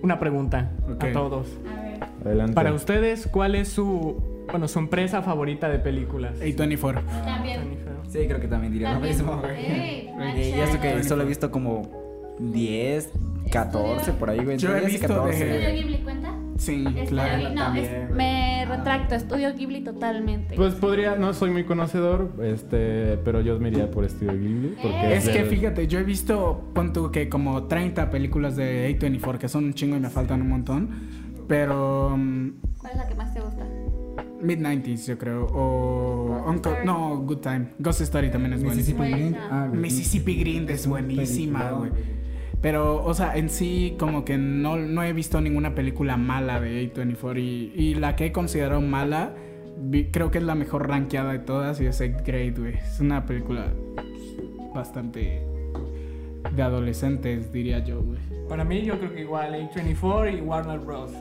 una 0.01 0.19
pregunta 0.19 0.71
Ok. 0.93 1.03
a 1.05 1.11
todos. 1.13 1.47
A 1.67 1.81
ver. 1.81 1.99
adelante. 2.25 2.53
Para 2.53 2.73
ustedes, 2.73 3.27
¿cuál 3.27 3.55
es 3.55 3.69
su, 3.69 4.21
bueno, 4.51 4.67
su 4.67 4.79
empresa 4.79 5.21
favorita 5.21 5.69
de 5.69 5.79
películas? 5.79 6.39
A24. 6.41 7.01
También. 7.23 7.77
Sí, 8.07 8.19
creo 8.27 8.39
que 8.39 8.47
también 8.47 8.71
diría 8.71 8.89
lo 8.89 8.93
También. 8.95 9.15
mismo, 9.17 9.37
güey. 9.39 9.65
Ey, 9.65 10.09
Y 10.55 10.59
eso 10.59 10.79
que 10.79 11.03
solo 11.03 11.23
he 11.23 11.25
visto 11.25 11.49
como 11.51 12.35
10, 12.39 13.11
14 13.51 14.11
por 14.13 14.29
ahí, 14.29 14.43
güey. 14.43 14.57
Yo 14.57 14.69
he 14.69 14.77
Entre 14.77 14.89
10 14.89 14.89
y 14.89 14.97
visto 15.01 15.07
de- 15.13 15.19
14, 15.19 15.43
¿Estudio 15.43 15.61
güey. 15.69 15.81
Ghibli 15.83 16.03
cuenta? 16.03 16.33
Sí, 16.57 16.85
Estudio 16.87 17.05
claro. 17.05 17.43
Ghibli- 17.43 17.53
no, 17.53 17.61
también, 17.63 17.85
es- 17.85 18.07
güey. 18.07 18.17
me 18.17 18.65
retracto, 18.65 19.15
estudio 19.15 19.53
Ghibli 19.53 19.83
totalmente. 19.83 20.55
Pues 20.55 20.73
podría, 20.75 21.15
no 21.17 21.33
soy 21.33 21.51
muy 21.51 21.65
conocedor, 21.65 22.31
este, 22.43 23.17
pero 23.25 23.41
yo 23.41 23.59
me 23.59 23.69
iría 23.69 23.91
por 23.91 24.07
Studio 24.09 24.33
Ghibli. 24.33 24.75
Porque 24.81 25.15
Es 25.15 25.27
que 25.29 25.43
fíjate, 25.43 25.87
yo 25.87 25.99
he 25.99 26.03
visto, 26.03 26.63
pon 26.73 26.93
tú 26.93 27.11
que 27.11 27.27
como 27.27 27.63
30 27.65 28.09
películas 28.09 28.55
de 28.55 28.89
A24, 28.97 29.37
que 29.37 29.49
son 29.49 29.65
un 29.65 29.73
chingo 29.73 29.97
y 29.97 29.99
me 29.99 30.09
faltan 30.09 30.41
un 30.41 30.49
montón. 30.49 30.89
pero 31.47 32.07
um, 32.13 32.53
¿Cuál 32.79 32.93
es 32.93 32.97
la 32.97 33.07
que 33.07 33.15
más 33.15 33.33
te 33.33 33.39
gusta? 33.41 33.63
mid-90s 34.41 35.05
yo 35.07 35.17
creo. 35.17 35.45
O 35.53 36.43
Uncle- 36.47 36.83
no, 36.85 37.17
Good 37.21 37.37
Time. 37.39 37.67
Ghost 37.79 38.01
Story 38.01 38.29
también 38.31 38.53
es 38.53 38.61
Mississippi 38.63 38.97
buenísima. 38.97 39.17
Green. 39.29 39.37
Ah, 39.51 39.65
güey. 39.69 39.79
Mississippi 39.81 40.35
Green 40.39 40.69
es 40.69 40.87
buenísima, 40.87 41.71
güey. 41.71 41.91
Pero, 42.65 43.05
o 43.05 43.13
sea, 43.13 43.37
en 43.37 43.51
sí, 43.51 43.95
como 43.99 44.25
que 44.25 44.39
no, 44.39 44.75
no 44.75 45.03
he 45.03 45.13
visto 45.13 45.39
ninguna 45.39 45.75
película 45.75 46.17
mala 46.17 46.59
de 46.59 46.91
A24. 46.91 47.37
Y, 47.39 47.71
y 47.75 47.93
la 47.93 48.15
que 48.15 48.25
he 48.25 48.31
considerado 48.31 48.81
mala, 48.81 49.35
vi- 49.77 50.05
creo 50.09 50.31
que 50.31 50.39
es 50.39 50.43
la 50.43 50.55
mejor 50.55 50.87
rankeada 50.89 51.31
de 51.33 51.37
todas 51.37 51.79
y 51.79 51.85
es 51.85 52.01
8th 52.01 52.25
Grade, 52.25 52.55
güey. 52.57 52.73
Es 52.73 52.99
una 52.99 53.23
película 53.27 53.67
bastante 54.73 55.43
de 56.55 56.61
adolescentes, 56.63 57.51
diría 57.53 57.79
yo, 57.85 58.01
güey. 58.01 58.17
Para 58.49 58.63
mí, 58.63 58.81
yo 58.81 58.97
creo 58.97 59.13
que 59.13 59.21
igual 59.21 59.53
A24 59.53 60.35
y 60.35 60.41
Warner 60.41 60.79
Bros. 60.79 61.11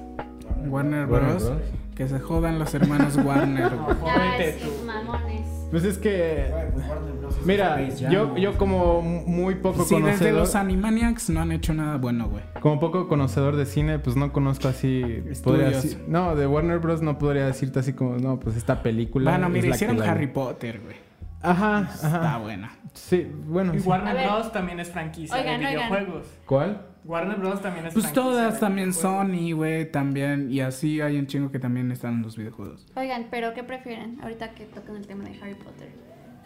Warner 0.67 0.71
Warner 0.71 1.07
Bros. 1.07 1.45
Bros. 1.45 1.59
Que 1.95 2.09
se 2.09 2.21
jodan 2.21 2.59
los 2.59 2.73
hermanos 2.75 3.17
Warner. 3.23 3.71
No, 3.71 3.85
jódete 3.97 4.57
tú. 4.63 4.87
mamones. 4.87 5.47
Pues 5.75 5.83
es 5.87 5.99
que. 5.99 6.53
pues 6.73 7.45
Mira, 7.45 7.85
yo, 7.89 8.37
yo 8.37 8.57
como 8.57 9.03
muy 9.03 9.57
poco 9.57 9.83
Sí, 9.83 9.97
desde 9.97 10.03
conocedor. 10.05 10.41
los 10.43 10.55
Animaniacs 10.55 11.31
no 11.31 11.41
han 11.41 11.51
hecho 11.51 11.75
nada 11.75 11.97
bueno, 11.97 12.29
güey. 12.29 12.45
Como 12.61 12.79
poco 12.79 13.09
conocedor 13.09 13.57
de 13.57 13.67
cine, 13.67 13.99
pues 13.99 14.15
no 14.15 14.33
conozco 14.33 14.69
así. 14.69 15.03
Podría 15.43 15.73
no, 16.07 16.37
de 16.37 16.47
Warner 16.47 16.79
Bros. 16.79 17.03
no 17.03 17.19
podría 17.19 17.47
decirte 17.47 17.81
así 17.81 17.93
como, 17.93 18.19
no, 18.19 18.39
pues 18.39 18.57
esta 18.57 18.85
película. 18.85 19.33
Bueno, 19.33 19.49
mira, 19.49 19.67
hicieron 19.71 20.01
Harry 20.01 20.29
Potter, 20.29 20.81
güey. 20.81 20.95
Ajá, 21.43 21.91
Está 21.93 22.39
buena. 22.39 22.71
Sí, 22.93 23.29
bueno. 23.49 23.75
Y 23.75 23.81
sí. 23.81 23.89
Warner. 23.89 24.29
Bros. 24.29 24.53
también 24.53 24.79
es 24.79 24.93
franquicia 24.93 25.37
Oigan, 25.37 25.59
de 25.59 25.67
oigan. 25.67 25.89
videojuegos. 25.91 26.27
¿Cuál? 26.47 26.87
Warner 27.05 27.37
Bros. 27.37 27.61
también 27.61 27.87
es 27.87 27.95
Pues 27.95 28.13
todas 28.13 28.59
también. 28.61 28.93
Sony, 28.95 29.53
güey, 29.55 29.91
también. 29.91 30.51
Y 30.51 30.61
así 30.61 31.01
hay 31.01 31.19
un 31.19 31.27
chingo 31.27 31.51
que 31.51 31.59
también 31.59 31.91
están 31.93 32.15
en 32.15 32.23
los 32.23 32.37
videojuegos. 32.37 32.87
Oigan, 32.97 33.27
pero 33.31 33.53
¿qué 33.55 33.63
prefieren 33.63 34.19
ahorita 34.23 34.51
que 34.55 34.65
tocan 34.65 34.97
el 34.97 35.07
tema 35.07 35.25
de 35.25 35.39
Harry 35.41 35.55
Potter? 35.55 35.89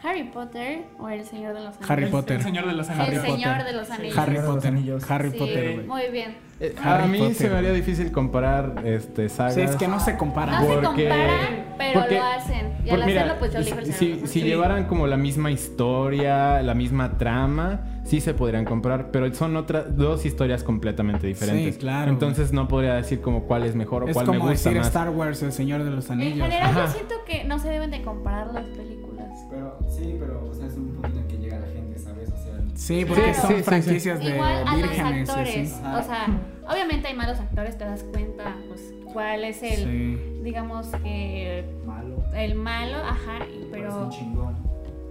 ¿Harry 0.01 0.23
Potter 0.25 0.85
o 1.01 1.09
El 1.09 1.25
Señor 1.25 1.55
de 1.55 1.61
los 1.61 1.71
Anillos? 1.75 1.91
Harry 1.91 2.07
Potter. 2.07 2.37
El 2.37 2.43
Señor 2.45 2.67
de 2.67 2.73
los 2.73 2.87
El 2.89 3.01
Anillos. 3.01 3.19
Potter. 3.19 3.33
Señor 3.37 3.65
de 3.65 3.73
los 3.73 3.91
Anillos. 3.91 4.19
Harry 4.19 4.37
Potter. 4.41 4.73
Harry 5.11 5.31
Potter, 5.31 5.75
güey. 5.75 5.87
Muy 5.89 6.13
bien. 6.13 6.37
Eh, 6.61 6.75
a 6.85 6.99
mí 7.07 7.19
Potter, 7.19 7.35
se 7.35 7.51
me 7.51 7.57
haría 7.57 7.73
difícil 7.73 8.13
comparar 8.13 8.83
este, 8.85 9.29
sagas. 9.29 9.55
Sí, 9.55 9.61
es 9.63 9.75
que 9.77 9.89
no 9.89 9.99
se 9.99 10.17
compara. 10.17 10.61
No 10.61 10.69
se 10.69 10.75
comparan, 10.75 11.65
pero 11.79 12.01
porque- 12.01 12.15
lo 12.17 12.25
hacen. 12.25 12.69
Y 12.85 12.91
al 12.91 13.07
mira, 13.07 13.23
hacerlo, 13.23 13.39
pues 13.41 13.53
yo 13.53 13.59
elijo 13.59 13.79
El 13.81 13.87
si, 13.87 13.93
Señor 13.93 14.13
de 14.13 14.15
si, 14.17 14.21
los 14.23 14.31
si 14.31 14.41
Anillos. 14.41 14.57
llevaran 14.57 14.85
como 14.87 15.07
la 15.09 15.17
misma 15.17 15.51
historia, 15.51 16.63
la 16.63 16.75
misma 16.75 17.19
trama, 17.19 17.81
sí 18.09 18.21
se 18.21 18.35
podrían 18.35 18.65
comparar, 18.65 19.11
pero 19.11 19.33
son 19.35 19.57
otras 19.57 19.97
dos 19.97 20.25
historias 20.25 20.65
completamente 20.65 21.27
diferentes. 21.27 21.75
Sí, 21.75 21.81
claro, 21.81 22.11
Entonces 22.11 22.53
no 22.53 22.67
podría 22.69 22.95
decir 22.95 23.21
como 23.21 23.43
cuál 23.45 23.65
es 23.65 23.75
mejor 23.75 24.05
o 24.05 24.09
Es 24.09 24.15
cuál 24.15 24.27
me 24.27 24.39
como 24.39 24.51
gusta 24.51 24.71
decir 24.71 24.79
más. 24.79 24.87
Star 24.89 25.11
Wars, 25.11 25.43
El 25.43 25.53
Señor 25.53 25.85
de 25.85 25.91
los 25.91 26.07
En 26.07 26.13
Anillos. 26.21 26.49
general, 26.49 26.71
Ajá. 26.71 26.87
yo 26.87 26.93
siento 26.93 27.15
que 27.27 27.45
no 27.45 27.59
se 27.59 27.69
deben 27.69 27.91
de 27.91 28.03
comparar 28.03 28.53
las 28.55 28.65
películas. 28.67 29.29
Pero 29.51 29.79
sí, 29.89 30.17
pero 30.19 30.45
o 30.51 30.55
sea, 30.55 30.67
es 30.67 30.75
un 30.75 30.89
punto 30.95 31.19
en 31.19 31.27
que 31.29 31.37
llega 31.39 31.59
la 31.59 31.67
gente, 31.69 31.99
¿sabes? 31.99 32.29
O 32.31 32.37
sea, 32.37 32.55
Sí, 32.75 33.05
porque 33.05 33.35
Sí, 33.35 33.41
son 33.41 33.51
sí, 33.51 33.57
sí, 33.57 33.63
franquicias 33.63 34.19
de 34.21 34.31
Igual 34.35 34.57
a 34.67 34.73
los 34.73 34.77
vírgenes. 34.77 35.29
y 35.29 35.31
así. 35.31 35.31
actores. 35.31 35.73
O 35.73 36.03
sea, 36.03 36.27
obviamente 36.71 37.09
hay 37.09 37.15
malos 37.17 37.39
actores, 37.41 37.77
te 37.79 37.85
das 37.85 38.03
cuenta, 38.05 38.57
pues, 38.69 38.93
cuál 39.13 39.45
es 39.45 39.63
el, 39.63 39.77
Sí. 39.85 40.41
digamos 40.45 40.87
que, 41.03 41.65
malo. 41.87 42.23
el 42.35 42.55
malo, 42.55 42.97
ajá, 42.99 43.45
y- 43.47 43.65
Parece 43.71 43.89
pero, 43.89 44.03
un 44.05 44.11
chingón. 44.11 44.55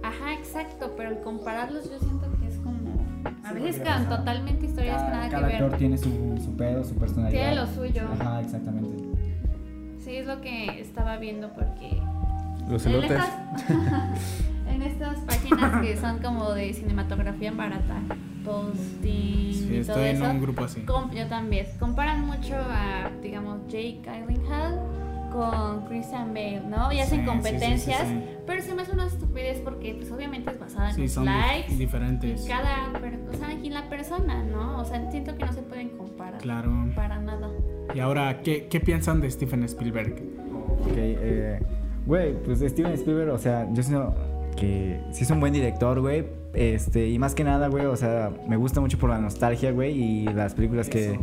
ajá, 0.02 0.34
exacto, 0.34 0.94
pero 0.96 1.10
el 1.10 1.20
compararlos 1.20 1.90
yo 1.90 1.98
siento 1.98 2.26
que 2.30 2.34
es 2.36 2.37
como, 2.37 2.37
a 3.44 3.48
Sí, 3.48 3.54
veces 3.54 3.76
porque, 3.76 3.82
quedan 3.82 4.08
totalmente 4.08 4.66
historias 4.66 4.96
que 5.02 5.08
Cada, 5.08 5.16
nada 5.16 5.28
cada 5.30 5.48
que 5.48 5.54
actor 5.54 5.70
ver. 5.70 5.78
tiene 5.78 5.98
su, 5.98 6.40
su 6.44 6.56
pedo, 6.56 6.84
su 6.84 6.94
personalidad. 6.94 7.40
Tiene 7.40 7.56
lo 7.56 7.66
suyo. 7.66 8.02
Ajá, 8.20 8.40
exactamente. 8.40 9.04
Sí, 9.98 10.16
es 10.16 10.26
lo 10.26 10.40
que 10.40 10.80
estaba 10.80 11.16
viendo 11.18 11.52
porque 11.52 12.00
Los 12.68 12.86
en 12.86 12.92
elotes. 12.92 13.10
estas, 13.12 13.30
en 14.74 14.82
estas 14.82 15.18
páginas 15.20 15.82
que 15.82 15.96
son 15.96 16.18
como 16.20 16.52
de 16.52 16.72
cinematografía 16.72 17.52
barata, 17.52 18.00
posting 18.44 19.52
Sí, 19.52 19.64
y 19.80 19.84
todo 19.84 19.96
estoy 19.98 20.04
en 20.10 20.16
eso, 20.16 20.30
un 20.30 20.40
grupo 20.40 20.64
así. 20.64 20.80
Com- 20.82 21.10
yo 21.10 21.26
también. 21.26 21.66
Comparan 21.78 22.24
mucho 22.26 22.54
a, 22.56 23.10
digamos, 23.22 23.60
Jake 23.68 24.00
Gyllenhaal 24.04 24.80
con 25.32 25.86
Christian 25.86 26.28
Bale, 26.34 26.62
¿no? 26.68 26.90
Y 26.92 26.96
Sí, 26.96 27.00
hacen 27.00 27.18
sí, 27.18 27.24
sí, 27.24 27.26
competencias, 27.30 28.08
sí, 28.08 28.14
sí. 28.14 28.24
pero 28.46 28.62
se 28.62 28.74
me 28.74 28.82
hace 28.82 28.92
una 28.92 29.06
estupidez 29.06 29.60
porque 29.60 29.94
pues 29.94 30.10
obviamente 30.10 30.50
es 30.50 30.58
basada 30.58 30.90
en 30.90 30.94
Sí, 30.96 31.02
los 31.02 31.12
son 31.12 31.24
likes 31.26 31.74
diferentes. 31.76 32.44
y 32.44 32.48
cada, 32.48 32.88
o 33.30 33.36
sea, 33.36 33.52
y 33.52 33.70
la 33.70 33.88
persona, 33.88 34.42
¿no? 34.44 34.78
O 34.78 34.84
sea, 34.84 35.10
siento 35.10 35.36
que 35.36 35.44
no 35.44 35.52
se 35.52 35.62
pueden 35.62 35.90
comparar 35.90 36.40
Claro. 36.40 36.72
para 36.94 37.18
nada. 37.20 37.48
Y 37.94 38.00
ahora, 38.00 38.40
¿qué, 38.42 38.66
qué 38.68 38.80
piensan 38.80 39.20
de 39.20 39.30
Steven 39.30 39.62
Spielberg? 39.64 40.14
Ok, 40.80 40.92
eh, 40.96 41.60
güey, 42.06 42.34
pues 42.42 42.60
Steven 42.60 42.92
Spielberg, 42.92 43.30
o 43.32 43.38
sea, 43.38 43.66
yo 43.72 43.82
siento 43.82 44.14
que 44.58 45.00
sí 45.12 45.24
es 45.24 45.30
un 45.30 45.40
buen 45.40 45.52
director, 45.52 46.00
güey. 46.00 46.26
Este, 46.54 47.08
y 47.08 47.18
más 47.18 47.34
que 47.34 47.44
nada, 47.44 47.68
güey, 47.68 47.84
o 47.86 47.94
sea, 47.94 48.32
me 48.48 48.56
gusta 48.56 48.80
mucho 48.80 48.98
por 48.98 49.10
la 49.10 49.18
nostalgia, 49.18 49.70
güey, 49.70 49.92
y 49.92 50.24
las 50.24 50.54
películas 50.54 50.88
que, 50.88 51.20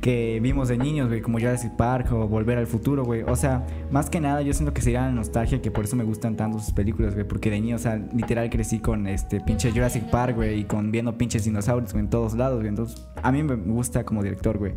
que 0.00 0.38
vimos 0.40 0.68
de 0.68 0.78
niños, 0.78 1.08
güey, 1.08 1.20
como 1.20 1.38
Jurassic 1.38 1.72
Park 1.76 2.12
o 2.12 2.28
Volver 2.28 2.58
al 2.58 2.66
Futuro, 2.66 3.04
güey. 3.04 3.22
O 3.22 3.36
sea, 3.36 3.66
más 3.90 4.08
que 4.08 4.20
nada, 4.20 4.42
yo 4.42 4.54
siento 4.54 4.72
que 4.72 4.80
sería 4.80 5.02
la 5.02 5.10
nostalgia, 5.10 5.60
que 5.60 5.70
por 5.70 5.84
eso 5.84 5.96
me 5.96 6.04
gustan 6.04 6.36
tanto 6.36 6.60
sus 6.60 6.72
películas, 6.72 7.14
güey, 7.14 7.26
porque 7.26 7.50
de 7.50 7.60
niño, 7.60 7.76
o 7.76 7.80
sea, 7.80 7.96
literal 8.14 8.48
crecí 8.48 8.78
con 8.78 9.06
este 9.06 9.40
pinche 9.40 9.70
Jurassic 9.70 10.04
Park, 10.04 10.36
güey, 10.36 10.60
y 10.60 10.64
con 10.64 10.90
viendo 10.90 11.18
pinches 11.18 11.44
dinosaurios 11.44 11.92
en 11.94 12.08
todos 12.08 12.34
lados, 12.34 12.58
güey. 12.58 12.68
Entonces, 12.68 13.06
a 13.22 13.32
mí 13.32 13.42
me 13.42 13.56
gusta 13.56 14.04
como 14.04 14.22
director, 14.22 14.56
güey. 14.56 14.74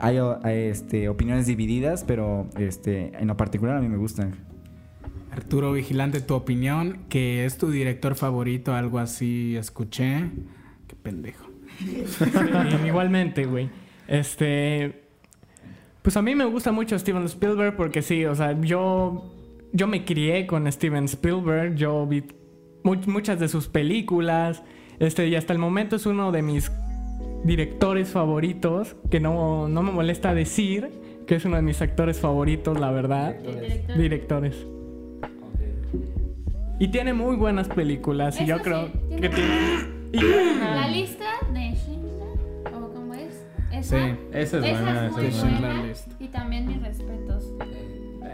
Hay, 0.00 0.18
hay, 0.42 0.58
este, 0.68 1.08
opiniones 1.08 1.46
divididas, 1.46 2.04
pero 2.04 2.48
este, 2.58 3.12
en 3.18 3.28
lo 3.28 3.36
particular 3.36 3.76
a 3.76 3.80
mí 3.80 3.88
me 3.88 3.96
gustan. 3.96 4.47
Arturo 5.38 5.72
Vigilante, 5.72 6.20
tu 6.20 6.34
opinión, 6.34 6.98
que 7.08 7.44
es 7.44 7.58
tu 7.58 7.70
director 7.70 8.14
favorito, 8.16 8.74
algo 8.74 8.98
así 8.98 9.56
escuché. 9.56 10.24
Qué 10.88 10.96
pendejo. 10.96 11.46
Sí, 11.78 12.26
igualmente, 12.86 13.44
güey. 13.46 13.70
Este. 14.08 15.02
Pues 16.02 16.16
a 16.16 16.22
mí 16.22 16.34
me 16.34 16.44
gusta 16.44 16.72
mucho 16.72 16.98
Steven 16.98 17.24
Spielberg 17.24 17.76
porque 17.76 18.02
sí, 18.02 18.24
o 18.24 18.34
sea, 18.34 18.60
yo. 18.60 19.32
Yo 19.72 19.86
me 19.86 20.04
crié 20.04 20.46
con 20.46 20.70
Steven 20.72 21.04
Spielberg, 21.04 21.74
yo 21.76 22.06
vi 22.06 22.24
mu- 22.82 22.96
muchas 23.06 23.38
de 23.38 23.48
sus 23.48 23.68
películas. 23.68 24.62
Este, 24.98 25.28
y 25.28 25.36
hasta 25.36 25.52
el 25.52 25.58
momento 25.58 25.94
es 25.96 26.06
uno 26.06 26.32
de 26.32 26.42
mis 26.42 26.72
directores 27.44 28.08
favoritos, 28.08 28.96
que 29.10 29.20
no, 29.20 29.68
no 29.68 29.82
me 29.82 29.92
molesta 29.92 30.34
decir 30.34 30.88
que 31.26 31.34
es 31.36 31.44
uno 31.44 31.56
de 31.56 31.62
mis 31.62 31.80
actores 31.82 32.18
favoritos, 32.18 32.80
la 32.80 32.90
verdad. 32.90 33.36
Directores. 33.96 34.66
Y 36.78 36.88
tiene 36.88 37.12
muy 37.12 37.36
buenas 37.36 37.68
películas, 37.68 38.38
y 38.40 38.44
Eso 38.44 38.46
yo 38.56 38.62
creo 38.62 38.86
sí, 38.86 39.16
que 39.20 39.28
tiene- 39.28 39.98
tiene. 40.12 40.58
La 40.74 40.88
lista 40.88 41.24
de 41.52 41.74
Schindler, 41.76 42.72
¿o 42.74 42.92
cómo 42.94 43.14
es? 43.14 43.44
Esa, 43.72 43.96
Sí. 43.98 44.14
Esa 44.32 44.58
es 44.58 44.64
esa 44.64 44.82
buena. 44.82 45.06
es 45.06 45.12
muy 45.12 45.26
esa 45.26 45.42
buena. 45.42 45.58
buena. 45.60 45.82
List. 45.86 46.08
Y 46.20 46.28
también 46.28 46.66
mis 46.66 46.82
respetos. 46.82 47.44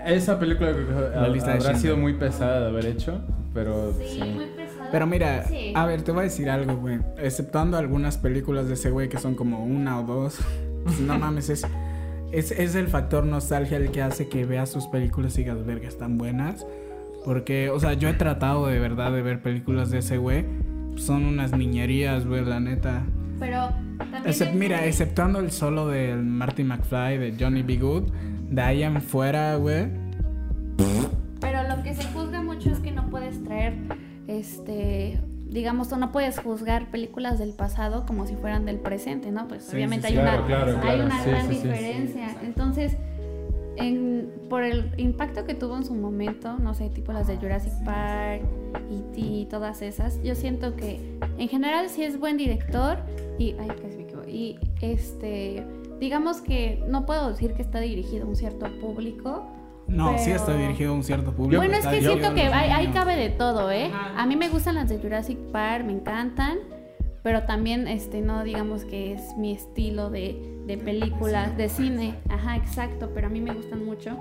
Esa 0.07 0.39
película 0.39 0.73
creo 0.73 0.87
que 0.87 1.17
La 1.17 1.29
lista 1.29 1.51
de 1.51 1.57
habrá 1.57 1.71
Schindler. 1.71 1.77
sido 1.83 1.97
muy 1.97 2.13
pesada 2.15 2.61
de 2.61 2.67
haber 2.69 2.87
hecho, 2.87 3.23
pero 3.55 3.93
Sí, 3.95 4.05
sí. 4.13 4.21
muy 4.23 4.47
pesada. 4.47 4.89
Pero 4.93 5.07
mira, 5.07 5.45
Sí. 5.49 5.73
a 5.75 5.87
ver, 5.87 6.03
te 6.03 6.13
voy 6.13 6.21
a 6.21 6.25
decir 6.25 6.51
algo, 6.51 6.77
güey. 6.77 6.99
Exceptuando 7.19 7.79
algunas 7.79 8.19
películas 8.19 8.69
de 8.69 8.75
ese 8.75 8.91
güey 8.91 9.09
que 9.09 9.19
son 9.19 9.35
como 9.35 9.65
una 9.65 9.99
o 10.01 10.03
dos. 10.05 10.39
pues, 10.85 11.01
no 11.01 11.19
mames, 11.19 11.49
es, 11.49 11.67
es, 12.31 12.51
es 12.51 12.75
el 12.75 12.89
factor 12.89 13.25
nostalgia 13.25 13.79
el 13.79 13.91
que 13.91 14.03
hace 14.03 14.29
que 14.29 14.45
veas 14.45 14.69
sus 14.69 14.87
películas 14.87 15.39
y 15.39 15.43
digas, 15.45 15.65
verga, 15.65 15.89
están 15.89 16.19
buenas. 16.19 16.67
Porque, 17.25 17.71
o 17.71 17.81
sea, 17.81 17.95
yo 17.95 18.09
he 18.09 18.15
tratado 18.15 18.67
de 18.67 18.79
verdad 18.79 19.13
de 19.13 19.23
ver 19.23 19.41
películas 19.43 19.91
de 19.91 19.99
ese 19.99 20.19
güey. 20.19 20.45
Son 20.97 21.25
unas 21.25 21.53
niñerías, 21.57 22.27
güey, 22.27 22.45
la 22.45 22.61
neta. 22.61 23.03
Pero 23.41 23.71
también. 23.99 24.25
Excep- 24.25 24.53
mira, 24.53 24.79
muy- 24.79 24.89
exceptuando 24.89 25.39
el 25.41 25.51
solo 25.51 25.89
de 25.89 26.15
Marty 26.15 26.65
McFly, 26.65 27.19
de 27.19 27.35
Johnny 27.39 27.63
B. 27.63 27.77
Good, 27.79 28.13
de 28.51 28.63
ahí 28.63 28.83
en 28.83 29.01
fuera, 29.03 29.57
güey. 29.57 29.89
Pero 31.41 31.63
lo 31.69 31.83
que 31.83 31.95
se 31.95 32.05
juzga 32.13 32.43
mucho 32.43 32.71
es 32.71 32.79
que 32.79 32.91
no 32.91 33.11
puedes 33.11 33.43
traer, 33.43 33.75
este, 34.29 35.21
digamos, 35.49 35.93
o 35.93 35.97
no 35.97 36.11
puedes 36.13 36.39
juzgar 36.39 36.91
películas 36.91 37.39
del 37.39 37.53
pasado 37.53 38.07
como 38.07 38.27
si 38.27 38.35
fueran 38.37 38.65
del 38.67 38.79
presente, 38.79 39.31
¿no? 39.31 39.47
Pues 39.49 39.65
Sí, 39.65 39.77
obviamente 39.77 40.09
sí, 40.09 40.15
hay, 40.17 40.23
claro, 40.23 40.39
una, 40.39 40.47
claro, 40.47 40.73
hay 40.73 40.81
claro. 40.81 41.05
una 41.07 41.23
Sí, 41.25 41.31
gran 41.31 41.49
sí, 41.49 41.55
sí. 41.55 41.63
diferencia. 41.69 42.27
Entonces, 42.43 42.97
en- 43.77 44.31
por 44.49 44.63
el 44.63 44.93
impacto 44.99 45.45
que 45.45 45.55
tuvo 45.55 45.77
en 45.77 45.85
su 45.85 45.95
momento, 45.95 46.59
no 46.59 46.75
sé, 46.75 46.89
tipo 46.91 47.13
las 47.13 47.27
de 47.27 47.37
Jurassic 47.37 47.73
Park 47.85 48.43
y, 49.17 49.41
y 49.43 49.47
todas 49.47 49.83
esas, 49.83 50.23
yo 50.23 50.35
siento 50.35 50.77
que 50.77 51.19
en 51.39 51.49
general 51.49 51.89
sí 51.89 52.03
es 52.05 52.19
buen 52.19 52.37
director 52.37 52.99
y, 53.39 53.55
ay, 53.59 53.69
casi 53.69 53.97
me 53.97 54.03
equivoco, 54.05 54.29
y 54.29 54.59
este, 54.81 55.65
digamos 56.01 56.41
que 56.41 56.85
no 56.89 57.07
puedo 57.07 57.29
decir 57.31 57.55
que 57.55 57.63
está 57.63 57.81
dirigido 57.81 58.25
a 58.25 58.29
un 58.29 58.37
cierto 58.37 58.67
público, 58.81 59.45
No, 59.87 60.17
sí 60.19 60.31
está 60.31 60.57
dirigido 60.57 60.93
a 60.93 60.95
un 60.95 61.05
cierto 61.05 61.33
público. 61.33 61.61
bueno, 61.61 61.77
es 61.77 61.87
que 61.87 62.01
siento 62.01 62.35
que 62.35 62.43
ahí, 62.43 62.87
cabe 62.89 63.17
de 63.17 63.31
todo, 63.31 63.71
¿eh? 63.71 63.91
Ajá. 63.93 64.23
A 64.23 64.27
mí 64.27 64.37
me 64.37 64.49
gustan 64.49 64.77
las 64.77 64.89
de 64.89 64.99
Jurassic 64.99 65.39
Park, 65.53 65.85
me 65.85 65.93
encantan, 65.93 66.59
pero 67.23 67.43
también, 67.45 67.89
este, 67.89 68.21
no 68.21 68.45
digamos 68.45 68.85
que 68.85 69.13
es 69.15 69.37
mi 69.37 69.53
estilo 69.53 70.11
de 70.11 70.54
de 70.67 70.79
películas, 70.79 71.57
de 71.57 71.69
cine. 71.69 72.15
Ajá, 72.29 72.57
exacto, 72.57 73.11
pero 73.15 73.27
a 73.27 73.31
mí 73.31 73.41
me 73.41 73.53
gustan 73.55 73.85
mucho. 73.85 74.19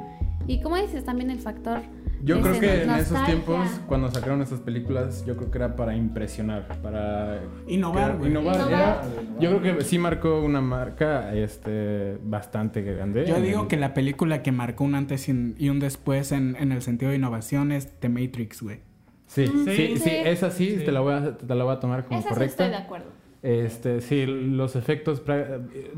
Y 0.48 0.62
como 0.62 0.76
dices, 0.78 1.04
también 1.06 1.30
el 1.32 1.39
factor... 1.39 1.80
Yo 2.26 2.39
creo 2.39 2.58
que 2.58 2.84
en 2.84 2.89
esos 2.91 3.22
tiempos, 3.26 3.68
cuando 3.86 4.10
sacaron 4.10 4.41
esas 4.41 4.62
películas, 4.62 5.26
yo 5.26 5.36
creo 5.36 5.52
que 5.52 5.58
era 5.58 5.76
para 5.76 5.94
impresionar, 5.94 6.66
para 6.82 7.41
Innovar, 7.68 8.04
crear- 8.12 8.18
güey. 8.18 8.32
innovar. 8.32 8.56
Innovar. 8.56 8.72
Era- 8.72 9.02
yo 9.41 9.60
creo 9.60 9.78
que 9.78 9.84
sí 9.84 9.98
marcó 10.00 10.39
una 10.41 10.62
marca 10.62 11.36
este, 11.36 12.18
bastante 12.24 12.82
grande. 12.82 13.26
Yo 13.26 13.41
digo 13.41 13.64
el- 13.64 13.68
que 13.68 13.76
la 13.76 13.94
película 13.94 14.41
que 14.41 14.54
marcó 14.54 14.86
un 14.86 14.96
antes 14.96 15.28
y 15.28 15.70
un 15.70 15.80
después 15.82 16.32
en, 16.32 16.56
en 16.58 16.72
el 16.72 16.82
sentido 16.82 17.10
de 17.12 17.18
innovación 17.18 17.74
es 17.74 17.91
The 18.00 18.08
Matrix, 18.08 18.62
güey. 18.62 18.80
Sí, 19.28 19.48
sí, 19.48 19.76
sí, 19.76 19.98
Sí. 19.98 20.10
esa 20.24 20.50
sí, 20.50 20.78
Sí. 20.80 20.86
Te, 20.86 20.94
la 20.94 21.02
voy 21.02 21.14
a, 21.16 21.38
te 21.38 21.56
la 21.56 21.64
voy 21.66 21.74
a 21.76 21.80
tomar 21.82 22.06
como 22.06 22.20
Esa 22.20 22.30
sí 22.30 22.34
correcta. 22.36 22.64
estoy 22.66 22.78
de 22.80 22.84
acuerdo. 22.86 23.08
Este, 23.44 24.00
sí, 24.00 24.26
los 24.26 24.78
efectos, 24.78 25.22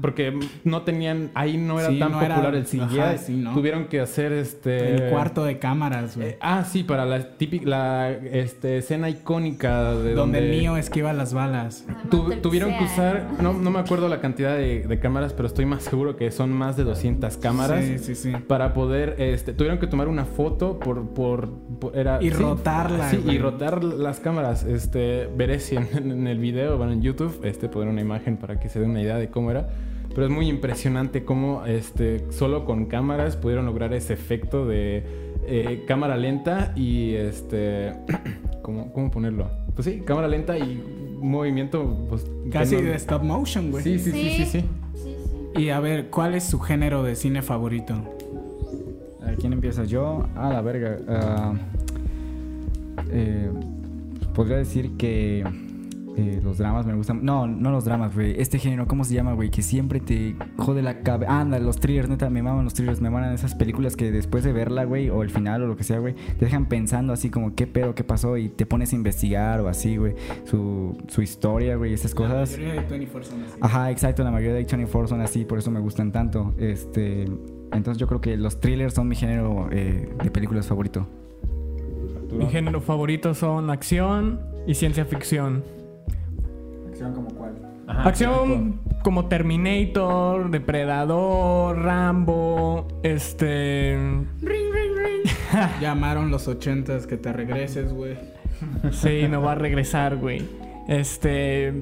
porque 0.01 0.33
no 0.63 0.81
tenían, 0.81 1.29
ahí 1.35 1.57
no 1.57 1.79
era 1.79 1.89
Sí, 1.89 1.99
tan 1.99 2.11
no 2.13 2.21
era- 2.21 2.35
popular 2.37 2.55
el 2.55 2.65
CGI, 2.65 2.99
ajá, 2.99 3.17
sí, 3.19 3.35
¿no? 3.35 3.53
tuvieron 3.53 3.85
que 3.85 3.99
hacer 3.99 4.31
este... 4.33 4.95
El 4.95 5.11
cuarto 5.11 5.43
de 5.45 5.59
cámaras, 5.59 6.17
güey. 6.17 6.29
Eh, 6.29 6.37
ah, 6.41 6.63
sí, 6.63 6.83
para 6.83 7.05
la 7.05 7.37
típica, 7.37 7.69
la 7.69 8.09
este, 8.11 8.79
escena 8.79 9.09
icónica 9.09 9.91
de 9.93 10.13
donde 10.15 10.39
donde... 10.39 10.41
Neo 10.41 10.75
esquiva 10.77 11.13
las 11.13 11.35
balas. 11.35 11.85
Tu- 12.09 12.35
tuvieron 12.41 12.75
que 12.79 12.83
usar, 12.85 13.27
no, 13.39 13.53
no 13.53 13.69
me 13.69 13.77
acuerdo 13.79 14.09
la 14.09 14.21
cantidad 14.21 14.55
de, 14.57 14.87
de 14.87 14.99
cámaras, 14.99 15.33
pero 15.33 15.45
estoy 15.47 15.65
más 15.67 15.83
seguro 15.83 16.15
que 16.17 16.31
son 16.31 16.51
más 16.51 16.77
de 16.77 16.83
200 16.83 17.37
cámaras. 17.37 17.85
Sí, 17.85 17.99
sí, 17.99 18.15
sí. 18.15 18.31
Para 18.47 18.73
poder, 18.73 19.17
este, 19.19 19.53
tuvieron 19.53 19.77
que 19.77 19.85
tomar 19.85 20.07
una 20.07 20.25
foto 20.25 20.79
por, 20.79 21.09
por, 21.13 21.51
por- 21.79 21.95
era, 21.95 22.17
Y 22.23 22.31
rotarla, 22.31 23.09
Sí, 23.11 23.17
güey. 23.17 23.35
y 23.35 23.39
rotar 23.39 23.83
las 23.83 24.19
cámaras. 24.19 24.63
Este, 24.63 25.29
veré 25.37 25.59
si 25.59 25.75
en, 25.93 26.11
en 26.11 26.25
el 26.27 26.39
video, 26.39 26.77
bueno, 26.77 26.91
en 26.93 27.03
YouTube, 27.03 27.34
este, 27.43 27.69
poner 27.69 27.89
una 27.89 28.01
imagen 28.01 28.37
para 28.37 28.59
que 28.59 28.69
se 28.69 28.79
dé 28.79 28.85
una 28.85 29.01
idea 29.01 29.17
de 29.17 29.29
cómo 29.29 29.51
era. 29.51 29.69
Pero 30.13 30.27
es 30.27 30.31
muy 30.31 30.47
impresionante 30.47 31.25
cómo, 31.25 31.65
este, 31.65 32.31
solo 32.31 32.63
con 32.65 32.85
cámaras 32.85 33.35
pudieron 33.35 33.65
lograr 33.65 33.93
ese 33.93 34.13
efecto 34.13 34.65
de 34.65 35.03
eh, 35.47 35.83
cámara 35.87 36.15
lenta 36.15 36.71
y, 36.75 37.13
este, 37.15 37.91
¿cómo, 38.61 38.93
¿cómo 38.93 39.11
ponerlo? 39.11 39.49
Pues 39.75 39.85
sí, 39.85 40.01
cámara 40.05 40.27
lenta 40.29 40.57
y 40.57 40.81
movimiento, 41.19 42.05
pues, 42.09 42.25
Casi 42.51 42.75
no- 42.75 42.81
de 42.83 42.95
stop 42.95 43.23
motion, 43.23 43.71
güey. 43.71 43.83
Sí, 43.83 43.99
sí, 43.99 44.11
sí, 44.11 44.29
sí, 44.29 44.45
sí. 44.45 44.45
Sí, 44.45 45.15
sí. 45.55 45.61
Y 45.63 45.69
a 45.69 45.79
ver, 45.81 46.09
¿cuál 46.09 46.33
es 46.35 46.43
su 46.45 46.59
género 46.59 47.03
de 47.03 47.15
cine 47.15 47.41
favorito? 47.41 47.95
A 49.21 49.25
ver, 49.25 49.35
¿quién 49.35 49.51
empieza? 49.53 49.83
Yo, 49.83 50.27
a 50.35 50.49
la 50.53 50.61
verga. 50.61 50.97
ah, 51.09 51.53
eh, 53.11 53.49
podría 54.33 54.57
decir 54.57 54.91
que 54.97 55.43
eh, 56.17 56.39
los 56.43 56.57
dramas 56.57 56.85
me 56.85 56.93
gustan. 56.93 57.23
No, 57.23 57.47
no 57.47 57.71
los 57.71 57.85
dramas, 57.85 58.15
güey. 58.15 58.39
Este 58.39 58.59
género, 58.59 58.87
¿cómo 58.87 59.03
se 59.03 59.13
llama, 59.13 59.33
güey? 59.33 59.49
Que 59.49 59.61
siempre 59.61 59.99
te 59.99 60.35
jode 60.57 60.81
la 60.81 61.01
cabeza. 61.01 61.39
Anda, 61.39 61.59
los 61.59 61.79
thrillers, 61.79 62.09
neta, 62.09 62.29
me 62.29 62.41
maman 62.41 62.63
los 62.63 62.73
thrillers. 62.73 63.01
Me 63.01 63.09
maman 63.09 63.33
esas 63.33 63.55
películas 63.55 63.95
que 63.95 64.11
después 64.11 64.43
de 64.43 64.53
verla, 64.53 64.85
güey, 64.85 65.09
o 65.09 65.23
el 65.23 65.29
final 65.29 65.63
o 65.63 65.67
lo 65.67 65.75
que 65.75 65.83
sea, 65.83 65.99
güey, 65.99 66.13
te 66.13 66.45
dejan 66.45 66.67
pensando 66.67 67.13
así 67.13 67.29
como, 67.29 67.55
¿qué 67.55 67.67
pedo, 67.67 67.95
qué 67.95 68.03
pasó? 68.03 68.37
Y 68.37 68.49
te 68.49 68.65
pones 68.65 68.93
a 68.93 68.95
investigar 68.95 69.61
o 69.61 69.67
así, 69.67 69.97
güey. 69.97 70.15
Su, 70.45 70.97
su 71.07 71.21
historia, 71.21 71.75
güey, 71.75 71.93
esas 71.93 72.15
cosas. 72.15 72.51
La 72.51 72.57
mayoría 72.57 72.81
de 72.81 72.89
24 72.89 73.29
son 73.29 73.43
así. 73.43 73.57
Ajá, 73.61 73.91
exacto, 73.91 74.23
la 74.23 74.31
mayoría 74.31 74.53
de 74.53 74.59
24 74.59 75.07
son 75.07 75.21
así, 75.21 75.45
por 75.45 75.59
eso 75.59 75.71
me 75.71 75.79
gustan 75.79 76.11
tanto. 76.11 76.53
Este, 76.57 77.23
entonces 77.71 77.97
yo 77.97 78.07
creo 78.07 78.21
que 78.21 78.37
los 78.37 78.59
thrillers 78.59 78.93
son 78.93 79.07
mi 79.07 79.15
género 79.15 79.67
eh, 79.71 80.09
de 80.23 80.31
películas 80.31 80.67
favorito. 80.67 81.07
Mi 82.31 82.47
género 82.47 82.81
favorito 82.81 83.33
son 83.33 83.69
acción 83.69 84.39
y 84.67 84.75
ciencia 84.75 85.05
ficción. 85.05 85.63
¿Acción 86.95 87.13
como 87.13 87.27
cuál? 87.31 87.55
Ajá, 87.87 88.07
acción 88.07 88.79
como 89.03 89.25
Terminator, 89.25 90.49
Depredador, 90.49 91.77
Rambo, 91.77 92.87
este... 93.03 93.97
Ring, 94.41 94.71
ring, 94.71 94.95
ring. 94.95 95.69
Llamaron 95.81 96.31
los 96.31 96.47
80s 96.47 97.05
que 97.05 97.17
te 97.17 97.33
regreses, 97.33 97.91
güey. 97.91 98.15
Sí, 98.91 99.27
no 99.29 99.41
va 99.41 99.51
a 99.51 99.55
regresar, 99.55 100.15
güey. 100.15 100.47
Este... 100.87 101.73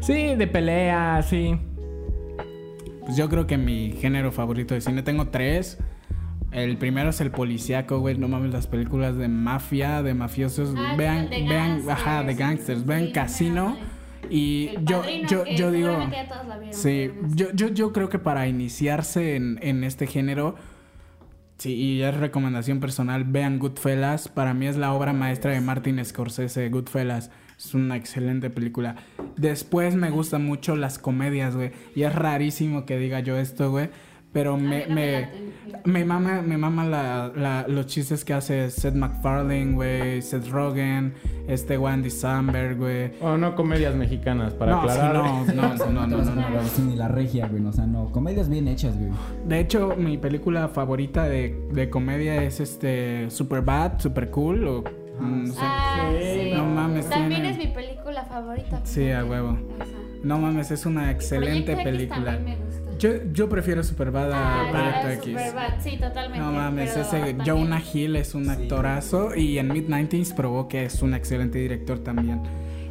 Sí, 0.00 0.34
de 0.34 0.46
pelea, 0.46 1.20
sí. 1.22 1.58
Pues 3.00 3.18
yo 3.18 3.28
creo 3.28 3.46
que 3.46 3.58
mi 3.58 3.92
género 3.92 4.32
favorito 4.32 4.72
de 4.72 4.80
cine 4.80 5.02
tengo 5.02 5.28
tres. 5.28 5.76
El 6.50 6.78
primero 6.78 7.10
es 7.10 7.20
el 7.20 7.30
policíaco, 7.30 7.98
güey. 7.98 8.16
No 8.16 8.26
mames, 8.26 8.54
las 8.54 8.66
películas 8.66 9.18
de 9.18 9.28
mafia, 9.28 10.02
de 10.02 10.14
mafiosos. 10.14 10.74
Ah, 10.78 10.94
vean, 10.96 11.28
de 11.28 11.42
vean, 11.46 11.82
ajá, 11.90 12.22
de 12.22 12.34
gangsters. 12.34 12.86
Vean 12.86 13.08
Sí, 13.08 13.12
Casino. 13.12 13.99
Y 14.30 14.70
yo, 14.84 15.02
yo, 15.28 15.44
que 15.44 15.56
yo 15.56 15.70
digo. 15.70 15.88
seguramente 15.88 16.16
ya 16.16 16.28
todos 16.28 16.46
la 16.46 16.58
vieron, 16.58 16.78
Sí, 16.78 17.10
yo, 17.34 17.52
yo, 17.52 17.68
yo 17.68 17.92
creo 17.92 18.08
que 18.08 18.18
para 18.18 18.46
iniciarse 18.46 19.36
en, 19.36 19.58
en 19.62 19.84
este 19.84 20.06
género. 20.06 20.54
Sí, 21.58 21.74
y 21.74 22.02
es 22.02 22.16
recomendación 22.16 22.80
personal, 22.80 23.24
vean 23.24 23.58
Goodfellas. 23.58 24.28
Para 24.28 24.54
mí 24.54 24.66
es 24.66 24.76
la 24.76 24.94
obra 24.94 25.12
maestra 25.12 25.52
de 25.52 25.60
Martin 25.60 26.02
Scorsese, 26.02 26.70
Goodfellas. 26.70 27.30
Es 27.58 27.74
una 27.74 27.96
excelente 27.96 28.48
película. 28.48 28.96
Después 29.36 29.94
me 29.94 30.08
gustan 30.08 30.46
mucho 30.46 30.74
las 30.76 30.98
comedias, 30.98 31.56
güey. 31.56 31.72
Y 31.94 32.04
es 32.04 32.14
rarísimo 32.14 32.86
que 32.86 32.96
diga 32.96 33.20
yo 33.20 33.36
esto, 33.36 33.70
güey. 33.70 33.90
Pero 34.32 34.56
me, 34.56 34.86
me 34.86 35.28
me, 35.84 36.04
mama, 36.04 36.40
me 36.42 36.56
mama 36.56 36.84
la, 36.84 37.32
la- 37.34 37.66
los 37.66 37.86
chistes 37.86 38.24
que 38.24 38.32
hace 38.34 38.70
Seth 38.70 38.94
MacFarlane, 38.94 39.72
güey. 39.72 40.22
Seth 40.22 40.48
Rogen, 40.48 41.14
este 41.48 41.76
Wendy 41.78 42.10
Samberg, 42.10 42.76
güey. 42.76 43.12
O 43.20 43.36
no 43.36 43.56
comedias 43.56 43.94
mexicanas, 43.96 44.52
para 44.54 44.72
No, 44.72 44.82
sí, 44.82 44.88
aclarar. 44.90 45.14
no, 45.14 45.44
no, 45.46 45.52
no, 45.74 45.74
no, 45.86 46.06
no, 46.06 46.24
no, 46.24 46.34
no. 46.34 46.84
ni 46.86 46.96
la 46.96 47.08
regia, 47.08 47.48
güey. 47.48 47.64
O 47.64 47.72
sea, 47.72 47.86
no. 47.86 48.06
Comedias 48.12 48.48
bien 48.48 48.68
hechas, 48.68 48.96
güey. 48.96 49.10
De 49.46 49.58
hecho, 49.58 49.94
mi 49.96 50.16
película 50.18 50.68
favorita 50.68 51.24
de, 51.24 51.60
de 51.72 51.90
comedia 51.90 52.42
es 52.44 52.60
este 52.60 53.30
Superbad, 53.30 53.98
Super 54.00 54.30
Cool 54.30 54.66
o 54.68 54.84
mm, 55.18 55.44
no 55.48 55.52
sé. 55.54 55.60
Ah, 55.62 56.10
sí. 56.20 56.50
No 56.54 56.66
mames, 56.66 57.08
También 57.08 57.42
tiene- 57.42 57.50
es 57.50 57.58
mi 57.58 57.74
película 57.74 58.24
favorita. 58.26 58.80
Sí, 58.84 59.10
a 59.10 59.24
huevo. 59.24 59.58
No 60.22 60.38
mames, 60.38 60.70
es 60.70 60.84
una 60.84 61.10
excelente 61.10 61.74
película. 61.76 62.38
Yo, 63.00 63.10
yo 63.32 63.48
prefiero 63.48 63.82
Superbad 63.82 64.30
a 64.32 64.60
Ah, 64.60 64.70
Proyecto 64.70 65.06
la 65.08 65.14
X. 65.14 65.24
Superbad, 65.24 65.80
sí, 65.82 65.96
totalmente. 65.98 66.38
No 66.38 66.52
mames, 66.52 66.96
ese 66.96 67.10
también- 67.16 67.38
Jonah 67.44 67.82
Hill 67.92 68.16
es 68.16 68.34
un 68.34 68.48
actorazo 68.50 69.34
y 69.34 69.58
en 69.58 69.68
Mid-90s 69.72 70.32
probó 70.34 70.68
que 70.68 70.84
es 70.84 71.00
un 71.02 71.14
excelente 71.14 71.58
director 71.58 71.98
también. 72.00 72.42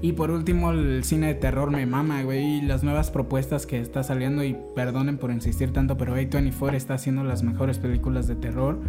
Y 0.01 0.14
por 0.14 0.32
último, 0.32 0.72
el 0.72 1.03
cine 1.03 1.28
de 1.28 1.34
terror 1.36 1.72
me 1.72 1.86
mama, 1.86 2.24
güey. 2.24 2.60
Y 2.60 2.62
las 2.62 2.84
nuevas 2.84 3.12
propuestas 3.12 3.66
que 3.66 3.80
está 3.82 4.01
saliendo, 4.01 4.43
y 4.45 4.55
perdonen 4.74 5.18
por 5.18 5.30
insistir 5.30 5.74
tanto, 5.74 5.97
pero 5.97 6.16
A24 6.16 6.76
está 6.78 6.93
haciendo 6.93 7.24
las 7.26 7.43
mejores 7.43 7.78
películas 7.80 8.26
de 8.28 8.36
terror. 8.36 8.80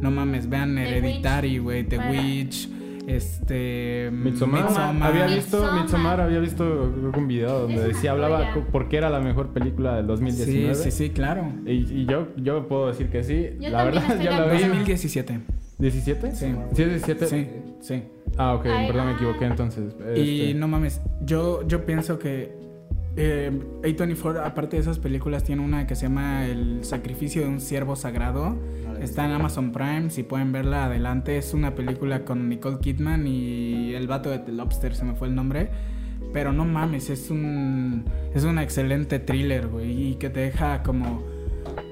No 0.00 0.10
mames, 0.12 0.48
vean 0.48 0.76
The 0.76 0.82
Hereditary, 0.98 1.58
güey, 1.58 1.82
The 1.84 1.96
Para- 1.96 2.10
Witch, 2.12 2.68
este. 3.06 4.10
Midsommar. 4.12 4.64
Midsommar. 4.64 5.02
Había 5.10 5.26
visto 5.26 5.56
Midsommar. 5.58 5.82
Midsommar, 5.82 6.20
había 6.20 6.38
visto 6.40 6.92
un 7.16 7.28
video 7.28 7.60
donde 7.60 7.88
decía, 7.88 8.12
hablaba 8.12 8.54
por 8.72 8.88
qué 8.88 8.96
era 8.98 9.10
la 9.10 9.20
mejor 9.20 9.52
película 9.52 9.96
del 9.96 10.06
2019. 10.06 10.74
Sí, 10.74 10.82
sí, 10.84 10.90
sí, 10.90 11.10
claro. 11.10 11.52
Y, 11.66 12.02
y 12.02 12.06
yo, 12.06 12.28
yo 12.36 12.66
puedo 12.68 12.88
decir 12.88 13.08
que 13.10 13.22
sí. 13.22 13.50
Yo 13.60 13.70
la 13.70 13.84
verdad, 13.84 14.02
ya 14.22 14.30
la 14.30 14.44
vi. 14.46 14.56
acuerdo. 14.56 14.68
2017. 14.68 15.40
¿17? 15.80 16.32
Sí. 16.32 16.54
¿Sí 16.72 16.82
es 16.82 16.88
17? 16.88 17.26
Sí, 17.26 17.48
sí. 17.80 18.02
Ah, 18.36 18.54
ok, 18.54 18.66
Ay, 18.66 18.86
perdón, 18.86 19.06
me 19.06 19.12
ah. 19.12 19.16
equivoqué 19.16 19.44
entonces. 19.44 19.94
Y 20.16 20.40
Este, 20.42 20.54
no 20.54 20.68
mames, 20.68 21.00
yo, 21.22 21.66
yo 21.66 21.84
pienso 21.84 22.18
que 22.18 22.63
eh, 23.16 23.50
A24, 23.82 24.44
aparte 24.44 24.76
de 24.76 24.82
esas 24.82 24.98
películas, 24.98 25.44
tiene 25.44 25.62
una 25.62 25.86
que 25.86 25.94
se 25.94 26.02
llama 26.06 26.46
El 26.46 26.84
sacrificio 26.84 27.42
de 27.42 27.48
un 27.48 27.60
siervo 27.60 27.96
sagrado. 27.96 28.56
Está 29.00 29.24
en 29.24 29.32
Amazon 29.32 29.72
Prime, 29.72 30.10
si 30.10 30.22
pueden 30.22 30.52
verla 30.52 30.86
adelante. 30.86 31.36
Es 31.36 31.54
una 31.54 31.74
película 31.74 32.24
con 32.24 32.48
Nicole 32.48 32.78
Kidman 32.80 33.26
y 33.26 33.94
el 33.94 34.06
vato 34.06 34.30
de 34.30 34.38
The 34.38 34.52
Lobster, 34.52 34.94
se 34.94 35.04
me 35.04 35.14
fue 35.14 35.28
el 35.28 35.34
nombre. 35.34 35.68
Pero 36.32 36.52
no 36.52 36.64
mames, 36.64 37.10
es 37.10 37.30
un, 37.30 38.04
es 38.34 38.44
un 38.44 38.58
excelente 38.58 39.18
thriller, 39.20 39.68
güey. 39.68 40.10
Y 40.10 40.14
que 40.16 40.30
te 40.30 40.40
deja 40.40 40.82
como 40.82 41.22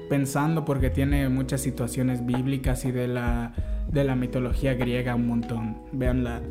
pensando 0.09 0.65
porque 0.65 0.89
tiene 0.89 1.29
muchas 1.29 1.61
situaciones 1.61 2.25
bíblicas 2.25 2.83
y 2.85 2.91
de 2.91 3.07
la, 3.07 3.53
de 3.91 4.03
la 4.03 4.15
mitología 4.15 4.73
griega 4.73 5.15
un 5.15 5.27
montón. 5.27 5.77
Veanla. 5.91 6.41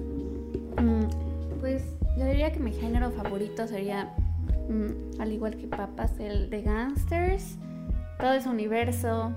Mm, 0.79 1.61
Pues 1.61 1.85
yo 2.19 2.25
diría 2.25 2.53
que 2.53 2.61
mi 2.61 2.73
género 2.73 3.11
favorito 3.11 3.67
sería, 3.67 4.11
mm, 4.73 5.21
al 5.21 5.33
igual 5.33 5.57
que 5.57 5.67
Papas, 5.67 6.19
el 6.19 6.51
de 6.51 6.63
Gangsters. 6.63 7.59
Todo 8.19 8.33
ese 8.33 8.49
universo, 8.49 9.33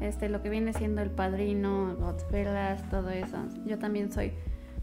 este, 0.00 0.28
lo 0.28 0.42
que 0.42 0.50
viene 0.50 0.72
siendo 0.72 1.02
El 1.02 1.10
Padrino, 1.10 1.96
Godfellas, 1.96 2.88
todo 2.90 3.10
eso. 3.10 3.38
Yo 3.66 3.78
también 3.78 4.12
soy 4.12 4.32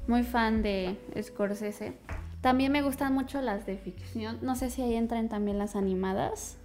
muy 0.07 0.23
fan 0.23 0.61
de 0.61 0.97
Scorsese. 1.21 1.97
También 2.41 2.71
me 2.71 2.81
gustan 2.81 3.13
mucho 3.13 3.41
las 3.41 3.65
de 3.65 3.77
ficción. 3.77 4.37
No 4.41 4.55
sé 4.55 4.69
si 4.69 4.81
ahí 4.81 4.95
entran 4.95 5.27
también 5.29 5.57
las 5.57 5.75
animadas. 5.75 6.57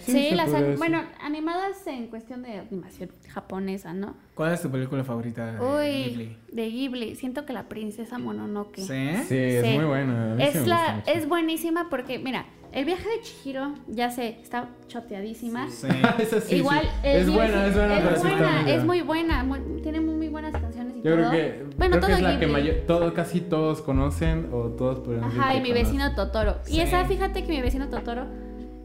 Sí, 0.00 0.30
las 0.34 0.52
an- 0.52 0.74
bueno, 0.78 1.02
animadas 1.20 1.86
en 1.86 2.06
cuestión 2.08 2.42
de 2.42 2.58
animación 2.58 3.10
japonesa, 3.28 3.92
¿no? 3.92 4.14
¿Cuál 4.34 4.54
es 4.54 4.62
tu 4.62 4.70
película 4.70 5.04
favorita 5.04 5.52
de 5.52 5.60
Uy, 5.60 6.04
Ghibli? 6.10 6.36
de 6.52 6.70
Ghibli. 6.70 7.14
Siento 7.16 7.44
que 7.46 7.52
la 7.52 7.68
princesa 7.68 8.18
Mononoke. 8.18 8.80
¿Sí? 8.80 9.12
Sí, 9.28 9.36
es 9.36 9.64
Sí. 9.66 9.72
muy 9.76 9.84
buena. 9.84 10.36
sí 10.38 10.42
Es, 10.58 10.66
la, 10.66 11.02
es 11.06 11.28
buenísima 11.28 11.88
porque, 11.90 12.18
mira, 12.18 12.46
El 12.74 12.86
viaje 12.86 13.06
de 13.06 13.20
Chihiro, 13.20 13.74
ya 13.86 14.10
sé, 14.10 14.38
está 14.42 14.70
choteadísima. 14.88 15.68
Sí. 15.70 15.88
Esa 16.18 16.40
sí, 16.40 16.54
Igual, 16.56 16.80
sí. 16.80 16.88
es 17.04 17.30
buena, 17.30 17.66
es 17.66 17.74
buena, 17.76 17.98
es 17.98 18.22
sí 18.22 18.26
buena, 18.28 18.62
muy 18.62 18.70
es 18.70 18.84
muy 18.84 19.00
buena, 19.02 19.44
muy- 19.44 19.82
tiene 19.82 20.00
muy, 20.00 20.14
muy 20.14 20.28
buenas 20.28 20.52
canciones 20.52 20.94
y 20.96 21.02
Yo 21.02 21.14
todo. 21.14 21.16
creo 21.16 21.30
que, 21.32 21.64
bueno, 21.76 21.90
creo 21.98 22.00
todo 22.00 22.06
que 22.08 22.12
es 22.14 22.22
la 22.22 22.30
que 22.30 22.46
Ghibli. 22.46 22.52
mayor, 22.52 22.74
todo, 22.86 23.12
casi 23.12 23.42
todos 23.42 23.82
conocen 23.82 24.48
o 24.52 24.68
todos 24.70 25.00
podrían 25.00 25.24
Ajá, 25.24 25.54
y 25.54 25.60
mi 25.60 25.72
vecino 25.72 26.14
Totoro. 26.14 26.60
Sí. 26.64 26.76
Y 26.76 26.80
esa, 26.80 27.04
fíjate 27.04 27.42
que 27.44 27.48
mi 27.50 27.60
vecino 27.60 27.90
Totoro 27.90 28.24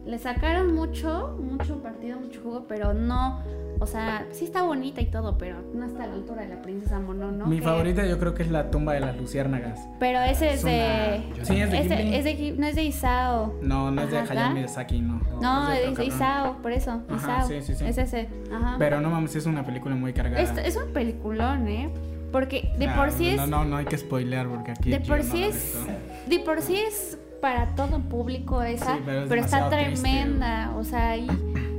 le 0.08 0.18
sacaron 0.18 0.74
mucho, 0.74 1.36
mucho 1.40 1.82
partido, 1.82 2.18
mucho 2.18 2.40
jugo, 2.42 2.64
pero 2.66 2.94
no, 2.94 3.40
o 3.78 3.86
sea, 3.86 4.26
sí 4.32 4.44
está 4.46 4.62
bonita 4.62 5.00
y 5.02 5.06
todo, 5.06 5.36
pero 5.38 5.56
no 5.74 5.84
está 5.84 6.04
a 6.04 6.06
la 6.06 6.14
altura 6.14 6.42
de 6.42 6.48
la 6.48 6.62
princesa 6.62 6.98
Mononoke. 6.98 7.46
Mi 7.48 7.60
favorita 7.60 8.04
yo 8.06 8.18
creo 8.18 8.34
que 8.34 8.42
es 8.42 8.50
La 8.50 8.70
tumba 8.70 8.94
de 8.94 9.00
las 9.00 9.16
luciérnagas. 9.16 9.78
Pero 10.00 10.20
ese 10.22 10.48
es 10.54 10.54
Es 10.54 10.64
de... 10.64 11.22
una- 11.34 11.44
Sí, 11.44 11.60
es 11.60 11.70
de 11.70 11.78
ese- 11.78 11.96
Ghibli. 11.96 12.14
es 12.16 12.24
de 12.24 12.38
Ghib- 12.38 12.56
no 12.56 12.66
es 12.66 12.74
de 12.74 12.82
Isao. 12.84 13.54
No, 13.62 13.90
no 13.90 14.02
es 14.02 14.10
de 14.10 14.18
Ajá, 14.18 14.32
Hayao. 14.32 14.54
Miyazaki, 14.54 15.00
no. 15.00 15.20
No, 15.40 15.70
es 15.70 15.80
es 15.90 15.94
de. 15.96 16.04
Isao, 16.06 16.56
por 16.62 16.72
eso, 16.72 17.02
Ajá, 17.08 17.16
Isao. 17.44 17.48
sí, 17.48 17.62
sí, 17.62 17.74
sí. 17.74 17.84
Es 17.86 17.98
ese, 17.98 18.28
ajá. 18.52 18.76
Pero 18.78 19.00
no 19.00 19.10
mames, 19.10 19.36
es 19.36 19.46
una 19.46 19.64
película 19.64 19.94
muy 19.94 20.12
cargada. 20.14 20.42
Es, 20.42 20.56
es 20.56 20.76
un 20.76 20.90
peliculón, 20.92 21.68
¿eh? 21.68 21.90
Porque 22.32 22.72
de 22.78 22.88
por 22.88 23.10
sí 23.10 23.28
es... 23.28 23.36
No, 23.36 23.46
no, 23.46 23.64
no 23.64 23.76
hay 23.76 23.84
que 23.86 23.96
spoilear 23.98 24.48
porque 24.48 24.70
aquí. 24.72 24.90
De 24.90 25.00
por 25.00 25.18
no 25.18 25.24
sí 25.24 25.44
es, 25.44 25.76
de 26.26 26.38
por 26.40 26.60
sí 26.62 26.76
es 26.76 27.18
para 27.40 27.74
todo 27.74 28.00
público 28.00 28.62
esa, 28.62 28.96
Sí, 28.96 29.02
pero 29.04 29.26
pero, 29.28 29.40
es 29.40 29.46
está 29.46 29.68
triste, 29.70 30.02
tremenda, 30.02 30.72
o 30.76 30.84
sea, 30.84 31.16
y, 31.16 31.28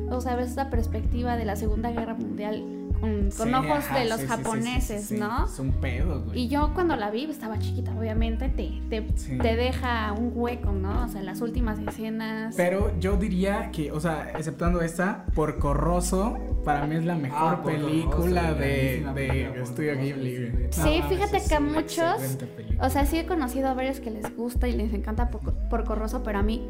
o 0.09 0.21
sea, 0.21 0.35
ves 0.35 0.51
esa 0.51 0.69
perspectiva 0.69 1.35
de 1.35 1.45
la 1.45 1.55
Segunda 1.55 1.91
Guerra 1.91 2.13
Mundial 2.13 2.63
con, 2.99 3.29
con 3.31 3.47
Sí, 3.47 3.53
ojos 3.53 3.77
ajá, 3.85 3.99
de 3.99 4.05
los 4.09 4.19
sí, 4.21 4.27
japoneses, 4.27 5.01
sí, 5.05 5.15
sí, 5.15 5.19
¿no? 5.19 5.45
Es 5.45 5.59
un 5.59 5.71
pedo, 5.73 6.23
güey. 6.23 6.39
Y 6.41 6.47
yo 6.47 6.71
cuando 6.73 6.95
la 6.95 7.09
vi, 7.11 7.25
estaba 7.25 7.57
chiquita, 7.59 7.93
obviamente, 7.97 8.49
te, 8.49 8.81
te, 8.89 9.07
Sí. 9.17 9.37
te 9.37 9.55
deja 9.55 10.11
un 10.13 10.31
hueco, 10.33 10.71
¿no? 10.71 11.05
O 11.05 11.07
sea, 11.07 11.21
las 11.23 11.41
últimas 11.41 11.79
escenas. 11.79 12.55
Pero 12.55 12.91
yo 12.99 13.17
diría 13.17 13.71
que, 13.71 13.91
o 13.91 13.99
sea, 13.99 14.31
exceptuando 14.37 14.81
esta, 14.81 15.25
Porco 15.35 15.73
Rosso, 15.73 16.37
para 16.65 16.85
mí 16.87 16.95
es 16.95 17.05
la 17.05 17.15
mejor 17.15 17.39
Ah, 17.41 17.61
Porco 17.63 17.77
película 17.79 18.41
Rosso, 18.49 18.55
de, 18.59 19.05
de 19.15 19.45
Porco 19.49 19.63
Estudio 19.63 19.97
Ghibli. 19.97 20.35
sí, 20.35 20.49
güey. 20.51 20.67
Sí, 20.71 20.79
No 20.79 20.85
mames, 20.85 21.05
fíjate 21.07 21.47
que 21.47 21.55
a 21.55 21.59
muchos, 21.59 22.37
o 22.81 22.89
sea, 22.89 23.05
sí 23.05 23.17
he 23.19 23.25
conocido 23.25 23.69
a 23.69 23.73
varios 23.73 23.99
que 23.99 24.11
les 24.11 24.35
gusta 24.35 24.67
y 24.67 24.73
les 24.73 24.93
encanta 24.93 25.29
Porco 25.29 25.95
Rosso, 25.95 26.21
pero 26.23 26.39
a 26.39 26.43
mí 26.43 26.67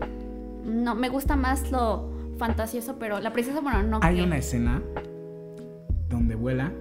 no, 0.66 0.94
me 0.96 1.10
gusta 1.10 1.36
más 1.36 1.72
lo 1.72 2.12
fantasioso, 2.38 2.98
pero 3.00 3.20
la 3.20 3.34
princesa 3.34 3.60
Mononoke... 3.62 4.06
Hay 4.06 4.22
una 4.22 4.38
escena 4.38 4.82
donde 6.10 6.36
vuela 6.36 6.72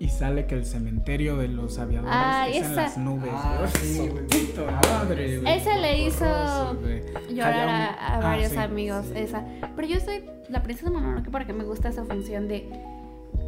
y 0.00 0.08
sale 0.10 0.46
que 0.46 0.54
el 0.54 0.64
cementerio 0.64 1.36
de 1.36 1.48
los 1.48 1.78
aviadores 1.78 2.14
Ah, 2.16 2.46
es 2.48 2.58
en 2.58 2.64
esa- 2.72 2.82
las 2.82 2.98
nubes. 2.98 3.30
Ah, 3.32 3.66
sí, 3.82 4.08
madre. 4.90 5.56
Ese 5.56 5.74
le 5.78 6.06
hizo 6.06 6.24
llorar 7.30 7.68
a, 7.68 8.16
ah, 8.16 8.20
varios 8.20 8.52
sí, 8.52 8.58
amigos 8.58 9.06
sí. 9.06 9.18
esa. 9.18 9.44
Pero 9.74 9.88
yo 9.88 9.98
soy 10.00 10.24
la 10.48 10.62
princesa 10.62 10.90
Mononoke 10.90 11.30
porque 11.30 11.52
me 11.52 11.64
gusta 11.64 11.88
esa 11.88 12.04
función 12.04 12.46
de 12.46 12.68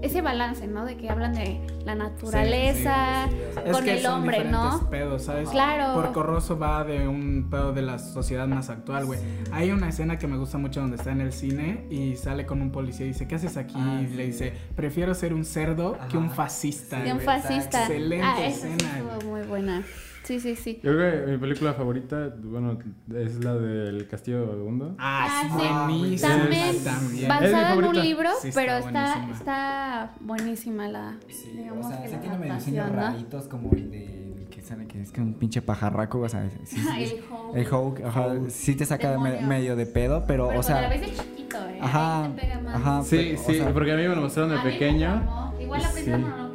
ese 0.03 0.22
balance, 0.22 0.66
¿no? 0.66 0.84
De 0.84 0.96
que 0.96 1.11
hablan 1.11 1.34
de 1.34 1.61
la 1.84 1.94
naturaleza 1.94 3.26
sí, 3.28 3.36
sí, 3.36 3.42
o 3.51 3.55
sea, 3.55 3.64
Es 3.64 3.72
con 3.72 3.84
que 3.84 3.92
el 3.92 4.03
son 4.03 4.20
hombre, 4.20 4.44
¿no? 4.44 4.88
pedos, 4.90 5.24
¿sabes? 5.24 5.48
Claro. 5.51 5.94
Porco 5.94 6.22
Rosso 6.22 6.59
va 6.59 6.84
de 6.84 7.07
un 7.09 7.48
pedo 7.51 7.72
de 7.72 7.82
la 7.82 7.98
sociedad 7.98 8.46
más 8.46 8.70
actual, 8.70 9.07
güey. 9.07 9.20
Hay 9.53 9.70
una 9.70 9.88
escena 9.88 10.18
que 10.18 10.26
me 10.26 10.36
gusta 10.36 10.59
mucho 10.59 10.80
donde 10.80 10.96
está 10.96 11.12
en 11.12 11.20
el 11.20 11.32
cine 11.32 11.86
y 11.90 12.16
sale 12.16 12.46
con 12.46 12.61
un 12.62 12.70
policía 12.70 13.07
y 13.07 13.11
dice, 13.11 13.26
¿qué 13.28 13.34
haces 13.36 13.57
aquí? 13.57 13.74
Ah, 13.76 14.01
y 14.03 14.09
sí. 14.09 14.14
le 14.14 14.26
dice, 14.26 14.53
prefiero 14.74 15.14
ser 15.14 15.34
un 15.34 15.44
cerdo 15.44 15.98
que 16.11 16.16
un 16.16 16.30
fascista. 16.30 17.01
De 17.01 17.12
un 17.12 17.18
güey". 17.18 17.26
fascista. 17.26 17.82
Excelente 17.82 18.26
ah, 18.26 18.36
sí 18.38 18.44
escena, 18.44 18.98
estuvo 18.98 19.30
muy 19.30 19.42
buena. 19.42 19.82
Sí, 20.31 20.39
sí, 20.39 20.55
sí. 20.55 20.81
Yo 20.81 20.93
creo 20.93 21.26
que 21.26 21.33
mi 21.33 21.39
película 21.39 21.74
favorita, 21.74 22.33
bueno, 22.41 22.78
es 23.16 23.43
la 23.43 23.55
del 23.57 24.07
Castillo 24.07 24.47
Vagabundo. 24.47 24.95
Ah, 24.97 25.26
Ah, 25.28 25.43
es 25.45 25.51
sí. 25.51 25.59
buenísima 25.89 26.37
También, 26.37 26.85
también. 26.85 27.22
Es 27.24 27.28
basada 27.28 27.49
mi 27.51 27.57
en 27.59 27.59
un 27.59 27.81
favorita. 27.83 28.05
libro, 28.05 28.31
Sí, 28.41 28.49
está 28.51 28.61
pero 28.61 28.72
está, 28.76 28.91
buenísima. 29.16 29.33
está 29.37 30.11
buenísima 30.20 30.89
la, 30.89 31.16
Sí, 31.28 31.51
digamos 31.57 31.87
o 31.87 31.89
sea, 31.89 32.03
que 32.03 32.07
sí 32.09 32.14
la 32.14 32.20
tiene 32.20 32.39
medio 32.39 32.55
diseños 32.55 32.91
¿no? 32.91 32.97
raritos 32.97 33.49
como 33.49 33.72
el 33.72 33.91
de 33.91 34.47
que 34.51 34.62
sale 34.62 34.87
que 34.87 35.01
es 35.03 35.11
que 35.11 35.20
un 35.20 35.35
pinche 35.35 35.62
pajarraco, 35.62 36.20
o 36.20 36.28
sea, 36.28 36.49
sí, 36.64 36.76
sí, 36.76 36.81
El 36.97 37.03
es- 37.03 37.14
Hulk. 37.28 37.57
el 37.57 37.74
Hulk, 37.74 38.01
ajá, 38.05 38.35
sí 38.51 38.76
te 38.76 38.87
saca 38.87 39.18
me- 39.18 39.41
medio 39.41 39.74
de 39.74 39.87
pedo, 39.87 40.24
pero, 40.28 40.47
Pero 40.47 40.61
o 40.61 40.62
sea, 40.62 40.89
ves 40.89 41.01
de 41.01 41.07
chiquito, 41.12 41.57
¿eh? 41.68 41.78
ajá, 41.81 42.24
Ahí 42.26 42.31
te 42.35 42.41
pega 42.41 42.61
más. 42.61 42.74
ajá, 42.76 43.03
Sí, 43.03 43.16
pero, 43.16 43.41
o 43.41 43.45
sí, 43.47 43.55
sea, 43.57 43.72
porque 43.74 43.93
a 43.93 43.97
mí 43.97 44.03
me 44.07 44.14
lo 44.14 44.20
mostraron 44.22 44.53
de 44.53 44.59
A 44.61 44.62
pequeño. 44.62 45.51
Igual 45.61 45.83
la 45.83 45.91
princesa 45.91 46.16
Sí. 46.16 46.22
Super 46.22 46.49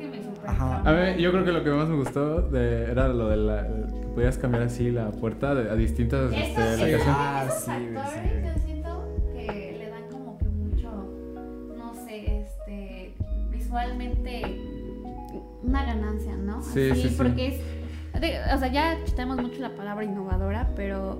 Ajá. 0.47 0.81
A 0.85 0.91
ver, 0.91 1.17
yo 1.17 1.31
creo 1.31 1.43
que 1.43 1.51
lo 1.51 1.63
que 1.63 1.69
más 1.71 1.87
me 1.89 1.95
gustó 1.95 2.41
de- 2.41 2.91
era 2.91 3.07
lo 3.07 3.29
de 3.29 3.37
la 3.37 3.67
que 3.67 4.07
podías 4.13 4.37
cambiar 4.37 4.63
así 4.63 4.91
la 4.91 5.11
puerta 5.11 5.55
de- 5.55 5.69
a 5.69 5.75
distintas 5.75 6.31
este, 6.31 6.51
Esos, 6.51 6.57
esos, 6.57 6.79
locaciones. 6.79 7.07
Ah, 7.07 7.45
esos 7.47 7.63
sí, 7.63 7.71
sí. 7.71 8.45
yo 8.45 8.65
siento 8.65 9.05
que 9.33 9.75
le 9.79 9.89
dan 9.89 10.03
como 10.11 10.37
que 10.37 10.45
mucho, 10.45 10.89
no 11.77 11.93
sé, 12.05 12.41
este, 12.41 13.13
visualmente 13.51 14.41
una 15.63 15.85
ganancia, 15.85 16.35
¿no? 16.35 16.61
Sí, 16.61 16.89
Así, 16.91 17.01
sí, 17.01 17.09
sí. 17.09 17.15
Porque 17.17 17.47
es, 17.47 18.21
de- 18.21 18.39
o 18.53 18.57
sea, 18.59 18.67
ya 18.71 18.97
tenemos 19.15 19.41
mucho 19.41 19.59
la 19.61 19.75
palabra 19.75 20.03
innovadora, 20.05 20.69
pero 20.75 21.19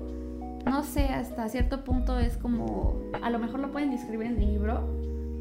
no 0.64 0.82
sé, 0.82 1.04
hasta 1.08 1.48
cierto 1.48 1.84
punto 1.84 2.18
es 2.18 2.36
como, 2.36 3.00
a 3.22 3.30
lo 3.30 3.38
mejor 3.38 3.60
lo 3.60 3.70
pueden 3.72 3.90
describir 3.90 4.28
en 4.28 4.40
el 4.40 4.46
libro, 4.52 4.80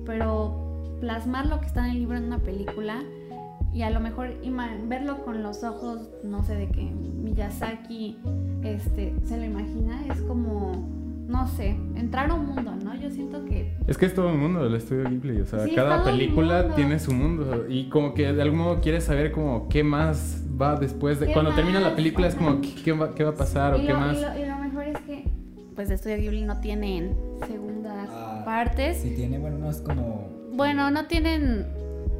pero 0.05 0.97
plasmar 0.99 1.45
lo 1.47 1.59
que 1.59 1.67
está 1.67 1.85
en 1.85 1.91
el 1.91 1.99
libro 1.99 2.17
en 2.17 2.25
una 2.25 2.39
película 2.39 3.01
y 3.75 3.81
a 3.83 3.89
lo 3.91 3.99
mejor 3.99 4.29
verlo 4.87 5.23
con 5.25 5.43
los 5.43 5.63
ojos, 5.63 6.09
no 6.23 6.41
sé, 6.43 6.55
de 6.55 6.67
que 6.69 6.81
Miyazaki 6.83 8.17
este, 8.63 9.13
se 9.25 9.37
lo 9.37 9.43
imagina, 9.43 10.01
es 10.09 10.21
como, 10.21 10.87
no 11.27 11.47
sé, 11.47 11.75
entrar 11.95 12.29
a 12.31 12.33
un 12.35 12.45
mundo, 12.47 12.73
¿no? 12.83 12.95
Yo 12.95 13.09
siento 13.11 13.43
que... 13.45 13.75
Es 13.87 13.97
que 13.97 14.05
es 14.05 14.13
todo 14.15 14.29
un 14.29 14.39
mundo 14.39 14.65
el 14.65 14.75
estudio 14.75 15.09
Ghibli, 15.09 15.41
o 15.41 15.45
sea, 15.45 15.59
Sí, 15.65 15.75
cada 15.75 16.03
película 16.03 16.73
tiene 16.75 16.99
su 16.99 17.11
mundo 17.13 17.65
y 17.69 17.89
como 17.89 18.13
que 18.13 18.31
de 18.31 18.41
algún 18.41 18.59
modo 18.59 18.79
quieres 18.81 19.03
saber 19.03 19.31
como 19.31 19.67
qué 19.67 19.83
más 19.83 20.41
va 20.59 20.75
después 20.77 21.19
de 21.19 21.27
¿Qué 21.27 21.33
cuando 21.33 21.53
termina 21.53 21.79
la 21.81 21.95
película 21.95 22.27
es 22.27 22.35
como. 22.35 22.61
¿qué, 22.61 22.73
qué 22.83 22.91
va, 22.93 23.13
qué 23.13 23.23
va 23.25 23.31
a 23.31 23.35
pasar 23.35 23.73
o 23.73 23.77
qué 23.85 23.93
más. 23.93 24.17
y 24.17 24.21
lo- 24.21 24.39
y 24.45 24.47
lo 24.47 24.55
mejor 24.57 24.83
es 24.87 24.97
que, 25.01 25.25
pues, 25.75 25.89
de 25.89 25.95
Estudio 25.95 26.15
Ghibli 26.17 26.43
no 26.43 26.61
tienen 26.61 27.13
segundas 27.45 28.07
Ah, 28.09 28.41
partes. 28.45 28.97
sí 29.01 29.13
tiene, 29.15 29.37
bueno, 29.37 29.57
no 29.57 29.69
es 29.69 29.81
como 29.81 30.29
Bueno, 30.53 30.89
no 30.91 31.07
tienen... 31.07 31.65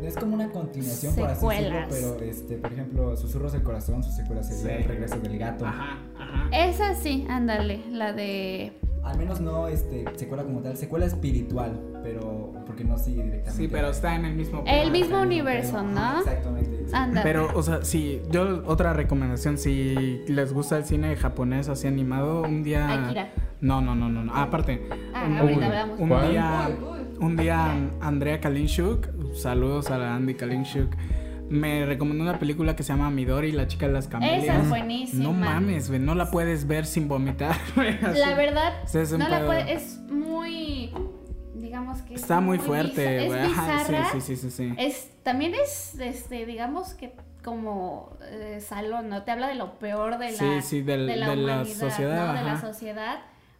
es 0.08 0.16
como 0.16 0.36
una 0.36 0.49
continuación 0.49 1.16
por 1.16 1.30
así 1.30 1.47
decirlo, 1.47 1.78
pero 1.89 2.20
este, 2.22 2.56
por 2.58 2.72
ejemplo, 2.74 3.18
Susurros 3.18 3.53
del 3.53 3.64
Corazón, 3.64 4.03
su 4.03 4.12
secuela 4.12 4.43
sería 4.43 4.78
Sí. 4.78 4.84
El 4.84 4.84
regreso 4.89 5.20
del 5.20 5.38
gato. 5.38 5.66
Ajá, 5.66 5.97
ajá. 6.20 6.49
Esa 6.51 6.95
sí, 6.95 7.26
ándale, 7.30 7.82
la 7.91 8.14
de... 8.14 8.74
Al 9.03 9.20
menos 9.20 9.39
no 9.39 9.68
este 9.68 10.03
secuela 10.16 10.43
como 10.43 10.62
tal, 10.62 10.76
secuela 10.78 11.06
espiritual, 11.06 11.80
pero 12.01 12.53
porque 12.66 12.84
no 12.84 12.97
sigue 12.97 13.22
directamente. 13.24 13.51
Sí, 13.64 13.68
pero 13.72 13.89
está 13.89 14.16
en 14.16 14.26
el 14.26 14.34
mismo 14.34 14.64
El 14.66 14.89
mismo 14.91 15.22
universo, 15.22 15.84
¿no? 15.84 16.20
Exactamente. 16.22 16.86
sí. 16.88 16.91
Ándale. 16.91 17.22
Pero, 17.22 17.49
o 17.53 17.62
sea, 17.62 17.84
sí, 17.86 18.20
yo 18.32 18.64
otra 18.66 18.93
recomendación, 18.93 19.60
si 19.60 20.24
les 20.28 20.51
gusta 20.53 20.78
el 20.78 20.86
cine 20.86 21.16
japonés 21.18 21.70
así 21.70 21.86
animado, 21.88 22.41
un 22.41 22.64
día... 22.64 23.06
Akira. 23.06 23.30
No, 23.62 23.80
no, 23.80 23.93
no, 23.93 24.10
no, 24.10 24.24
no. 24.24 24.36
aparte, 24.36 24.88
Ah, 25.14 25.26
un, 25.28 25.38
ahorita 25.38 25.60
Uy. 25.66 25.72
veamos. 25.72 25.99
un 25.99 26.10
¿Cuál? 26.10 26.30
día, 26.32 26.70
un 27.20 27.36
día 27.38 27.89
Andrea 28.01 28.39
Kalinchuk, 28.41 29.08
saludos 29.36 29.92
a 29.92 29.98
la 29.98 30.16
Andy 30.16 30.34
Kalinchuk, 30.36 30.96
me 31.50 31.86
recomendó 31.86 32.24
una 32.24 32.40
película 32.40 32.76
que 32.76 32.84
se 32.84 32.94
llama 32.94 33.10
Midori, 33.12 33.52
la 33.52 33.68
chica 33.68 33.88
de 33.88 33.94
las 33.94 34.08
camelias. 34.08 34.44
Esa 34.44 34.62
es 34.62 34.70
buenísima. 34.70 35.24
No 35.24 35.34
mames, 35.34 35.90
güey, 35.90 36.00
no 36.00 36.16
la 36.16 36.32
puedes 36.32 36.66
ver 36.68 36.86
sin 36.86 37.08
vomitar. 37.08 37.56
La 37.76 38.34
verdad, 38.36 38.74
no 39.18 39.30
la 39.30 39.46
puede, 39.46 39.74
es 39.74 40.00
muy, 40.10 40.92
digamos 41.54 42.02
que 42.02 42.16
es 42.16 42.22
Está 42.22 42.40
muy 42.42 42.58
fuerte, 42.58 43.26
es 43.26 43.28
güey. 43.28 43.48
Sí, 43.48 43.94
sí, 44.14 44.22
sí, 44.22 44.36
sí, 44.38 44.52
sí. 44.52 44.74
Es, 44.78 45.12
también 45.24 45.54
es, 45.54 46.00
este, 46.00 46.46
digamos 46.46 46.94
que 46.96 47.14
como 47.44 48.18
eh, 48.24 48.60
salón, 48.60 49.08
¿no? 49.10 49.22
Te 49.22 49.30
habla 49.30 49.48
de 49.48 49.54
lo 49.56 49.78
peor 49.78 50.18
de 50.18 50.32
la, 50.32 50.38
Sí, 50.38 50.62
sí, 50.64 50.82
del- 50.82 51.06
de 51.06 51.16
la, 51.16 51.30
de 51.30 51.36
la 51.36 51.54
humanidad, 51.58 51.80
sociedad, 51.90 52.28
¿no? 52.28 52.34
De 52.34 52.42
la 52.44 52.60
sociedad, 52.60 53.20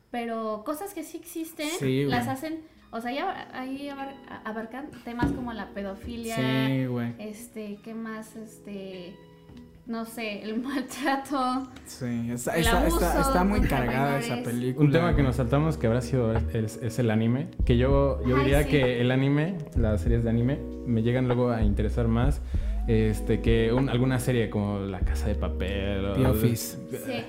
pero 0.10 0.64
cosas 0.66 0.96
que 0.96 1.04
sí 1.04 1.18
existen, 1.18 1.70
Sí, 1.78 2.06
las 2.06 2.28
hacen, 2.28 2.62
o 2.98 3.02
sea, 3.02 3.12
ya 3.12 3.48
ahí 3.54 3.90
abar- 3.90 4.16
abarcan 4.46 4.88
temas 5.04 5.32
como 5.32 5.52
la 5.54 5.68
pedofilia, 5.70 6.36
Sí, 6.36 6.86
güey. 6.86 7.14
este, 7.20 7.78
¿qué 7.84 7.94
más? 7.94 8.36
Este, 8.36 9.16
no 9.86 10.06
sé, 10.06 10.42
el 10.44 10.62
maltrato. 10.64 11.68
Sí, 11.86 12.30
está, 12.32 12.56
El 12.56 12.62
está, 12.62 12.82
abuso 12.82 12.96
está, 13.06 13.22
está 13.22 13.44
muy 13.44 13.62
cargada 13.62 14.20
esa 14.20 14.42
película. 14.44 14.86
Un 14.86 14.92
tema 14.92 15.16
que 15.16 15.24
nos 15.24 15.36
saltamos 15.36 15.78
que 15.78 15.88
habrá 15.88 16.02
sido 16.02 16.34
es, 16.54 16.78
es 16.82 17.00
el 17.00 17.12
anime, 17.12 17.50
que 17.66 17.78
yo, 17.78 18.20
yo 18.26 18.38
Ay, 18.38 18.44
diría 18.44 18.64
sí. 18.64 18.70
que 18.70 19.02
el 19.02 19.12
anime, 19.12 19.58
las 19.78 20.02
series 20.02 20.24
de 20.24 20.30
anime, 20.30 20.58
me 20.86 21.04
llegan 21.04 21.28
luego 21.28 21.52
a 21.52 21.62
interesar 21.64 22.08
más 22.08 22.42
este, 22.88 23.42
que 23.42 23.74
un- 23.74 23.90
alguna 23.90 24.20
serie 24.20 24.50
como 24.50 24.80
La 24.80 25.00
Casa 25.02 25.28
de 25.28 25.36
Papel 25.36 26.06
o 26.06 26.14
The 26.14 26.28
Office. 26.28 26.78
Sí. 26.92 27.24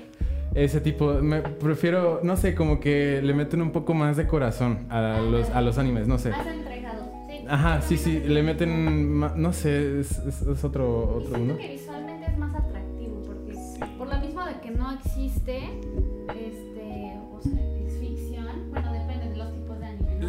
Ese 0.63 0.81
tipo. 0.81 1.13
Me 1.21 1.41
prefiero, 1.41 2.19
no 2.23 2.35
sé, 2.37 2.53
como 2.55 2.79
que 2.79 3.21
le 3.21 3.33
meten 3.33 3.61
un 3.61 3.71
poco 3.71 3.93
más 3.93 4.17
de 4.17 4.27
corazón 4.27 4.85
a 4.89 5.19
los, 5.21 5.49
a 5.51 5.61
los 5.61 5.77
animes, 5.77 6.07
no 6.07 6.17
sé. 6.17 6.29
Más 6.31 6.45
entregados, 6.47 7.07
sí. 7.29 7.45
Ajá, 7.47 7.81
sí, 7.81 7.97
sí, 7.97 8.19
le 8.19 8.43
meten, 8.43 9.19
no 9.19 9.53
sé, 9.53 9.99
es, 10.01 10.17
es- 10.19 10.41
es 10.41 10.63
otro, 10.63 11.17
otro 11.17 11.57
que 11.57 11.71
visualmente 11.73 12.31
es 12.31 12.37
más 12.37 12.55
atractivo 12.55 13.21
porque 13.25 13.53
por 13.97 14.07
lo 14.09 14.19
mismo 14.19 14.43
de 14.45 14.59
que 14.61 14.71
no 14.71 14.91
existe, 14.93 15.57
este, 16.29 17.17
o 17.33 17.39
sea, 17.41 17.53
es 17.85 17.93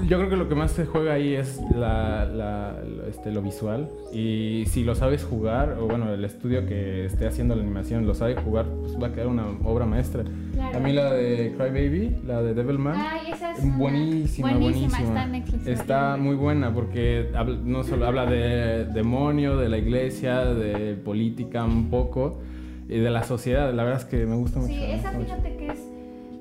Yo 0.09 0.17
creo 0.17 0.31
que 0.31 0.37
lo 0.37 0.49
que 0.49 0.55
más 0.55 0.71
se 0.73 0.87
juega 0.87 1.13
ahí 1.13 1.35
es 1.35 1.61
la, 1.77 2.25
la- 2.25 2.83
lo- 2.83 3.07
este, 3.07 3.31
lo 3.31 3.43
visual. 3.43 3.91
Y 4.13 4.65
si 4.69 4.83
lo 4.83 4.95
sabes 4.95 5.23
jugar, 5.23 5.77
o 5.79 5.87
bueno, 5.87 6.11
el 6.15 6.25
estudio 6.25 6.65
que 6.67 7.05
esté 7.05 7.27
haciendo 7.27 7.55
la 7.55 7.63
animación 7.63 8.07
lo 8.07 8.15
sabe 8.15 8.35
jugar, 8.37 8.65
pues 8.81 9.01
va 9.01 9.09
a 9.09 9.13
quedar 9.13 9.27
una 9.27 9.45
obra 9.65 9.85
maestra. 9.85 10.25
Claro. 10.55 10.79
A 10.79 10.81
mí 10.81 10.93
la 10.95 11.13
de 11.13 11.53
Cry 11.59 11.69
Baby, 11.69 12.17
la 12.27 12.43
de 12.43 12.55
Devilman, 12.55 12.97
Ay, 12.97 13.33
esa 13.33 13.53
es 13.53 13.63
una- 13.63 13.77
buenísima, 13.77 14.53
buenísima. 14.57 15.37
Está. 15.37 15.71
Está 15.71 16.17
muy 16.17 16.37
buena 16.37 16.73
porque 16.73 17.29
habla- 17.35 17.59
no 17.63 17.85
solo 17.85 18.07
habla 18.07 18.25
de 18.25 18.87
demonio, 18.87 19.59
de 19.59 19.69
la 19.69 19.77
iglesia, 19.77 20.45
de 20.47 20.95
política 20.95 21.65
un 21.65 21.91
poco, 21.91 22.41
y 22.89 22.99
de 22.99 23.11
la 23.11 23.25
sociedad. 23.25 23.75
La 23.75 23.85
verdad 23.85 24.01
es 24.01 24.07
que 24.07 24.25
me 24.25 24.37
gusta 24.37 24.59
mucho. 24.59 24.73
Sí, 24.73 24.83
esa 24.83 25.11
fíjate 25.11 25.57
que 25.57 25.67
es 25.67 25.81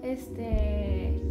este 0.03 1.21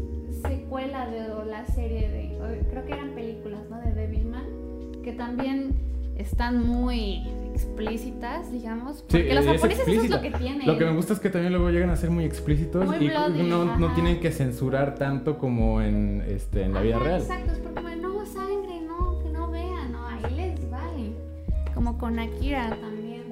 secuela 0.46 1.08
de 1.08 1.46
la 1.50 1.66
serie 1.66 2.08
de 2.10 2.25
creo 2.70 2.84
que 2.86 2.92
eran 2.92 3.10
películas, 3.10 3.60
¿no? 3.70 3.80
De 3.80 3.92
Devilman 3.92 4.44
que 5.06 5.12
también 5.12 5.72
están 6.16 6.66
muy 6.66 7.22
explícitas, 7.54 8.50
digamos, 8.50 8.96
Sí, 8.96 9.04
porque 9.08 9.34
los 9.34 9.46
es 9.46 9.52
japoneses 9.52 9.88
eso 9.88 10.02
es 10.02 10.10
lo 10.10 10.20
que 10.20 10.30
tienen. 10.32 10.66
Lo 10.66 10.76
que 10.76 10.84
me 10.84 10.92
gusta 10.92 11.12
es 11.12 11.20
que 11.20 11.30
también 11.30 11.52
luego 11.52 11.70
llegan 11.70 11.90
a 11.90 11.96
ser 11.96 12.10
muy 12.10 12.24
explícitos 12.24 12.86
Muy 12.86 12.96
y 12.96 13.08
bloody, 13.08 13.42
no, 13.44 13.78
no 13.78 13.94
tienen 13.94 14.18
que 14.18 14.32
censurar 14.32 14.96
tanto 14.96 15.38
como 15.38 15.80
en, 15.80 16.24
este, 16.26 16.64
en 16.64 16.74
la 16.74 16.80
vida 16.80 16.98
real. 16.98 17.20
Exacto, 17.20 17.52
es 17.52 17.58
porque 17.58 17.96
no 17.96 18.26
sangre, 18.26 18.80
no, 18.80 19.20
que 19.22 19.30
no 19.30 19.48
vean, 19.48 19.92
no, 19.92 20.06
ahí 20.08 20.34
les 20.34 20.70
vale. 20.70 21.12
Como 21.72 21.96
con 21.98 22.18
Akira 22.18 22.70
también. 22.70 23.22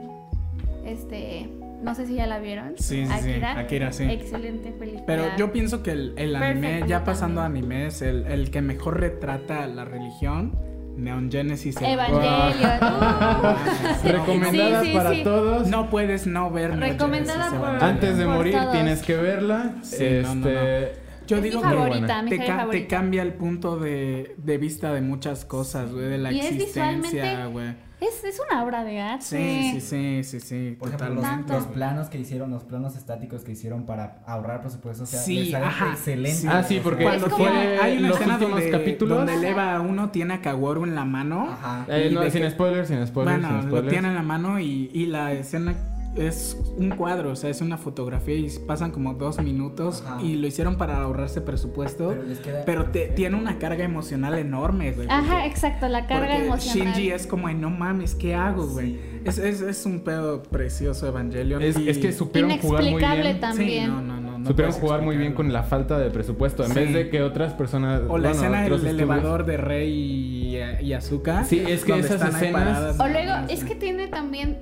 Este, 0.87 1.49
no 1.85 1.95
sé 1.95 2.07
si 2.07 2.15
ya 2.15 2.27
la 2.27 2.39
vieron. 2.39 2.73
Sí, 2.77 3.07
sí, 3.07 3.13
sí, 3.23 3.43
Akira, 3.45 3.93
sí. 3.93 4.05
Excelente 4.05 4.71
película. 4.73 5.05
Pero 5.07 5.25
yo 5.37 5.53
pienso 5.53 5.83
que 5.83 5.93
el, 5.93 6.15
el 6.17 6.35
anime, 6.37 6.83
ya 6.89 7.05
pasando 7.05 7.41
a 7.43 7.47
animes, 7.47 8.03
el, 8.03 8.27
el 8.27 8.51
que 8.51 8.63
mejor 8.63 8.99
retrata 9.01 9.67
la 9.67 9.85
religión, 9.85 10.59
Neon 10.97 11.31
Genesis. 11.31 11.77
Evangelion. 11.81 12.79
uh. 12.83 13.57
Recomendada 14.09 14.81
Sí, 14.83 14.89
sí, 14.91 14.97
para 14.97 15.11
sí. 15.11 15.23
todos. 15.25 15.69
No 15.69 15.91
puedes 15.91 16.27
no 16.27 16.51
ver 16.51 16.71
Neon 16.71 16.81
Recomendada 16.83 17.45
Genesis 17.51 17.61
por-. 17.69 17.85
Antes 17.85 18.17
de 18.19 18.25
Por 18.25 18.35
morir 18.35 18.55
todos. 18.55 18.73
tienes 18.73 19.03
que 19.03 19.17
verla. 19.17 19.73
Sí, 19.83 19.97
este, 20.05 20.23
no, 20.23 20.35
no, 20.37 20.47
no. 20.51 21.04
Yo 21.27 21.37
Es 21.39 21.43
digo 21.43 21.61
mi 21.63 21.69
que 21.69 21.75
favorita, 21.75 21.99
buena. 21.99 22.23
mi 22.23 22.31
te, 22.31 22.79
te 22.81 22.87
cambia 22.87 23.23
el 23.23 23.33
punto 23.35 23.77
de, 23.79 24.35
de 24.39 24.59
vista 24.59 24.93
de 24.93 25.01
muchas 25.01 25.45
cosas, 25.45 25.93
güey, 25.93 26.07
de 26.07 26.19
la 26.19 26.33
Y 26.33 26.41
es 26.41 26.47
existencia, 26.53 26.95
visualmente- 27.23 27.47
güey. 27.53 27.85
Es, 28.01 28.23
es 28.23 28.39
una 28.51 28.63
obra 28.63 28.85
de 28.85 29.01
arte. 29.01 29.25
Sí, 29.25 29.81
sí, 29.81 29.81
sí, 29.81 30.25
sí, 30.25 30.41
sí, 30.41 30.77
Por 30.79 30.89
ejemplo, 30.89 31.23
los, 31.49 31.65
planos 31.69 32.09
que 32.11 32.19
hicieron, 32.19 32.51
los 32.51 32.63
planos 32.65 32.97
estáticos 32.97 33.45
que 33.45 33.53
hicieron 33.53 33.87
para 33.87 34.19
ahorrar 34.27 34.61
presupuesto, 34.61 35.05
o 35.05 35.07
sea, 35.07 35.21
Sí, 35.21 35.55
ajá, 35.55 35.93
excelente. 35.93 36.37
sí. 36.37 36.47
Ah, 36.51 36.63
sí, 36.63 36.81
porque 36.85 37.05
Cuando 37.05 37.29
Es 37.29 37.33
como- 37.33 37.45
tiene, 37.47 37.79
hay 37.79 37.97
una 37.99 38.09
los 38.09 38.19
escena 38.19 38.37
donde, 38.37 38.71
capítulos. 38.71 39.17
donde 39.17 39.35
el 39.35 39.45
Eva 39.45 39.81
1 39.81 40.11
tiene 40.11 40.35
a 40.35 40.41
Kaworu 40.43 40.85
en 40.85 40.95
la 40.95 41.07
mano. 41.07 41.49
Ajá. 41.51 41.87
Eh, 41.89 42.11
no, 42.13 42.23
sin 42.29 42.43
que- 42.43 42.51
spoilers, 42.51 42.89
sin 42.89 43.07
spoilers, 43.07 43.41
Bueno, 43.41 43.63
sin 43.63 43.71
lo 43.71 43.83
tiene 43.87 44.09
en 44.09 44.15
la 44.17 44.23
mano 44.23 44.61
y, 44.61 44.91
y 44.93 45.07
la 45.07 45.33
escena 45.33 45.75
es 46.17 46.57
un 46.77 46.91
cuadro, 46.91 47.33
o 47.33 47.37
sea, 47.37 47.51
es 47.51 47.61
una 47.61 47.77
fotografía 47.77 48.35
y 48.37 48.49
pasan 48.67 48.91
como 48.91 49.15
dos 49.15 49.41
minutos 49.43 50.03
Ajá. 50.07 50.23
y 50.23 50.37
lo 50.37 50.47
hicieron 50.47 50.77
para 50.77 50.99
ahorrarse 50.99 51.41
presupuesto, 51.41 52.09
Pero 52.11 52.23
les 52.23 52.39
queda 52.39 52.63
pero 52.65 52.85
te- 52.87 53.09
tiene 53.09 53.37
una 53.37 53.59
carga 53.59 53.85
emocional 53.85 54.39
enorme, 54.39 54.93
güey. 54.93 55.09
Ajá, 55.11 55.23
porque- 55.33 55.47
exacto, 55.47 55.89
la 55.89 56.07
carga 56.07 56.27
porque 56.35 56.47
emocional. 56.47 56.95
Shinji 56.95 57.11
es 57.11 57.27
como, 57.27 57.49
"Ay, 57.49 57.55
no 57.57 57.71
mames, 57.71 58.15
¿qué 58.15 58.35
hago, 58.35 58.67
güey? 58.67 58.99
Es, 59.25 59.39
es, 59.39 59.61
es 59.61 59.87
un 59.87 60.01
pedo 60.01 60.43
precioso 60.43 61.07
Evangelion. 61.09 61.63
Es, 61.63 61.79
y- 61.79 61.89
es 61.89 61.99
que 61.99 62.13
supieron 62.13 62.59
jugar 62.59 62.83
muy 62.85 63.01
bien. 63.03 63.23
Sí, 63.35 63.41
también. 63.41 63.89
no, 63.89 64.03
no, 64.03 64.21
no, 64.21 64.39
no 64.39 64.47
supieron 64.47 64.73
jugar 64.75 65.01
muy 65.03 65.17
bien 65.17 65.33
con 65.33 65.53
la 65.53 65.63
falta 65.63 65.99
de 65.99 66.11
presupuesto. 66.11 66.63
En 66.65 66.71
Sí. 66.73 66.79
vez 66.79 66.93
de 66.93 67.09
que 67.09 67.23
otras 67.23 67.55
personas. 67.55 68.03
O 68.03 68.19
la 68.19 68.29
bueno, 68.29 68.31
escena 68.31 68.63
del 68.63 68.73
estudios- 68.75 68.91
elevador 68.95 69.47
de 69.47 69.57
Rey 69.57 69.91
y, 69.91 70.57
y 70.87 70.93
Azuka. 70.93 71.45
Sí, 71.45 71.63
es 71.67 71.85
que 71.85 71.99
esas 71.99 72.21
escenas- 72.23 72.53
paradas, 72.53 73.01
O 73.01 73.09
luego, 73.09 73.33
no 73.41 73.49
es 73.49 73.65
que 73.65 73.75
tiene 73.75 74.09
también, 74.09 74.59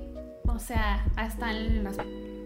o 0.53 0.59
sea, 0.59 1.05
hasta 1.15 1.51
en 1.51 1.83
las 1.83 1.97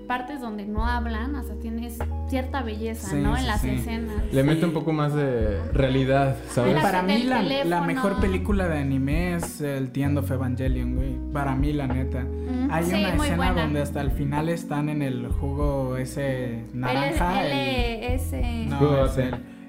partes 0.08 0.39
donde 0.39 0.66
no 0.66 0.86
hablan, 0.88 1.36
hasta 1.36 1.53
tienes 1.55 1.99
cierta 2.30 2.64
belleza, 2.64 3.10
Sí, 3.10 3.18
¿no? 3.18 3.36
sí, 3.36 3.41
en 3.41 3.47
las 3.47 3.62
sí. 3.62 3.70
escenas. 3.72 4.34
Le 4.34 4.43
mete 4.43 4.66
un 4.66 4.72
poco 4.72 4.93
más 4.93 5.14
de 5.14 5.62
realidad, 5.74 6.38
¿sabes? 6.49 6.82
Para 6.82 7.01
mí 7.03 7.24
la, 7.24 7.82
mejor 7.82 8.20
película 8.20 8.68
de 8.68 8.80
anime 8.80 9.36
es 9.36 9.60
el 9.62 9.91
The 9.91 10.03
End 10.03 10.18
of 10.18 10.32
Evangelion, 10.32 10.95
güey. 10.95 11.18
Para 11.34 11.55
mí, 11.55 11.74
la 11.74 11.88
neta. 11.88 12.22
Mm, 12.22 12.70
Hay 12.72 12.86
sí, 12.86 12.93
una 12.95 13.16
muy 13.16 13.26
escena 13.28 13.36
buena. 13.36 13.62
donde 13.64 13.82
hasta 13.82 14.01
el 14.01 14.12
final 14.12 14.49
están 14.49 14.89
en 14.89 15.01
el 15.01 15.28
jugo 15.28 15.97
ese 15.97 16.64
naranja. 16.74 17.45
L, 17.45 18.16
el-. 18.16 18.70
No, 18.70 19.05
es 19.05 19.18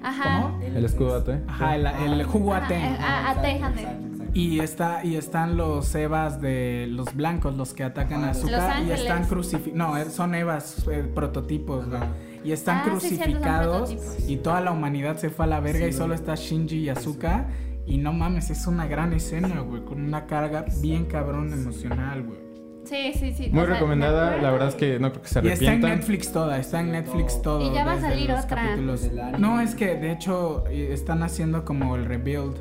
Ajá. 0.01 0.41
¿Cómo? 0.41 0.61
El 0.63 0.85
escudo 0.85 1.15
AT. 1.17 1.29
Ajá, 1.47 1.75
el, 1.75 1.85
el 1.85 2.23
jugo 2.23 2.53
Ajá, 2.53 3.31
ate. 3.31 4.08
Y 4.33 4.59
está 4.59 5.03
y 5.03 5.15
están 5.15 5.57
los 5.57 5.93
evas 5.95 6.39
de 6.41 6.87
los 6.89 7.13
blancos, 7.15 7.55
los 7.55 7.73
que 7.73 7.83
atacan 7.83 8.23
a 8.23 8.31
Azúcar 8.31 8.51
Los 8.61 8.61
y 8.69 8.71
Ángeles. 8.81 9.01
están 9.01 9.25
crucificados. 9.25 9.75
No, 9.75 9.97
eh, 9.97 10.05
son 10.09 10.35
evas 10.35 10.87
eh, 10.91 11.03
prototipos, 11.13 11.87
güey. 11.89 12.01
Y 12.43 12.51
están 12.53 12.77
Ah, 12.79 12.83
crucificados 12.85 13.95
y 14.27 14.37
toda 14.37 14.61
la 14.61 14.71
humanidad 14.71 15.17
se 15.17 15.29
fue 15.29 15.45
a 15.45 15.47
la 15.49 15.59
verga 15.59 15.79
Sí, 15.85 15.89
y 15.89 15.93
solo 15.93 16.13
está 16.13 16.35
Shinji 16.35 16.77
y 16.77 16.89
Azuka 16.89 17.47
y 17.85 17.97
no 17.97 18.13
mames, 18.13 18.49
es 18.49 18.65
una 18.67 18.87
gran 18.87 19.11
escena, 19.13 19.59
güey, 19.61 19.83
con 19.83 20.01
una 20.01 20.25
carga 20.25 20.63
bien 20.81 21.05
cabrón 21.05 21.51
emocional, 21.51 22.23
güey. 22.23 22.39
Sí, 22.85 23.11
sí, 23.13 23.33
sí. 23.33 23.49
Muy 23.51 23.63
o 23.63 23.65
sea, 23.65 23.73
recomendada, 23.75 24.37
me 24.37 24.41
la 24.41 24.51
verdad 24.51 24.69
es 24.69 24.75
que 24.75 24.99
no 24.99 25.09
creo 25.11 25.21
que 25.21 25.27
se 25.27 25.39
Y 25.43 25.47
está 25.49 25.65
en 25.65 25.69
arrepientan. 25.71 25.91
Netflix 25.99 26.31
toda, 26.31 26.57
está 26.59 26.79
en 26.79 26.91
Netflix 26.91 27.41
todo. 27.41 27.69
Y 27.69 27.73
ya 27.73 27.83
va 27.85 27.93
a 27.93 27.99
salir 28.01 28.31
otra. 28.31 28.47
capítulos. 28.47 29.09
No, 29.37 29.59
es 29.59 29.75
que 29.75 29.95
de 29.95 30.11
hecho 30.11 30.63
eh, 30.69 30.89
están 30.93 31.21
haciendo 31.23 31.65
como 31.65 31.95
el 31.95 32.05
rebuild, 32.05 32.55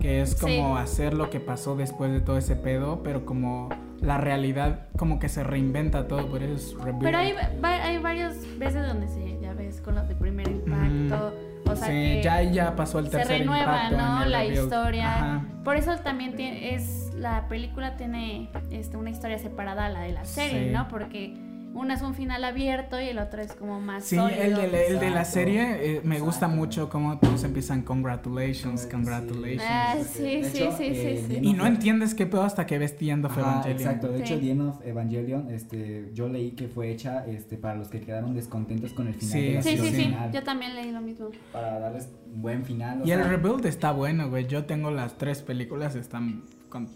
que 0.00 0.20
es 0.20 0.34
como 0.34 0.76
Sí. 0.76 0.82
hacer 0.82 1.14
lo 1.14 1.30
que 1.30 1.40
pasó 1.40 1.76
después 1.76 2.12
de 2.12 2.20
todo 2.20 2.36
ese 2.38 2.56
pedo, 2.56 3.02
pero 3.02 3.24
como 3.24 3.68
la 4.00 4.18
realidad 4.18 4.86
como 4.98 5.18
que 5.18 5.28
se 5.28 5.44
reinventa 5.44 6.06
todo, 6.08 6.28
por 6.28 6.42
eso 6.42 6.54
es 6.54 6.74
rebuild. 6.84 7.04
Pero 7.04 7.18
hay, 7.18 7.32
va- 7.32 7.82
hay 7.84 7.98
varias 7.98 8.36
veces 8.58 8.86
donde 8.86 9.08
se, 9.08 9.38
ya 9.40 9.54
ves, 9.54 9.80
con 9.80 9.94
los 9.94 10.06
de 10.08 10.14
primer 10.14 10.48
impacto. 10.48 11.32
O 11.66 11.74
sea, 11.76 11.86
sí, 11.86 11.92
que 11.92 12.20
ya 12.22 12.42
ya 12.42 12.76
pasó 12.76 12.98
el 12.98 13.06
se 13.06 13.12
tercer 13.12 13.38
renueva, 13.40 13.84
impacto 13.88 13.96
¿no? 13.96 14.24
La 14.26 14.40
rebuild. 14.40 14.62
historia. 14.64 15.14
Ajá. 15.14 15.44
Por 15.64 15.76
eso 15.76 15.96
también 15.98 16.36
tiene, 16.36 16.74
es 16.74 17.10
la 17.14 17.48
película 17.48 17.96
tiene 17.96 18.50
este, 18.70 18.98
una 18.98 19.08
historia 19.10 19.38
separada 19.38 19.86
a 19.86 19.88
la 19.88 20.00
de 20.00 20.12
la 20.12 20.24
serie, 20.26 20.66
Sí. 20.66 20.70
¿no? 20.74 20.88
Porque 20.88 21.34
una 21.74 21.94
es 21.94 22.02
un 22.02 22.14
final 22.14 22.44
abierto 22.44 23.00
y 23.00 23.08
el 23.08 23.18
otro 23.18 23.42
es 23.42 23.52
como 23.54 23.80
más 23.80 24.04
Sí, 24.04 24.16
sólido. 24.16 24.40
el 24.42 24.54
de, 24.54 24.68
la- 24.68 24.82
el 24.82 25.00
de 25.00 25.10
la 25.10 25.24
serie 25.24 25.96
eh, 25.96 26.00
me 26.04 26.20
gusta 26.20 26.48
mucho 26.48 26.88
cómo 26.88 27.18
todos 27.18 27.44
empiezan 27.44 27.82
congratulations, 27.82 28.86
congratulations. 28.90 29.62
Ah, 29.68 29.94
De 29.96 30.04
sí, 30.04 30.18
sí, 30.44 30.58
hecho, 30.62 30.70
sí, 30.72 30.76
sí, 30.76 30.92
eh, 30.94 31.24
sí. 31.28 31.38
Y 31.42 31.52
no 31.52 31.66
entiendes 31.66 32.14
qué 32.14 32.26
pedo 32.26 32.42
hasta 32.44 32.66
que 32.66 32.78
ves 32.78 32.96
The 32.96 33.10
End 33.10 33.24
of 33.26 33.32
Ajá, 33.32 33.40
Evangelion. 33.40 33.78
exacto, 33.80 34.08
de 34.08 34.20
hecho, 34.20 34.34
Sí. 34.34 34.40
The 34.40 34.50
End 34.50 34.60
of 34.62 34.86
Evangelion, 34.86 35.50
este, 35.50 36.10
yo 36.14 36.28
leí 36.28 36.52
que 36.52 36.68
fue 36.68 36.90
hecha 36.90 37.26
este, 37.26 37.56
para 37.56 37.74
los 37.76 37.88
que 37.88 38.00
quedaron 38.00 38.34
descontentos 38.34 38.92
con 38.92 39.08
el 39.08 39.14
final 39.14 39.32
Sí, 39.32 39.42
de 39.42 39.54
la 39.54 39.62
Sí, 39.62 39.76
sí, 39.78 39.88
sí. 39.94 40.14
Yo 40.32 40.42
también 40.42 40.74
leí 40.74 40.90
lo 40.92 41.00
mismo. 41.00 41.28
para 41.52 41.78
darles 41.78 42.08
un 42.34 42.42
buen 42.42 42.64
final. 42.64 43.02
o 43.02 43.06
Y 43.06 43.10
el 43.12 43.24
rebuild 43.24 43.66
está 43.66 43.92
bueno, 43.92 44.28
güey. 44.30 44.46
Yo 44.46 44.64
tengo 44.64 44.90
las 44.90 45.16
tres 45.18 45.42
películas, 45.42 45.94
están 45.96 46.42
con 46.68 46.88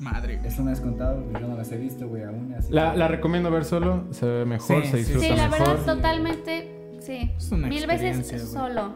madre. 0.00 0.40
Eso 0.44 0.62
me 0.62 0.72
has 0.72 0.80
contado, 0.80 1.24
yo 1.32 1.46
no 1.46 1.56
las 1.56 1.70
he 1.72 1.76
visto, 1.78 2.08
güey, 2.08 2.24
aún. 2.24 2.54
Así 2.58 2.72
La, 2.72 2.92
que- 2.92 2.98
la 2.98 3.08
recomiendo 3.08 3.50
ver 3.50 3.64
solo, 3.64 4.04
se 4.10 4.26
ve 4.26 4.44
mejor, 4.44 4.82
Sí, 4.84 4.90
se 4.90 4.90
sí, 4.92 4.96
disfruta 4.98 5.26
Sí, 5.26 5.36
la 5.36 5.48
mejor. 5.48 5.68
verdad, 5.78 5.94
totalmente. 5.94 6.70
Sí. 7.00 7.32
Es 7.36 7.52
una 7.52 7.68
Mil 7.68 7.86
veces 7.86 8.28
güey. 8.30 8.40
solo. 8.40 8.94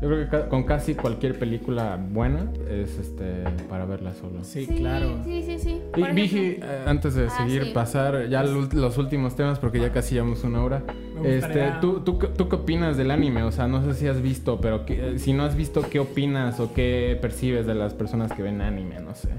Yo 0.00 0.06
creo 0.08 0.30
que 0.30 0.48
con 0.48 0.62
casi 0.62 0.94
cualquier 0.94 1.36
película 1.40 1.98
buena 2.00 2.52
es 2.70 3.00
este 3.00 3.42
para 3.68 3.84
verla 3.84 4.14
solo. 4.14 4.44
Sí, 4.44 4.64
claro. 4.64 5.24
Sí, 5.24 5.42
sí, 5.44 5.58
sí. 5.58 5.80
Y 5.96 6.02
Vigi, 6.14 6.38
eh, 6.62 6.84
antes 6.86 7.14
de 7.16 7.26
Ah, 7.26 7.30
seguir, 7.30 7.64
sí. 7.64 7.70
pasar 7.74 8.28
ya 8.28 8.44
los, 8.44 8.72
los 8.74 8.96
últimos 8.96 9.34
temas, 9.34 9.58
porque 9.58 9.80
ya 9.80 9.90
casi 9.92 10.14
llevamos 10.14 10.44
una 10.44 10.62
hora. 10.62 10.84
Me 11.20 11.38
Este, 11.38 11.72
¿tú, 11.80 11.98
tú, 12.04 12.16
qué- 12.16 12.28
tú 12.28 12.48
qué 12.48 12.54
opinas 12.54 12.96
del 12.96 13.10
anime? 13.10 13.42
O 13.42 13.50
sea, 13.50 13.66
no 13.66 13.82
sé 13.82 13.92
si 13.94 14.06
has 14.06 14.22
visto, 14.22 14.60
pero 14.60 14.84
si 15.16 15.32
no 15.32 15.42
has 15.42 15.56
visto, 15.56 15.82
¿qué 15.90 15.98
opinas 15.98 16.60
o 16.60 16.72
qué 16.72 17.18
percibes 17.20 17.66
de 17.66 17.74
las 17.74 17.92
personas 17.92 18.30
que 18.32 18.44
ven 18.44 18.60
anime? 18.60 19.00
No 19.00 19.16
sé. 19.16 19.30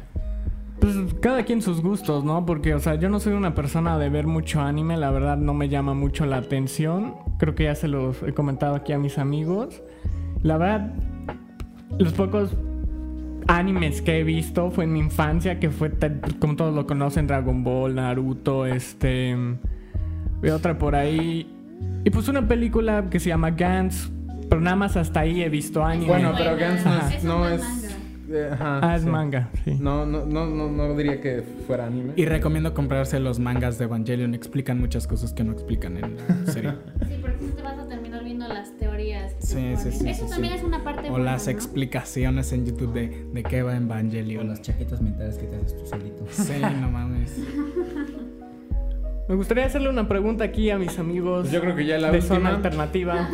Pues 0.80 0.96
cada 1.22 1.44
quien 1.44 1.62
sus 1.62 1.82
gustos, 1.82 2.24
¿no? 2.24 2.46
Porque, 2.46 2.74
o 2.74 2.80
sea, 2.80 2.96
yo 2.96 3.10
no 3.10 3.20
soy 3.20 3.34
una 3.34 3.54
persona 3.54 3.98
de 3.98 4.10
ver 4.10 4.28
mucho 4.28 4.62
anime, 4.62 4.96
la 4.96 5.12
verdad 5.12 5.38
no 5.38 5.54
me 5.54 5.68
llama 5.68 5.94
mucho 5.94 6.26
la 6.26 6.38
atención. 6.38 7.16
Creo 7.38 7.54
que 7.56 7.66
ya 7.66 7.76
se 7.76 7.88
los 7.88 8.24
he 8.24 8.34
comentado 8.34 8.76
aquí 8.76 8.94
a 8.94 8.98
mis 8.98 9.18
amigos. 9.18 9.82
La 10.42 10.58
verdad, 10.58 10.94
los 11.98 12.14
pocos 12.14 12.56
animes 13.48 14.02
que 14.02 14.20
he 14.20 14.24
visto 14.24 14.72
fue 14.72 14.86
en 14.86 14.94
mi 14.94 15.00
infancia, 15.00 15.60
que 15.60 15.70
fue, 15.70 15.92
como 16.40 16.56
todos 16.56 16.74
lo 16.74 16.88
conocen, 16.88 17.28
Dragon 17.28 17.64
Ball, 17.64 17.96
Naruto, 17.96 18.66
este... 18.66 19.36
Y 20.42 20.50
otra 20.50 20.78
por 20.78 20.96
ahí. 20.96 21.54
Y 22.06 22.10
pues 22.12 22.30
una 22.30 22.48
película 22.48 23.10
que 23.10 23.20
se 23.20 23.28
llama 23.28 23.52
Gantz, 23.52 24.10
pero 24.50 24.62
nada 24.62 24.78
más 24.78 24.96
hasta 24.96 25.22
ahí 25.22 25.42
he 25.44 25.50
visto 25.50 25.84
anime. 25.84 26.08
Bueno, 26.08 26.32
pero 26.38 26.56
Gantz 26.56 26.86
no 26.86 27.50
es... 27.50 27.86
No 27.86 27.89
ajá, 28.52 28.80
Ah, 28.82 28.96
es 28.96 29.04
sí. 29.04 29.10
manga, 29.10 29.50
sí. 29.64 29.78
No, 29.80 30.06
no, 30.06 30.26
no, 30.26 30.46
no, 30.48 30.70
no 30.70 30.96
diría 30.96 31.20
que 31.22 31.44
fuera 31.68 31.86
anime. 31.88 32.14
Y 32.16 32.26
recomiendo 32.26 32.74
comprarse 32.74 33.20
los 33.20 33.40
mangas 33.40 33.78
de 33.78 33.86
Evangelion. 33.86 34.34
Explican 34.34 34.80
muchas 34.80 35.08
cosas 35.08 35.34
que 35.34 35.44
no 35.44 35.52
explican 35.54 35.98
en 35.98 36.16
la 36.18 36.52
serie. 36.52 36.74
Sí, 37.08 37.16
porque 37.22 37.38
si 37.40 37.46
no 37.46 37.54
te 37.54 37.62
vas 37.64 37.80
a 37.80 37.88
terminar 37.88 38.24
viendo 38.24 38.48
las 38.48 38.76
teorías 38.78 39.34
Sí, 39.40 39.74
sí, 39.78 39.92
sí. 39.92 40.10
Eso 40.10 40.26
sí, 40.26 40.30
también 40.32 40.54
sí. 40.54 40.60
es 40.60 40.66
una 40.66 40.84
parte 40.84 41.08
O 41.08 41.12
buena, 41.12 41.26
las 41.32 41.46
¿no? 41.46 41.52
explicaciones 41.52 42.52
en 42.54 42.66
YouTube 42.66 42.94
de, 42.94 43.26
de 43.34 43.44
qué 43.44 43.62
va 43.64 43.72
O 43.72 43.76
Evangelion. 43.76 44.48
las 44.48 44.62
chaquetas 44.62 45.02
mentales 45.02 45.38
que 45.38 45.48
te 45.48 45.56
haces 45.56 45.78
tú 45.78 45.86
solito. 45.86 46.26
Sí, 46.32 46.54
no 46.82 46.90
mames. 46.92 47.38
Me 49.28 49.36
gustaría 49.36 49.66
hacerle 49.66 49.90
una 49.90 50.08
pregunta 50.08 50.44
aquí 50.44 50.72
a 50.72 50.80
mis 50.80 50.98
amigos 50.98 51.42
Pues 51.42 51.52
yo 51.52 51.62
creo 51.62 51.76
que 51.76 51.86
ya 51.86 52.00
la 52.00 52.10
de 52.12 52.20
zona 52.22 52.50
última. 52.52 52.56
alternativa. 52.56 53.30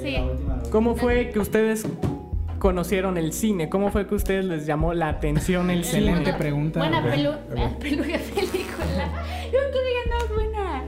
Sí. 0.00 0.16
¿Cómo 0.70 0.94
fue 0.94 1.30
que 1.30 1.38
ustedes 1.40 1.88
conocieron 2.58 3.16
el 3.18 3.32
cine? 3.32 3.68
¿Cómo 3.68 3.90
fue 3.90 4.06
que 4.06 4.14
a 4.14 4.16
ustedes 4.16 4.44
les 4.44 4.66
llamó 4.66 4.94
la 4.94 5.08
atención 5.08 5.70
el 5.70 5.78
Excelente 5.80 6.24
cine? 6.26 6.38
pregunta. 6.38 6.80
Buena 6.80 7.00
güey. 7.00 7.12
pelu 7.16 7.30
eh, 7.30 7.76
peluca 7.80 8.18
película. 8.34 9.12
Yo 9.44 9.58
que 9.72 9.78
digan, 9.84 10.08
no, 10.10 10.34
buena. 10.34 10.82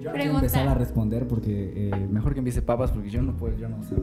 Yo 0.00 0.10
empezar 0.14 0.66
a 0.68 0.74
responder 0.74 1.28
porque 1.28 1.72
eh, 1.92 2.06
mejor 2.10 2.32
que 2.34 2.40
empiece 2.40 2.60
papas 2.62 2.90
porque 2.90 3.08
yo 3.10 3.22
no 3.22 3.36
puedo, 3.36 3.56
yo 3.56 3.68
no 3.68 3.82
sé. 3.84 3.94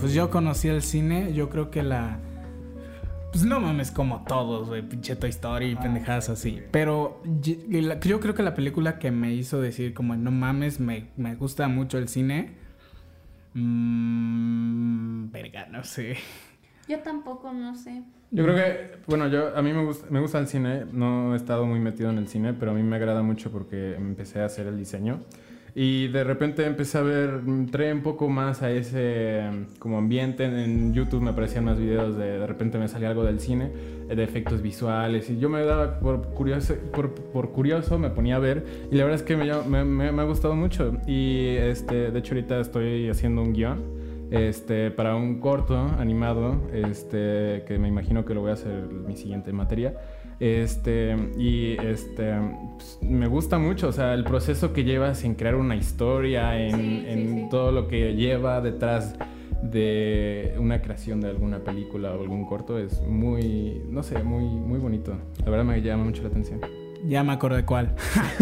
Pues 0.00 0.14
yo 0.14 0.30
conocí 0.30 0.68
el 0.68 0.82
cine, 0.82 1.32
yo 1.32 1.50
creo 1.50 1.70
que 1.70 1.82
la... 1.82 2.18
Pues 3.32 3.44
no 3.44 3.58
mames 3.58 3.90
como 3.90 4.22
todos, 4.22 4.68
güey, 4.68 4.88
pinche 4.88 5.16
Toy 5.16 5.30
Story 5.30 5.72
y 5.72 5.74
pendejadas 5.76 6.28
así. 6.28 6.60
Pero 6.70 7.20
la- 7.68 7.98
yo 7.98 8.20
creo 8.20 8.34
que 8.34 8.44
la 8.44 8.54
película 8.54 9.00
que 9.00 9.10
me 9.10 9.32
hizo 9.34 9.60
decir 9.60 9.92
como 9.94 10.14
no 10.14 10.30
mames, 10.30 10.78
me, 10.78 11.08
me 11.16 11.34
gusta 11.34 11.66
mucho 11.66 11.98
el 11.98 12.06
cine. 12.08 12.54
Mmm... 13.54 15.30
Verga, 15.30 15.66
no 15.70 15.82
sé. 15.82 16.16
Yo 16.88 17.00
tampoco, 17.00 17.52
no 17.52 17.74
sé. 17.74 18.02
Yo 18.30 18.44
creo 18.44 18.56
que, 18.56 18.98
bueno, 19.06 19.28
yo 19.28 19.56
a 19.56 19.62
mí 19.62 19.72
me 19.72 19.84
gusta, 19.84 20.06
me 20.10 20.20
gusta 20.20 20.38
el 20.38 20.46
cine, 20.46 20.84
no 20.92 21.34
he 21.34 21.36
estado 21.36 21.66
muy 21.66 21.80
metido 21.80 22.10
en 22.10 22.18
el 22.18 22.28
cine, 22.28 22.52
pero 22.52 22.72
a 22.72 22.74
mí 22.74 22.82
me 22.82 22.96
agrada 22.96 23.22
mucho 23.22 23.50
porque 23.50 23.94
empecé 23.94 24.40
a 24.40 24.46
hacer 24.46 24.66
el 24.66 24.76
diseño 24.76 25.20
y 25.76 26.06
de 26.08 26.22
repente 26.22 26.64
empecé 26.66 26.98
a 26.98 27.02
ver, 27.02 27.40
entré 27.46 27.92
un 27.92 28.02
poco 28.02 28.28
más 28.28 28.62
a 28.62 28.70
ese 28.70 29.42
mm, 29.50 29.78
como 29.80 29.98
ambiente, 29.98 30.44
en, 30.44 30.54
en 30.56 30.94
YouTube 30.94 31.20
me 31.22 31.30
aparecían 31.30 31.64
más 31.64 31.78
videos 31.78 32.16
de, 32.16 32.38
de 32.38 32.46
repente 32.46 32.78
me 32.78 32.86
salía 32.86 33.08
algo 33.10 33.24
del 33.24 33.40
cine, 33.40 33.70
de 34.08 34.22
efectos 34.22 34.62
visuales 34.62 35.28
y 35.30 35.38
yo 35.38 35.48
me 35.48 35.64
daba 35.64 35.98
por 35.98 36.22
curioso, 36.28 36.74
por, 36.92 37.12
por 37.14 37.50
curioso 37.50 37.98
me 37.98 38.10
ponía 38.10 38.36
a 38.36 38.38
ver 38.38 38.64
y 38.92 38.94
la 38.96 39.04
verdad 39.04 39.20
es 39.20 39.26
que 39.26 39.36
me, 39.36 39.84
me- 39.84 40.12
me 40.12 40.22
ha 40.22 40.24
gustado 40.24 40.54
mucho 40.54 40.92
y 41.06 41.46
este, 41.48 42.10
de 42.12 42.18
hecho 42.18 42.34
ahorita 42.34 42.60
estoy 42.60 43.08
haciendo 43.08 43.42
un 43.42 43.52
guion 43.52 43.82
este, 44.30 44.90
para 44.90 45.14
un 45.16 45.38
corto 45.40 45.76
animado, 45.98 46.56
este, 46.72 47.62
que 47.66 47.78
me 47.78 47.88
imagino 47.88 48.24
que 48.24 48.34
lo 48.34 48.40
voy 48.40 48.50
a 48.50 48.54
hacer 48.54 48.84
mi 48.88 49.16
siguiente 49.16 49.52
materia. 49.52 49.94
Este, 50.40 51.16
y 51.38 51.76
este, 51.82 52.34
pues, 52.76 52.98
me 53.02 53.26
gusta 53.26 53.58
mucho, 53.58 53.88
o 53.88 53.92
sea, 53.92 54.14
el 54.14 54.24
proceso 54.24 54.72
que 54.72 54.84
llevas 54.84 55.24
en 55.24 55.34
crear 55.34 55.54
una 55.54 55.76
historia, 55.76 56.58
en, 56.60 56.74
Sí, 56.76 56.80
sí, 56.80 57.04
en 57.08 57.34
sí. 57.34 57.46
todo 57.50 57.72
lo 57.72 57.88
que 57.88 58.14
lleva 58.14 58.60
detrás 58.60 59.14
de 59.62 60.54
una 60.58 60.82
creación 60.82 61.20
de 61.20 61.30
alguna 61.30 61.58
película 61.60 62.12
o 62.12 62.20
algún 62.22 62.44
corto 62.44 62.78
es 62.78 63.00
muy, 63.02 63.82
no 63.88 64.02
sé, 64.02 64.22
muy, 64.22 64.44
muy 64.44 64.78
bonito. 64.78 65.16
La 65.44 65.50
verdad 65.50 65.64
me 65.64 65.80
llama 65.80 66.04
mucho 66.04 66.22
la 66.22 66.28
atención. 66.28 66.60
Ya 67.06 67.22
me 67.22 67.32
acordé 67.32 67.64
cuál. 67.66 67.94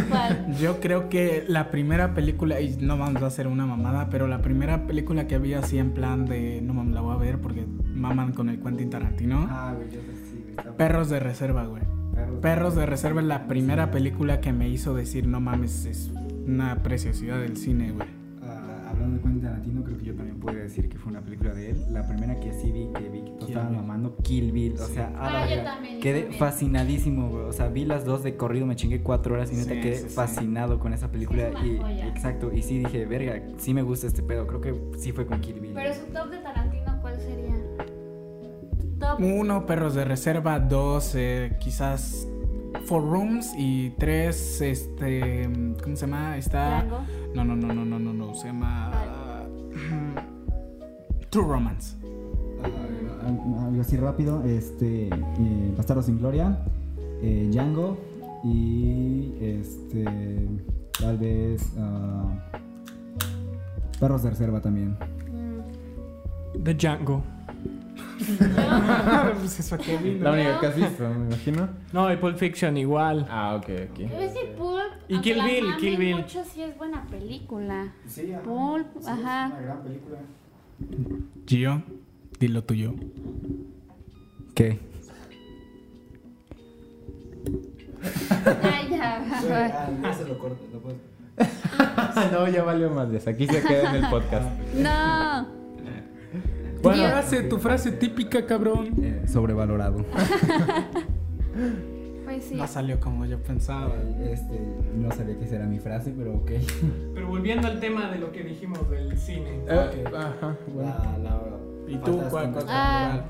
¿Cuál? 0.09 0.55
Yo 0.61 0.79
creo 0.79 1.09
que 1.09 1.45
la 1.49 1.71
primera 1.73 2.15
película, 2.15 2.61
y 2.61 2.77
no 2.81 2.97
vamos 2.97 3.21
a 3.23 3.27
hacer 3.27 3.49
una 3.49 3.67
mamada, 3.67 4.09
pero 4.09 4.29
la 4.29 4.41
primera 4.41 4.87
película 4.87 5.27
que 5.27 5.35
había 5.35 5.59
así 5.59 5.79
en 5.79 5.91
plan 5.91 6.27
de, 6.27 6.61
no 6.63 6.73
mames, 6.73 6.95
la 6.95 7.01
voy 7.01 7.15
a 7.15 7.19
ver 7.19 7.41
porque 7.41 7.67
maman 7.67 8.33
con 8.33 8.49
el 8.49 8.61
Quentin 8.61 8.89
Tarantino. 8.89 9.47
Ah, 9.51 9.75
güey, 9.77 9.91
yo 9.91 9.99
sí, 10.57 10.69
Perros 10.77 11.09
de 11.11 11.21
reserva, 11.21 11.65
güey. 11.67 11.83
Perros. 12.15 12.39
Perros 12.41 12.75
de 12.77 12.87
reserva 12.87 13.21
es 13.21 13.27
la 13.27 13.47
primera 13.49 13.91
película 13.91 14.41
que 14.41 14.53
me 14.53 14.69
hizo 14.69 14.95
decir, 14.95 15.27
no 15.27 15.41
mames, 15.41 15.87
es 15.87 16.11
una 16.47 16.83
preciosidad 16.83 17.41
del 17.41 17.57
cine, 17.57 17.93
güey. 17.93 18.09
Ah, 18.45 18.89
hablando 18.91 19.17
de 19.17 19.23
Quentin 19.23 19.41
Tarantino, 19.43 19.83
creo 19.85 19.97
que 19.99 20.05
yo 20.05 20.15
también 20.15 20.39
puedo 20.39 20.59
decir 20.59 20.89
que 20.89 20.99
fue 20.99 21.11
una 21.13 21.23
película 21.23 21.55
de 21.55 21.71
él. 21.71 21.77
La 21.91 22.07
primera 22.07 22.39
que 22.39 22.53
sí 22.53 22.71
vi, 22.73 22.89
que 22.93 23.09
vi 23.09 23.23
que 23.23 23.31
todos 23.31 23.49
estaban 23.49 23.75
mamando, 23.77 24.17
Kill 24.23 24.53
Bill. 24.53 24.75
O 24.75 24.87
sea, 24.89 25.09
la 25.11 25.19
Ah, 25.43 25.47
yo 25.49 25.63
también, 25.63 25.95
yo 25.95 26.01
Quedé 26.01 26.21
también. 26.23 26.39
fascinadísimo, 26.41 27.29
güey. 27.31 27.45
O 27.45 27.53
sea, 27.53 27.69
vi 27.69 27.85
las 27.87 28.05
dos 28.05 28.23
de 28.25 28.37
corrido, 28.37 28.67
me 28.67 28.77
chingué 28.77 29.01
cuatro 29.03 29.35
horas 29.35 29.51
y 29.53 29.57
neta 29.57 29.73
Sí, 29.75 29.81
quedé 29.81 29.97
sí, 29.97 30.09
sí. 30.09 30.15
fascinado 30.15 30.79
con 30.81 30.93
esa 30.93 31.11
película. 31.11 31.49
Es 31.49 31.65
y, 31.65 31.77
exacto, 32.09 32.53
y 32.53 32.61
sí 32.63 32.79
dije, 32.81 33.07
verga, 33.07 33.41
sí 33.57 33.73
me 33.73 33.83
gusta 33.83 34.07
este 34.09 34.23
pedo. 34.23 34.47
Creo 34.47 34.61
que 34.61 34.75
sí 34.99 35.13
fue 35.13 35.25
con 35.25 35.41
Kill 35.41 35.61
Bill. 35.61 35.73
Pero 35.75 35.95
su 35.95 36.05
top 36.13 36.29
de. 36.31 36.41
Top. 39.17 39.21
Uno, 39.21 39.67
Perros 39.67 39.95
de 39.95 40.05
reserva. 40.05 40.59
Dos, 40.61 41.15
eh, 41.15 41.57
quizás 41.61 42.27
Four 42.87 43.03
Rooms. 43.03 43.53
Y 43.57 43.91
tres, 43.99 44.61
este, 44.61 45.49
¿cómo 45.83 45.97
se 45.97 46.07
llama? 46.07 46.37
Está... 46.37 46.83
Django. 46.83 46.99
No, 47.35 47.45
no, 47.45 47.57
no, 47.57 47.75
no, 47.75 47.85
no, 47.85 47.99
no, 47.99 48.13
no. 48.13 48.35
Se 48.35 48.47
llama... 48.49 48.91
True 51.31 51.47
Romance. 51.47 51.97
Ah, 52.63 53.27
algo- 53.27 53.81
así 53.81 53.97
rápido, 53.97 54.43
este, 54.45 55.09
eh, 55.09 55.75
Bastardo 55.77 56.03
sin 56.03 56.19
Gloria, 56.19 56.59
eh, 57.23 57.49
Django 57.51 57.97
y 58.45 59.33
este, 59.41 60.05
tal 61.01 61.17
vez 61.17 61.73
ah, 61.79 62.35
Perros 63.99 64.23
de 64.23 64.31
Reserva 64.31 64.61
también. 64.61 64.91
Mm, 65.33 66.63
The 66.63 66.75
Django. 66.75 67.23
pues 69.41 69.59
eso 69.61 69.79
que 69.79 69.97
vino. 69.97 70.25
La 70.25 70.33
única 70.33 70.61
que 70.61 70.67
has 70.67 70.77
visto, 70.77 71.09
me 71.09 71.27
imagino. 71.27 71.69
No, 71.93 72.13
y 72.13 72.17
Pulp 72.17 72.37
Fiction 72.37 72.77
igual. 72.77 73.27
Ah, 73.31 73.57
ok, 73.57 73.69
ok. 73.91 74.57
Pulp. 74.57 74.83
Y 75.09 75.21
Kill 75.21 75.39
la 75.39 75.47
Bill, 75.47 75.77
Kill 75.79 75.97
Bill. 75.97 76.17
mucho, 76.17 76.45
sí 76.45 76.63
es 76.63 76.77
buena 76.77 77.05
película. 77.07 77.93
Sí, 78.07 78.33
Pulp, 78.45 78.87
ajá. 79.07 79.53
gran 79.61 79.83
película. 79.83 80.19
Gio, 81.47 81.83
dilo 82.39 82.63
tuyo. 82.65 82.95
¿Qué? 84.55 84.79
Ay, 88.63 88.89
ya. 88.91 89.25
eso 90.11 90.29
lo 90.29 90.39
corto, 90.39 90.65
lo 90.73 90.81
puedo- 90.81 90.97
no, 92.33 92.49
ya 92.49 92.63
valió 92.63 92.91
madres. 92.91 93.27
Aquí 93.27 93.47
se 93.47 93.63
queda 93.63 93.91
en 93.97 94.05
el 94.05 94.11
podcast. 94.11 94.49
No. 94.75 95.62
Tu 96.83 96.89
Bueno. 96.89 97.05
frase, 97.09 97.43
tu 97.45 97.59
frase 97.59 97.93
típica, 97.93 98.45
cabrón. 98.45 98.89
Eh, 99.03 99.23
sobrevalorado. 99.29 100.05
Pues 102.25 102.45
sí. 102.45 102.55
No 102.55 102.67
salió 102.67 102.99
como 102.99 103.27
yo 103.27 103.39
pensaba. 103.43 103.93
Este, 104.25 104.59
no 104.97 105.11
sabía 105.13 105.37
que 105.39 105.45
esa 105.45 105.57
era 105.57 105.67
mi 105.67 105.79
frase, 105.79 106.15
pero 106.17 106.35
ok. 106.37 106.51
Pero 107.15 107.29
volviendo 107.29 107.69
al 107.69 107.79
tema 107.79 108.11
de 108.11 108.19
lo 108.19 108.33
que 108.33 108.43
dijimos 108.43 108.89
del 108.89 109.19
cine. 109.19 109.61
Eh, 109.69 110.05
ajá, 110.07 110.57
bueno. 110.73 111.59
¿Y 111.87 111.97
tú, 111.97 112.19
cuál- 112.31 112.53
cuál- 112.53 112.65
Ah, 112.69 113.21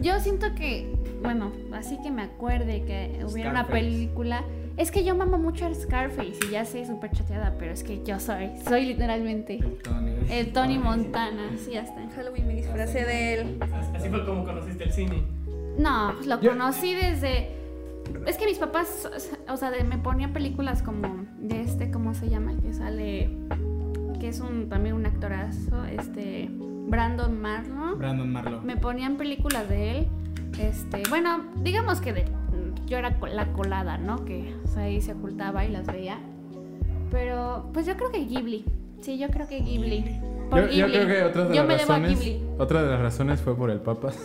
Yo 0.00 0.18
siento 0.20 0.54
que, 0.54 0.90
bueno, 1.22 1.52
así 1.74 1.98
que 2.02 2.10
me 2.10 2.22
acuerde 2.22 2.84
que 2.84 3.22
hubiera 3.30 3.50
una 3.50 3.66
película. 3.66 4.42
Es 4.76 4.90
que 4.90 5.04
yo 5.04 5.14
mamo 5.16 5.38
mucho 5.38 5.64
a 5.66 5.74
Scarface 5.74 6.34
y 6.46 6.50
ya 6.50 6.64
sé 6.66 6.84
súper 6.86 7.10
chateada, 7.10 7.54
pero 7.58 7.72
es 7.72 7.82
que 7.82 8.02
yo 8.04 8.20
soy, 8.20 8.50
soy 8.68 8.84
literalmente 8.86 9.58
el 10.30 10.52
Tony 10.52 10.78
Montana. 10.78 11.50
Sí, 11.56 11.76
hasta 11.76 12.02
en 12.02 12.10
Halloween 12.10 12.46
me 12.46 12.54
disfracé 12.56 13.04
de 13.04 13.34
él. 13.34 13.58
Así 13.94 14.08
fue 14.10 14.24
como 14.26 14.44
conociste 14.44 14.84
el 14.84 14.92
cine. 14.92 15.22
No, 15.78 16.12
lo 16.26 16.40
conocí 16.40 16.94
desde. 16.94 17.50
Es 18.26 18.36
que 18.36 18.44
mis 18.46 18.58
papás, 18.58 19.08
o 19.48 19.56
sea, 19.56 19.70
de- 19.70 19.82
me 19.82 19.98
ponían 19.98 20.32
películas 20.32 20.82
como 20.82 21.24
de 21.38 21.62
este, 21.62 21.90
¿cómo 21.90 22.14
se 22.14 22.28
llama? 22.28 22.52
El 22.52 22.60
que 22.60 22.72
sale, 22.74 23.30
que 24.20 24.28
es 24.28 24.40
un 24.40 24.68
también 24.68 24.94
un 24.94 25.06
actorazo, 25.06 25.84
este, 25.86 26.48
Brandon 26.50 27.40
Marlon. 27.40 27.98
Brandon 27.98 28.30
Marlowe. 28.30 28.60
Me 28.62 28.76
ponían 28.76 29.16
películas 29.16 29.68
de 29.68 29.98
él, 29.98 30.06
este, 30.60 31.02
bueno, 31.08 31.44
digamos 31.62 32.00
que 32.00 32.12
de, 32.12 32.24
yo 32.86 32.98
era 32.98 33.16
la 33.32 33.52
colada, 33.52 33.98
¿no? 33.98 34.24
Que 34.24 34.54
o 34.64 34.68
sea, 34.68 34.82
ahí 34.84 35.00
se 35.00 35.12
ocultaba 35.12 35.64
y 35.64 35.70
las 35.70 35.86
veía. 35.86 36.18
Pero, 37.10 37.70
pues 37.72 37.86
yo 37.86 37.96
creo 37.96 38.10
que 38.10 38.24
Ghibli. 38.24 38.64
Sí, 39.00 39.18
yo 39.18 39.28
creo 39.28 39.46
que 39.46 39.60
Ghibli. 39.60 40.20
Por 40.50 40.68
Yo, 40.70 40.86
yo 40.86 40.92
creo 40.92 41.06
que 41.06 41.22
otra 41.24 41.44
de 41.44 41.56
Yo 41.56 41.64
las 41.64 41.68
me 41.68 41.76
debo 41.76 41.92
a 41.92 41.98
razones, 41.98 42.40
otra 42.58 42.82
de 42.82 42.90
las 42.90 43.00
razones 43.00 43.40
fue 43.40 43.56
por 43.56 43.70
el 43.70 43.80
Papa. 43.80 44.12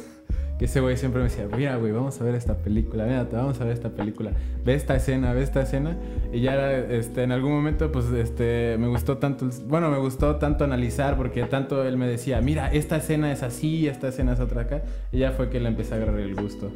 Que 0.58 0.66
ese 0.66 0.80
güey 0.80 0.96
siempre 0.96 1.24
me 1.24 1.28
decía, 1.28 1.48
mira, 1.58 1.76
güey, 1.78 1.92
vamos 1.92 2.22
a 2.22 2.24
ver 2.24 2.36
esta 2.36 2.56
película, 2.56 3.06
mira, 3.06 3.28
te 3.28 3.36
vamos 3.36 3.60
a 3.60 3.64
ver 3.64 3.74
esta 3.74 3.90
película, 3.90 4.30
ve 4.64 4.76
esta 4.76 4.96
escena, 4.96 5.34
ve 5.34 5.42
esta 5.42 5.64
escena. 5.64 5.98
Y 6.32 6.42
ya 6.42 6.72
este, 6.72 7.24
en 7.24 7.32
algún 7.32 7.52
momento, 7.52 7.92
pues, 7.92 8.06
este, 8.12 8.76
me 8.78 8.88
gustó 8.88 9.18
tanto, 9.18 9.50
bueno, 9.66 9.90
me 9.90 9.98
gustó 9.98 10.36
tanto 10.36 10.64
analizar 10.64 11.18
porque 11.18 11.42
tanto 11.46 11.84
él 11.84 11.98
me 11.98 12.06
decía, 12.08 12.42
mira, 12.42 12.72
esta 12.72 12.98
escena 12.98 13.32
es 13.32 13.42
así, 13.42 13.88
esta 13.88 14.10
escena 14.10 14.34
es 14.34 14.40
otra 14.40 14.62
acá. 14.62 14.84
Y 15.12 15.18
ya 15.18 15.32
fue 15.32 15.50
que 15.50 15.60
le 15.60 15.68
empecé 15.68 15.96
a 15.96 15.98
agarrar 15.98 16.20
el 16.20 16.36
gusto. 16.36 16.72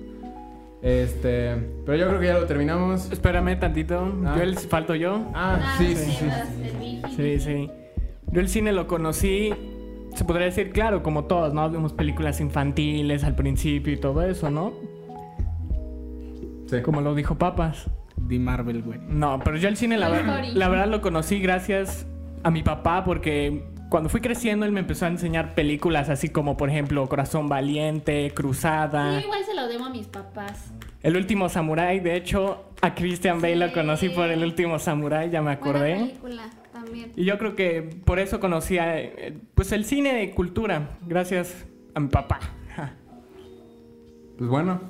Este, 0.82 1.55
pero 1.86 1.97
yo 1.97 2.07
creo 2.07 2.19
que 2.19 2.28
ya 2.28 2.34
lo 2.38 2.45
terminamos. 2.45 3.11
Espérame 3.11 3.59
tantito. 3.59 4.13
Ah. 4.26 4.36
Yo 4.38 4.43
el, 4.43 4.57
falto 4.57 4.95
yo. 4.95 5.32
Ah, 5.34 5.59
Ah, 5.61 5.76
sí, 5.78 5.95
sí, 5.95 6.11
sí. 6.11 7.01
Sí, 7.15 7.39
sí. 7.39 7.69
Yo 8.32 8.41
el 8.41 8.49
cine 8.49 8.71
lo 8.71 8.88
conocí, 8.88 9.53
se 10.13 10.26
podría 10.26 10.45
decir, 10.45 10.71
claro, 10.71 11.01
como 11.01 11.26
todos, 11.26 11.53
¿no? 11.53 11.69
Vimos 11.69 11.93
películas 11.93 12.39
infantiles 12.41 13.23
al 13.23 13.36
principio 13.36 13.93
y 13.93 13.97
todo 13.97 14.21
eso, 14.23 14.51
¿no? 14.51 14.73
Sí. 16.67 16.82
Como 16.82 17.01
lo 17.01 17.15
dijo 17.15 17.36
Papas. 17.38 17.89
Di 18.17 18.39
Marvel, 18.39 18.82
güey. 18.82 18.99
No, 19.07 19.39
pero 19.43 19.57
yo 19.57 19.67
el 19.69 19.78
cine, 19.78 19.97
la, 19.97 20.09
la 20.09 20.69
verdad, 20.69 20.88
lo 20.88 21.01
conocí 21.01 21.39
gracias 21.39 22.07
a 22.43 22.51
mi 22.51 22.63
papá 22.63 23.03
porque 23.03 23.63
cuando 23.95 24.09
fui 24.09 24.19
creciendo, 24.19 24.65
él 24.65 24.73
me 24.73 24.81
empezó 24.81 25.05
a 25.05 25.07
enseñar 25.07 25.55
películas 25.55 26.09
así 26.09 26.27
como, 26.27 26.57
por 26.57 26.69
ejemplo, 26.69 27.07
Corazón 27.07 27.47
Valiente, 27.47 28.29
Cruzada. 28.35 29.19
Sí, 29.21 29.23
igual 29.23 29.45
se 29.45 29.53
lo 29.53 29.69
debo 29.69 29.85
a 29.85 29.89
mis 29.89 30.05
papás. 30.07 30.73
El 31.01 31.15
último 31.15 31.47
Samurai, 31.47 32.01
de 32.01 32.17
hecho, 32.17 32.65
a 32.81 32.93
Christian 32.93 33.39
Bale 33.39 33.55
lo 33.55 33.67
Sí. 33.69 33.73
conocí 33.73 34.09
por 34.09 34.29
el 34.29 34.43
último 34.43 34.79
Samurai, 34.79 35.29
ya 35.29 35.39
me 35.41 35.55
Buena 35.55 35.61
acordé. 35.61 35.95
película 35.95 36.49
también. 36.73 37.13
Y 37.15 37.23
yo 37.23 37.37
creo 37.37 37.55
que 37.55 37.83
por 38.03 38.19
eso 38.19 38.41
conocí 38.41 38.77
a, 38.79 38.99
eh, 38.99 39.37
pues 39.53 39.71
el 39.71 39.85
cine 39.85 40.13
de 40.13 40.31
cultura, 40.31 40.97
gracias 41.07 41.65
a 41.93 42.01
mi 42.01 42.09
papá. 42.09 42.41
Pues 44.37 44.49
bueno, 44.49 44.81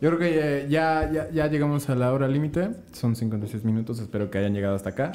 yo 0.00 0.10
creo 0.16 0.18
que 0.20 0.66
ya, 0.68 1.10
ya, 1.12 1.28
ya 1.32 1.48
llegamos 1.48 1.90
a 1.90 1.96
la 1.96 2.12
hora 2.12 2.28
límite. 2.28 2.68
Son 2.92 3.16
56 3.16 3.64
minutos, 3.64 3.98
espero 3.98 4.30
que 4.30 4.38
hayan 4.38 4.54
llegado 4.54 4.76
hasta 4.76 4.90
acá. 4.90 5.10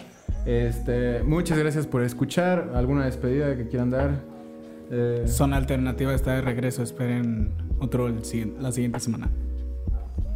Este, 0.45 1.23
muchas 1.23 1.57
gracias 1.57 1.87
por 1.87 2.03
escuchar. 2.03 2.71
¿Alguna 2.73 3.05
despedida 3.05 3.55
que 3.55 3.67
quieran 3.67 3.89
dar? 3.89 4.11
Eh, 4.91 5.23
Zona 5.27 5.57
Alternativa 5.57 6.13
está 6.13 6.33
de 6.33 6.41
regreso. 6.41 6.81
Esperen 6.81 7.51
otro 7.79 8.07
el 8.07 8.21
la 8.59 8.71
siguiente 8.71 8.99
semana. 8.99 9.29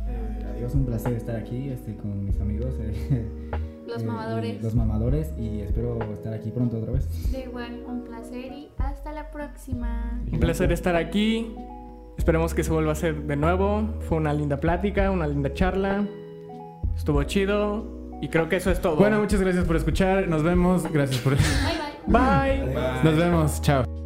Eh, 0.08 0.46
adiós, 0.56 0.76
un 0.76 0.86
placer 0.86 1.14
estar 1.14 1.36
aquí 1.36 1.70
este, 1.70 1.96
con 1.96 2.26
mis 2.26 2.40
amigos. 2.40 2.76
eh, 2.80 3.50
Los 3.88 4.02
eh, 4.02 4.06
mamadores. 4.06 4.64
Los 4.64 4.76
mamadores 4.76 5.34
y 5.38 5.62
espero 5.62 6.00
estar 6.14 6.34
aquí 6.34 6.52
pronto 6.52 6.78
otra 6.78 6.92
vez. 6.94 7.32
De 7.32 7.42
igual, 7.42 7.84
un 7.88 8.04
placer 8.04 8.52
y 8.52 8.70
hasta 8.78 9.12
la 9.12 9.30
próxima. 9.32 10.22
Un 10.32 10.40
placer 10.40 10.72
estar 10.72 10.96
aquí. 10.96 11.54
Esperemos 12.18 12.54
que 12.54 12.64
se 12.64 12.72
vuelva 12.72 12.92
a 12.92 12.94
hacer 12.94 13.24
de 13.24 13.36
nuevo. 13.36 13.90
Fue 14.02 14.18
una 14.18 14.34
linda 14.34 14.60
plática, 14.60 15.10
una 15.12 15.28
linda 15.28 15.54
charla. 15.54 16.08
Estuvo 16.96 17.24
chido. 17.24 18.03
Y 18.24 18.30
creo 18.30 18.48
que 18.48 18.56
eso 18.56 18.72
es 18.72 18.80
todo. 18.80 18.96
Bueno, 18.96 19.20
muchas 19.20 19.42
gracias 19.42 19.66
por 19.66 19.76
escuchar. 19.76 20.30
Nos 20.30 20.44
vemos. 20.44 20.90
Gracias 20.90 21.20
por... 21.20 21.36
Bye 21.36 21.44
bye. 22.08 22.74
bye. 22.74 23.04
Nos 23.04 23.18
vemos. 23.18 23.62
Chao. 23.62 24.03